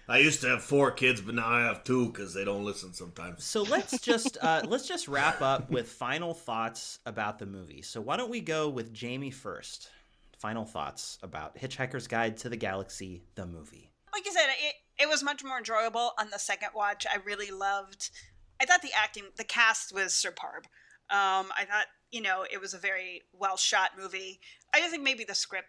[0.09, 2.93] I used to have four kids, but now I have two because they don't listen
[2.93, 3.45] sometimes.
[3.45, 7.83] So let's just uh, let's just wrap up with final thoughts about the movie.
[7.83, 9.89] So why don't we go with Jamie first?
[10.39, 13.93] Final thoughts about Hitchhiker's Guide to the Galaxy, the movie.
[14.13, 14.75] like I said, it
[15.05, 17.07] it was much more enjoyable on the second watch.
[17.11, 18.11] I really loved.
[18.61, 20.65] I thought the acting, the cast was superb.
[21.11, 24.41] Um, I thought you know it was a very well shot movie.
[24.75, 25.69] I just think maybe the script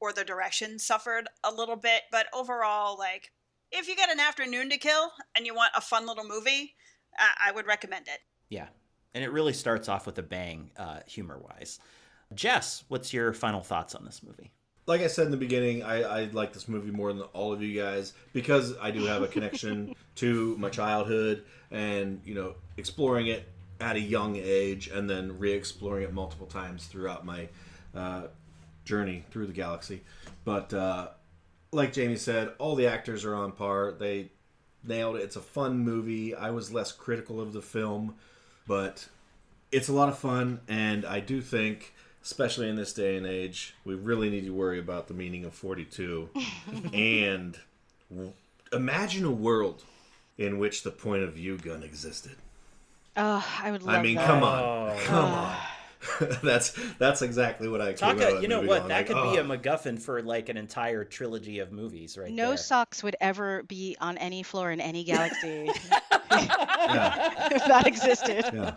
[0.00, 3.30] or the direction suffered a little bit, but overall, like
[3.72, 6.74] if you get an afternoon to kill and you want a fun little movie,
[7.18, 8.20] I, I would recommend it.
[8.48, 8.68] Yeah,
[9.14, 11.78] and it really starts off with a bang, uh, humor wise.
[12.34, 14.52] Jess, what's your final thoughts on this movie?
[14.86, 17.62] like I said in the beginning, I, I like this movie more than all of
[17.62, 23.28] you guys because I do have a connection to my childhood and you know exploring
[23.28, 23.48] it
[23.80, 27.48] at a young age and then re-exploring it multiple times throughout my
[27.94, 28.22] uh,
[28.84, 30.02] journey through the galaxy.
[30.44, 31.08] But uh,
[31.72, 33.92] like Jamie said, all the actors are on par.
[33.98, 34.30] They
[34.84, 35.22] nailed it.
[35.22, 36.34] It's a fun movie.
[36.34, 38.14] I was less critical of the film,
[38.66, 39.08] but
[39.70, 43.74] it's a lot of fun, and I do think especially in this day and age,
[43.84, 46.28] we really need to worry about the meaning of 42.
[46.92, 47.58] and
[48.72, 49.82] imagine a world
[50.38, 52.36] in which the point of view gun existed.
[53.16, 54.26] Oh, I would love I mean, that.
[54.26, 54.62] come on.
[54.62, 54.96] Oh.
[55.04, 55.56] Come on.
[56.42, 58.78] that's that's exactly what I came out of Taka, you know what?
[58.80, 62.18] going That like, could be a "Oh." MacGuffin for like an entire trilogy of movies,
[62.18, 62.56] right No there.
[62.56, 65.68] socks would ever be on any floor in any galaxy
[66.32, 68.44] if that existed.
[68.52, 68.74] yeah.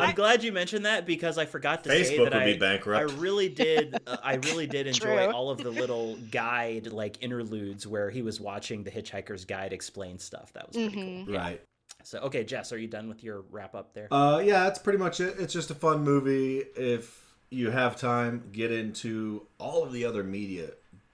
[0.00, 3.10] I'm glad you mentioned that because I forgot to say that would I, be bankrupt.
[3.10, 3.96] I really did.
[4.06, 5.32] Uh, I really did enjoy True.
[5.32, 10.18] all of the little guide like interludes where he was watching the Hitchhiker's Guide explain
[10.18, 10.52] stuff.
[10.52, 11.24] That was pretty Mm-hmm.
[11.30, 11.34] cool.
[11.38, 11.62] Right.
[12.04, 14.08] So okay, Jess, are you done with your wrap up there?
[14.12, 15.36] Uh, yeah, that's pretty much it.
[15.38, 16.58] It's just a fun movie.
[16.76, 20.70] If you have time, get into all of the other media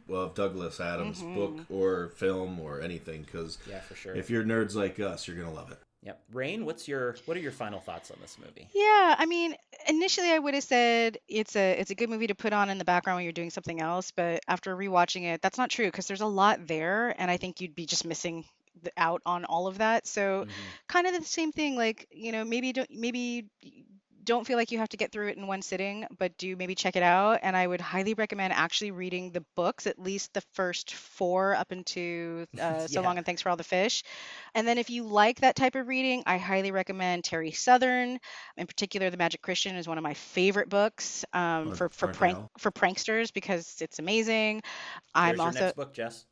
[0.08, 1.34] of Douglas Adams' Mm-hmm.
[1.34, 4.14] book or film or anything, because yeah, for sure.
[4.14, 5.78] if you're nerds like us, you're gonna love it.
[6.02, 6.22] Yep.
[6.32, 8.68] Rain, what's your what are your final thoughts on this movie?
[8.72, 9.56] Yeah, I mean,
[9.88, 12.78] initially I would have said it's a it's a good movie to put on in
[12.78, 16.06] the background when you're doing something else, but after rewatching it, that's not true because
[16.06, 18.44] there's a lot there, and I think you'd be just missing
[18.82, 20.06] the, out on all of that.
[20.06, 20.76] So, Mhm.
[20.88, 21.76] kind of the same thing.
[21.76, 23.46] Like, you know, maybe don't maybe
[24.24, 26.74] don't feel like you have to get through it in one sitting, but do maybe
[26.74, 27.40] check it out.
[27.42, 31.72] And I would highly recommend actually reading the books, at least the first four up
[31.72, 34.02] into uh, So Long and Thanks for All the Fish.
[34.54, 38.18] And then if you like that type of reading, I highly recommend Terry Southern.
[38.56, 42.08] In particular, The Magic Christian is one of my favorite books um, Or for for
[42.08, 44.62] prank for pranksters because it's amazing.
[45.14, 46.26] I'm Where's your also next book, Jess?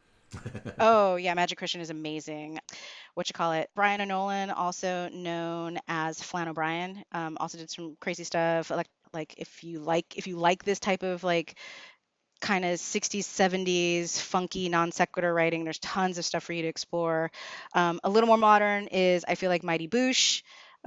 [0.78, 2.58] Oh yeah, Magic Christian is amazing.
[3.14, 3.70] What you call it?
[3.76, 8.70] Brian O'Nolan, also known as Flann O'Brien, um, also did some crazy stuff.
[8.70, 11.54] Like like if you like if you like this type of like
[12.40, 16.68] kind of 60s 70s funky non sequitur writing there's tons of stuff for you to
[16.68, 17.30] explore
[17.74, 20.42] um, a little more modern is i feel like mighty boosh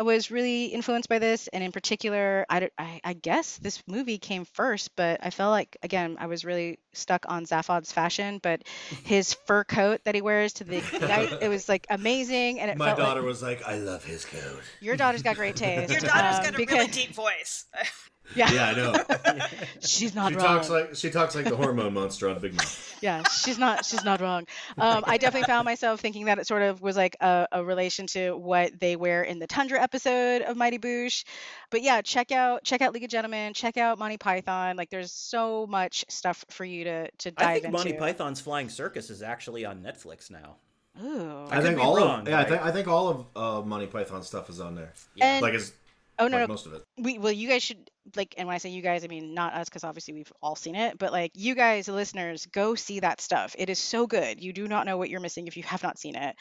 [0.06, 4.46] was really influenced by this and in particular I, I, I guess this movie came
[4.46, 8.62] first but i felt like again i was really stuck on zaphod's fashion but
[9.04, 12.78] his fur coat that he wears to the night it was like amazing and it
[12.78, 15.92] My felt daughter like was like, "I love his coat." your daughter's got great taste
[15.92, 17.66] Your daughter's um, got a because, really deep voice.
[18.36, 19.46] yeah, Yeah, I know.
[19.80, 22.98] she's not she wrong talks like she talks like the hormone monster on Big Mouth.
[23.02, 24.46] yeah she's not she's not wrong
[24.80, 28.08] um, i definitely found myself thinking that it sort of was like a, a relation
[28.08, 31.24] to what they wear in the tundra episode of mighty boosh
[31.70, 35.12] but yeah check out check out league of gentlemen check out monty python like there's
[35.12, 37.44] so much stuff for you to to dive into.
[37.48, 40.56] I think into Monty Python's Flying Circus is actually on Netflix now.
[41.04, 41.46] Ooh.
[41.50, 42.50] I I, think all wrong, of yeah, I right?
[42.50, 44.94] think I think all of uh, Monty Python stuff is on there.
[45.22, 45.72] And- like it's
[46.20, 46.84] oh no like no most of it.
[46.98, 49.54] we well you guys should like and when i say you guys i mean not
[49.54, 53.00] us because obviously we've all seen it but like you guys the listeners go see
[53.00, 55.64] that stuff it is so good you do not know what you're missing if you
[55.64, 56.36] have not seen it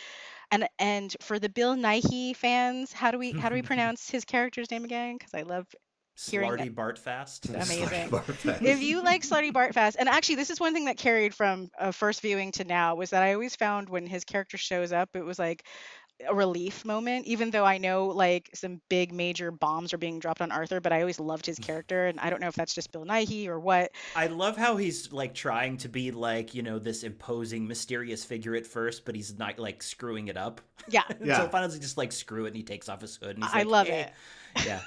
[0.50, 4.24] and and for the bill nighy fans how do we how do we pronounce his
[4.24, 5.66] character's name again because i love
[6.30, 7.48] Hearing Slarty Bartfast.
[7.50, 8.08] Amazing.
[8.10, 8.62] Bartfast.
[8.62, 11.92] if you like Slutty Bartfast, and actually this is one thing that carried from uh,
[11.92, 15.24] first viewing to now was that I always found when his character shows up, it
[15.24, 15.66] was like
[16.28, 17.26] a relief moment.
[17.26, 20.92] Even though I know like some big major bombs are being dropped on Arthur, but
[20.92, 23.58] I always loved his character, and I don't know if that's just Bill Nighy or
[23.60, 23.92] what.
[24.14, 28.54] I love how he's like trying to be like, you know, this imposing, mysterious figure
[28.54, 30.60] at first, but he's not like screwing it up.
[30.88, 31.38] Yeah, Yeah.
[31.38, 33.36] so finally, just like screw it, and he takes off his hood.
[33.36, 34.12] And he's I like, love "Eh." it.
[34.64, 34.80] Yeah.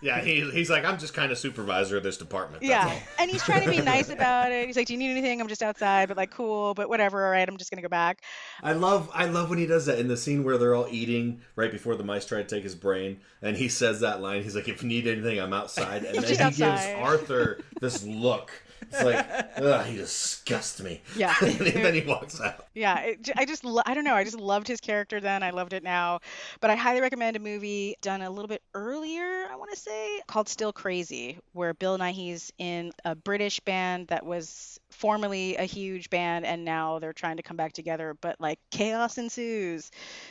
[0.00, 2.62] Yeah, he, he's like, I'm just kind of supervisor of this department.
[2.62, 4.66] Yeah, all." and he's trying to be nice about it.
[4.66, 5.40] He's like, "Do you need anything?
[5.40, 7.24] I'm just outside, but like, cool, but whatever.
[7.24, 8.22] All right, I'm just gonna go back."
[8.62, 11.40] I love I love when he does that in the scene where they're all eating
[11.56, 14.42] right before the mice try to take his brain, and he says that line.
[14.42, 16.86] He's like, "If you need anything, I'm outside," and then he Just gives.
[16.96, 18.52] Arthur this look.
[18.82, 19.26] It's like,
[19.56, 21.02] ugh, he disgusts me.
[21.16, 21.34] Yeah.
[21.42, 22.66] and then he walks out.
[22.74, 24.14] Yeah, it, j- I just I don't know.
[24.14, 25.42] I just loved his character then.
[25.42, 26.20] I loved it now.
[26.60, 30.20] But I highly recommend a movie done a little bit earlier, I want to say,
[30.26, 36.08] called Still Crazy, where Bill Nighy's in a British band that was formerly a huge
[36.10, 39.90] band and now they're trying to come back together, but like chaos ensues.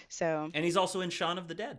[0.09, 1.77] So, And he's also in Shaun of the Dead,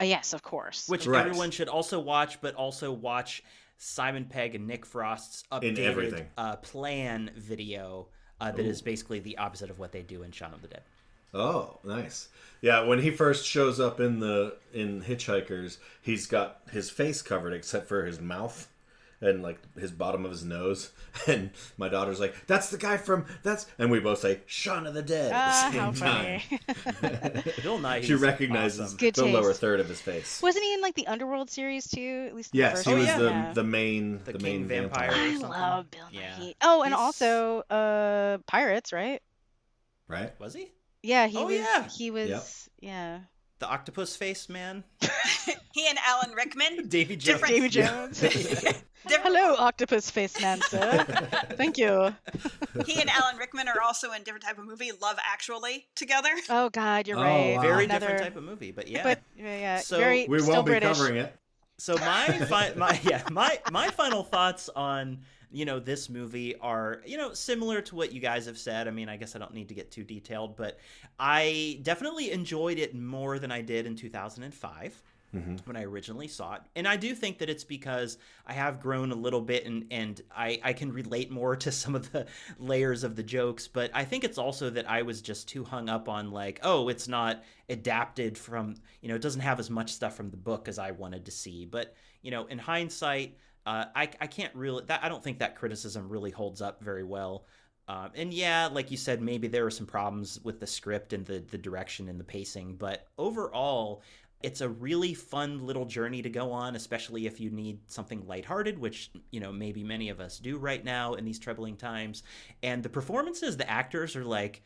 [0.00, 0.88] uh, yes, of course.
[0.88, 1.24] which Right.
[1.26, 3.42] everyone should also watch, but also watch
[3.78, 6.26] Simon Pegg and Nick Frost's In updated everything.
[6.38, 8.08] uh, plan video
[8.40, 10.82] uh, that is basically the opposite of what they do in Shaun of the Dead.
[11.34, 12.28] Oh, nice.
[12.62, 17.52] Yeah, when he first shows up in the in Hitchhikers, he's got his face covered
[17.52, 18.68] except for his mouth,
[19.20, 20.92] and like his bottom of his nose,
[21.26, 24.94] and my daughter's like, "That's the guy from that's," and we both say "Shaun of
[24.94, 26.40] the Dead" at Ah, the how same time.
[26.40, 27.42] funny.
[27.62, 28.02] Bill Nighy.
[28.04, 28.96] She recognizes Awesome.
[28.98, 30.40] Good the lower third of his face.
[30.42, 32.26] Wasn't he in like the Underworld series too?
[32.28, 33.14] At least in the Yes, first he Oh, was one?
[33.16, 33.18] yeah.
[33.22, 33.52] the Yeah.
[33.54, 35.10] the main The the, main vampire.
[35.10, 36.52] vampire, I love Bill Yeah.
[36.62, 39.22] Oh, and He's- also uh Pirates, right?
[40.08, 40.38] right?
[40.40, 40.70] Was he
[41.02, 41.54] Yeah, he Oh, was.
[41.56, 41.88] yeah.
[41.88, 42.68] He was.
[42.80, 43.20] Yeah.
[43.58, 44.84] The octopus face man?
[45.72, 46.88] He and Alan Rickman.
[46.88, 47.24] Davy Jones.
[47.40, 48.20] Different- Davy Jones.
[48.20, 51.04] Different- Hello, octopus face man, sir.
[51.52, 52.14] Thank you.
[52.86, 56.30] He and Alan Rickman are also in different type of movie, Love Actually, together.
[56.48, 57.56] Oh God, you're Oh, right.
[57.56, 57.60] wow.
[57.62, 59.02] Very Another- different type of movie, but yeah.
[59.02, 60.96] But yeah, yeah, So- very We still won't be British.
[60.96, 61.36] covering it.
[61.78, 65.18] So my fi- my yeah my my final thoughts on
[65.56, 68.86] you know this movie are you know similar to what you guys have said.
[68.86, 70.78] I mean, I guess I don't need to get too detailed, but
[71.18, 75.02] I definitely enjoyed it more than I did in 2005
[75.34, 75.56] mm-hmm.
[75.64, 76.62] when I originally saw it.
[76.76, 80.20] And I do think that it's because I have grown a little bit and and
[80.30, 82.26] I I can relate more to some of the
[82.58, 85.88] layers of the jokes, but I think it's also that I was just too hung
[85.88, 89.90] up on like, oh, it's not adapted from, you know, it doesn't have as much
[89.90, 91.64] stuff from the book as I wanted to see.
[91.64, 95.56] But, you know, in hindsight, uh, I I can't really that I don't think that
[95.56, 97.46] criticism really holds up very well.
[97.88, 101.24] Um, and yeah, like you said, maybe there were some problems with the script and
[101.26, 104.02] the the direction and the pacing, but overall,
[104.42, 108.78] it's a really fun little journey to go on, especially if you need something lighthearted,
[108.78, 112.22] which you know maybe many of us do right now in these troubling times.
[112.62, 114.62] And the performances, the actors are like,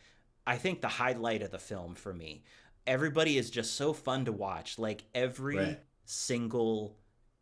[0.46, 2.42] I think the highlight of the film for me.
[2.86, 4.78] Everybody is just so fun to watch.
[4.78, 5.80] Like every Right.
[6.04, 6.96] single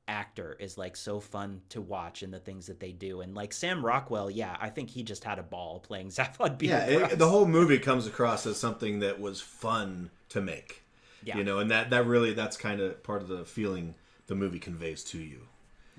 [0.09, 3.21] actor is like so fun to watch and the things that they do.
[3.21, 6.63] And like Sam Rockwell, yeah, I think he just had a ball playing Zaphod Beeblebrox
[6.63, 10.83] Yeah, it, the whole movie comes across as something that was fun to make.
[11.23, 11.37] Yeah.
[11.37, 13.95] You know, and that that really that's kind of part of the feeling
[14.29, 15.43] the movie conveys to you.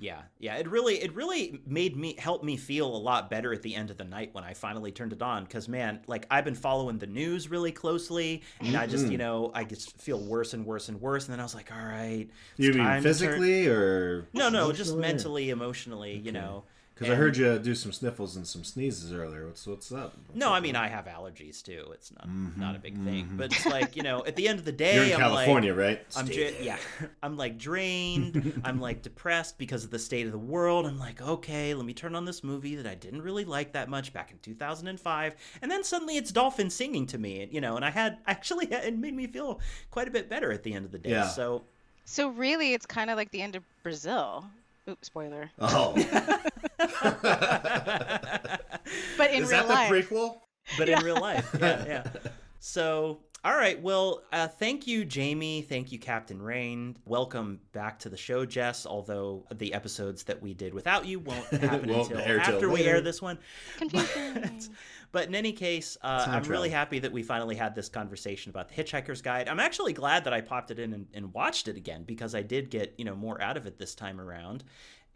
[0.00, 0.56] Yeah, yeah.
[0.56, 3.90] It really, it really made me help me feel a lot better at the end
[3.90, 5.44] of the night when I finally turned it on.
[5.44, 9.18] Because man, like I've been following the news really closely, and I just, you mm-hmm.
[9.18, 11.26] know, I just feel worse and worse and worse.
[11.26, 14.72] And then I was like, all right, You mean to turn- physically or No, no,
[14.72, 16.64] just mentally, emotionally, you know.
[17.00, 19.46] Because I heard you do some sniffles and some sneezes earlier.
[19.46, 20.14] What's what's up?
[20.26, 20.52] What's No, up?
[20.52, 21.86] I mean I have allergies too.
[21.94, 22.28] It's not
[22.58, 24.90] not a big thing, but it's like you know, at the end of the day,
[24.90, 26.06] Mm-hmm, You're in I'm like, California, right?
[26.14, 26.76] I'm Stay yeah,
[27.22, 28.60] I'm like drained.
[28.64, 30.84] I'm like depressed because of the state of the world.
[30.84, 33.88] I'm like, okay, let me turn on this movie that I didn't really like that
[33.88, 37.84] much back in 2005, and then suddenly it's dolphin singing to me, you know, and
[37.84, 39.60] I had actually it made me feel
[39.90, 41.10] quite a bit better at the end of the day.
[41.10, 41.28] Yeah.
[41.28, 41.64] So
[42.04, 44.44] So really, it's kind of like the end of Brazil.
[44.90, 45.50] Oops, spoiler.
[45.60, 45.94] Oh,
[49.16, 50.38] But in is real that life, the prequel?
[50.78, 51.54] but in real life.
[51.58, 52.02] Yeah, yeah.
[52.62, 53.80] So, all right.
[53.80, 55.62] Well, uh, thank you, Jamie.
[55.62, 56.96] Thank you, Captain Rain.
[57.06, 58.84] Welcome back to the show, Jess.
[58.86, 62.76] Although the episodes that we did without you won't happen Won't until air after we
[62.80, 62.90] later.
[62.90, 63.38] air this one.
[63.78, 64.60] confusing.
[65.12, 68.68] But in any case, uh, I'm really happy that we finally had this conversation about
[68.68, 69.48] the Hitchhiker's Guide.
[69.48, 72.42] I'm actually glad that I popped it in and, and watched it again because I
[72.42, 74.62] did get you know more out of it this time around.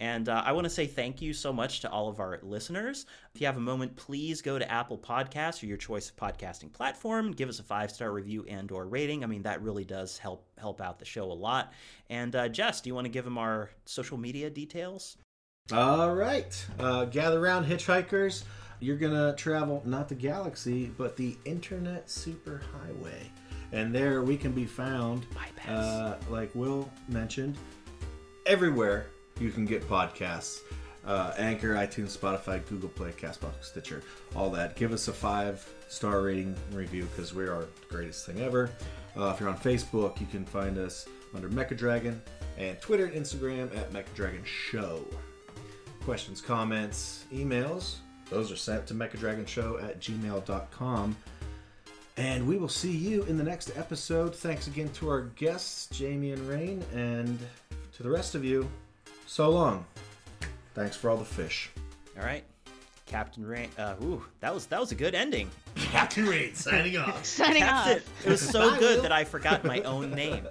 [0.01, 3.07] And uh, I want to say thank you so much to all of our listeners.
[3.35, 6.73] If you have a moment, please go to Apple Podcasts or your choice of podcasting
[6.73, 7.31] platform.
[7.33, 9.23] Give us a five star review and or rating.
[9.23, 11.73] I mean that really does help help out the show a lot.
[12.11, 15.17] And uh, Jess, do you want to give them our social media details?
[15.73, 16.67] All right.
[16.79, 18.45] Uh, gather around, hitchhikers.
[18.81, 23.31] You're going to travel not the galaxy, but the internet superhighway.
[23.73, 25.27] And there we can be found,
[25.67, 27.57] uh, like Will mentioned,
[28.45, 29.07] everywhere
[29.39, 30.61] you can get podcasts.
[31.07, 34.03] Uh, Anchor, iTunes, Spotify, Google Play, Castbox, Stitcher,
[34.35, 34.75] all that.
[34.75, 38.71] Give us a five star rating review because we are the greatest thing ever.
[39.17, 42.23] Uh, if you're on Facebook, you can find us under Mecha Dragon
[42.57, 45.05] and Twitter and Instagram at Mecha Dragon Show
[46.05, 47.97] questions, comments, emails,
[48.29, 51.17] those are sent to mechadragonshow at gmail.com.
[52.17, 54.35] And we will see you in the next episode.
[54.37, 57.39] Thanks again to our guests, Jamie and Rain, and
[57.95, 58.71] to the rest of you,
[59.27, 59.85] so long.
[60.75, 61.71] Thanks for all the fish.
[62.19, 62.45] All right,
[63.07, 63.69] Captain Rain.
[63.79, 65.51] Uh, ooh, that was that was a good ending.
[65.77, 67.25] Captain Rain signing off.
[67.25, 67.89] Signing off.
[67.89, 68.05] it.
[68.25, 69.03] It was so Bye, good Will.
[69.03, 70.47] that I forgot my own name.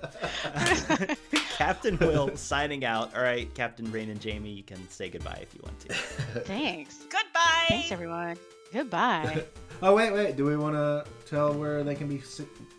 [1.58, 3.16] Captain Will signing out.
[3.16, 5.94] All right, Captain Rain and Jamie, you can say goodbye if you want to.
[6.42, 6.98] Thanks.
[7.10, 7.66] Goodbye.
[7.70, 8.38] Thanks, everyone.
[8.74, 9.46] Goodbye.
[9.82, 10.36] Oh, wait, wait.
[10.36, 12.22] Do we want to tell where they can be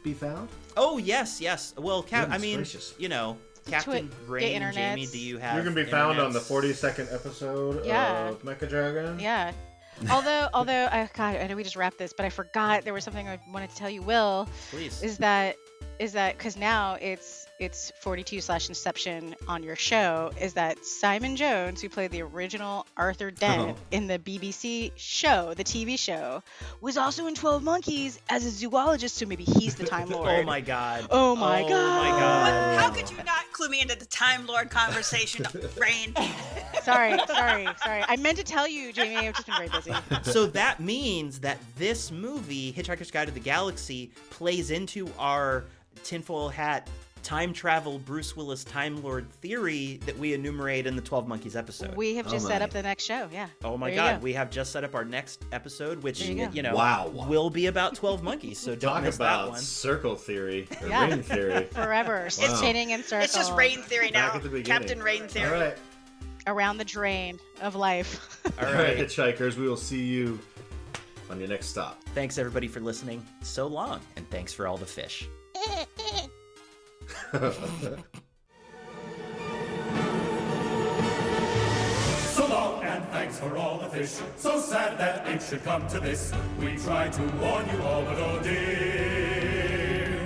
[0.02, 0.48] be found?
[0.76, 1.72] Oh yes, yes.
[1.78, 2.28] Well, Cap.
[2.30, 2.94] I mean, gracious.
[2.98, 5.06] you know, Captain Twi- Rain yeah, and Jamie.
[5.06, 5.56] Do you have?
[5.56, 8.28] You can be found on the 42nd episode Yeah.
[8.28, 9.18] of Mecha Dragon.
[9.18, 9.52] yeah.
[10.10, 13.04] Although, although, I, God, I know we just wrapped this, but I forgot there was
[13.04, 14.48] something I wanted to tell you, Will.
[14.70, 15.00] Please.
[15.04, 15.54] Is that,
[16.00, 21.36] is that because now it's it's 42 slash Inception on your show is that Simon
[21.36, 23.76] Jones, who played the original Arthur Dent Oh.
[23.92, 26.42] in the BBC show, the TV show,
[26.80, 29.16] was also in 12 Monkeys as a zoologist.
[29.16, 30.40] So maybe he's the Time oh Lord.
[30.40, 31.06] Oh my god.
[31.10, 32.02] Oh my oh God.
[32.02, 32.80] my god.
[32.80, 36.12] How could you not clue me into the Time Lord conversation, Rain?
[36.82, 38.02] sorry, sorry, sorry.
[38.08, 39.28] I meant to tell you, Jamie.
[39.28, 39.92] I've just been very busy.
[40.30, 45.64] so that means that this movie, Hitchhiker's Guide to the Galaxy, plays into our
[46.02, 46.88] tinfoil hat
[47.24, 51.96] time travel Bruce Willis Time Lord theory that we enumerate in the 12 Monkeys episode.
[51.96, 53.28] We have Oh just set up the next show.
[53.32, 53.48] Yeah.
[53.64, 54.24] oh my There god, go.
[54.24, 57.08] we have just set up our next episode, which, you you, know, Wow.
[57.08, 59.58] will be about 12 monkeys, so don't Talk miss that about one.
[59.60, 61.06] circle theory or Yeah.
[61.08, 61.64] ring theory.
[61.72, 63.24] Forever spinning in circles.
[63.24, 64.38] It's just Rain Theory now.
[64.38, 64.62] The.
[64.62, 65.46] Captain Rain Theory.
[65.52, 65.76] All right.
[66.46, 68.38] around the drain of life.
[68.60, 68.96] All All right, right.
[68.98, 69.56] hitchhikers.
[69.56, 70.38] We will see you
[71.30, 72.02] on your next stop.
[72.14, 75.26] Thanks everybody for listening so long, and thanks for all the fish.
[82.34, 84.20] So long and thanks for all the fish.
[84.36, 86.32] So sad that it should come to this.
[86.60, 90.24] We tried to warn you all, but oh dear.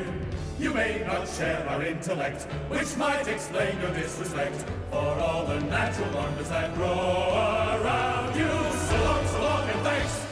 [0.59, 6.11] You may not share our intellect, which might explain your disrespect for all the natural
[6.15, 8.49] wonders that grow around you.
[8.89, 10.28] So long, so long, and thanks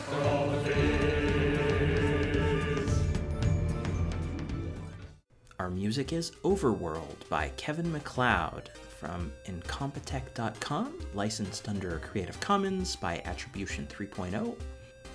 [5.58, 8.68] Our music is Overworld by Kevin MacLeod
[9.00, 13.94] from Incompetech.com, licensed under Creative Commons by Attribution oh.
[13.94, 14.56] 3.0.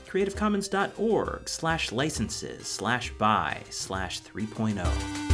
[0.09, 4.39] CreativeCommons.org slash licenses slash by slash oh.
[4.39, 5.30] 3.0.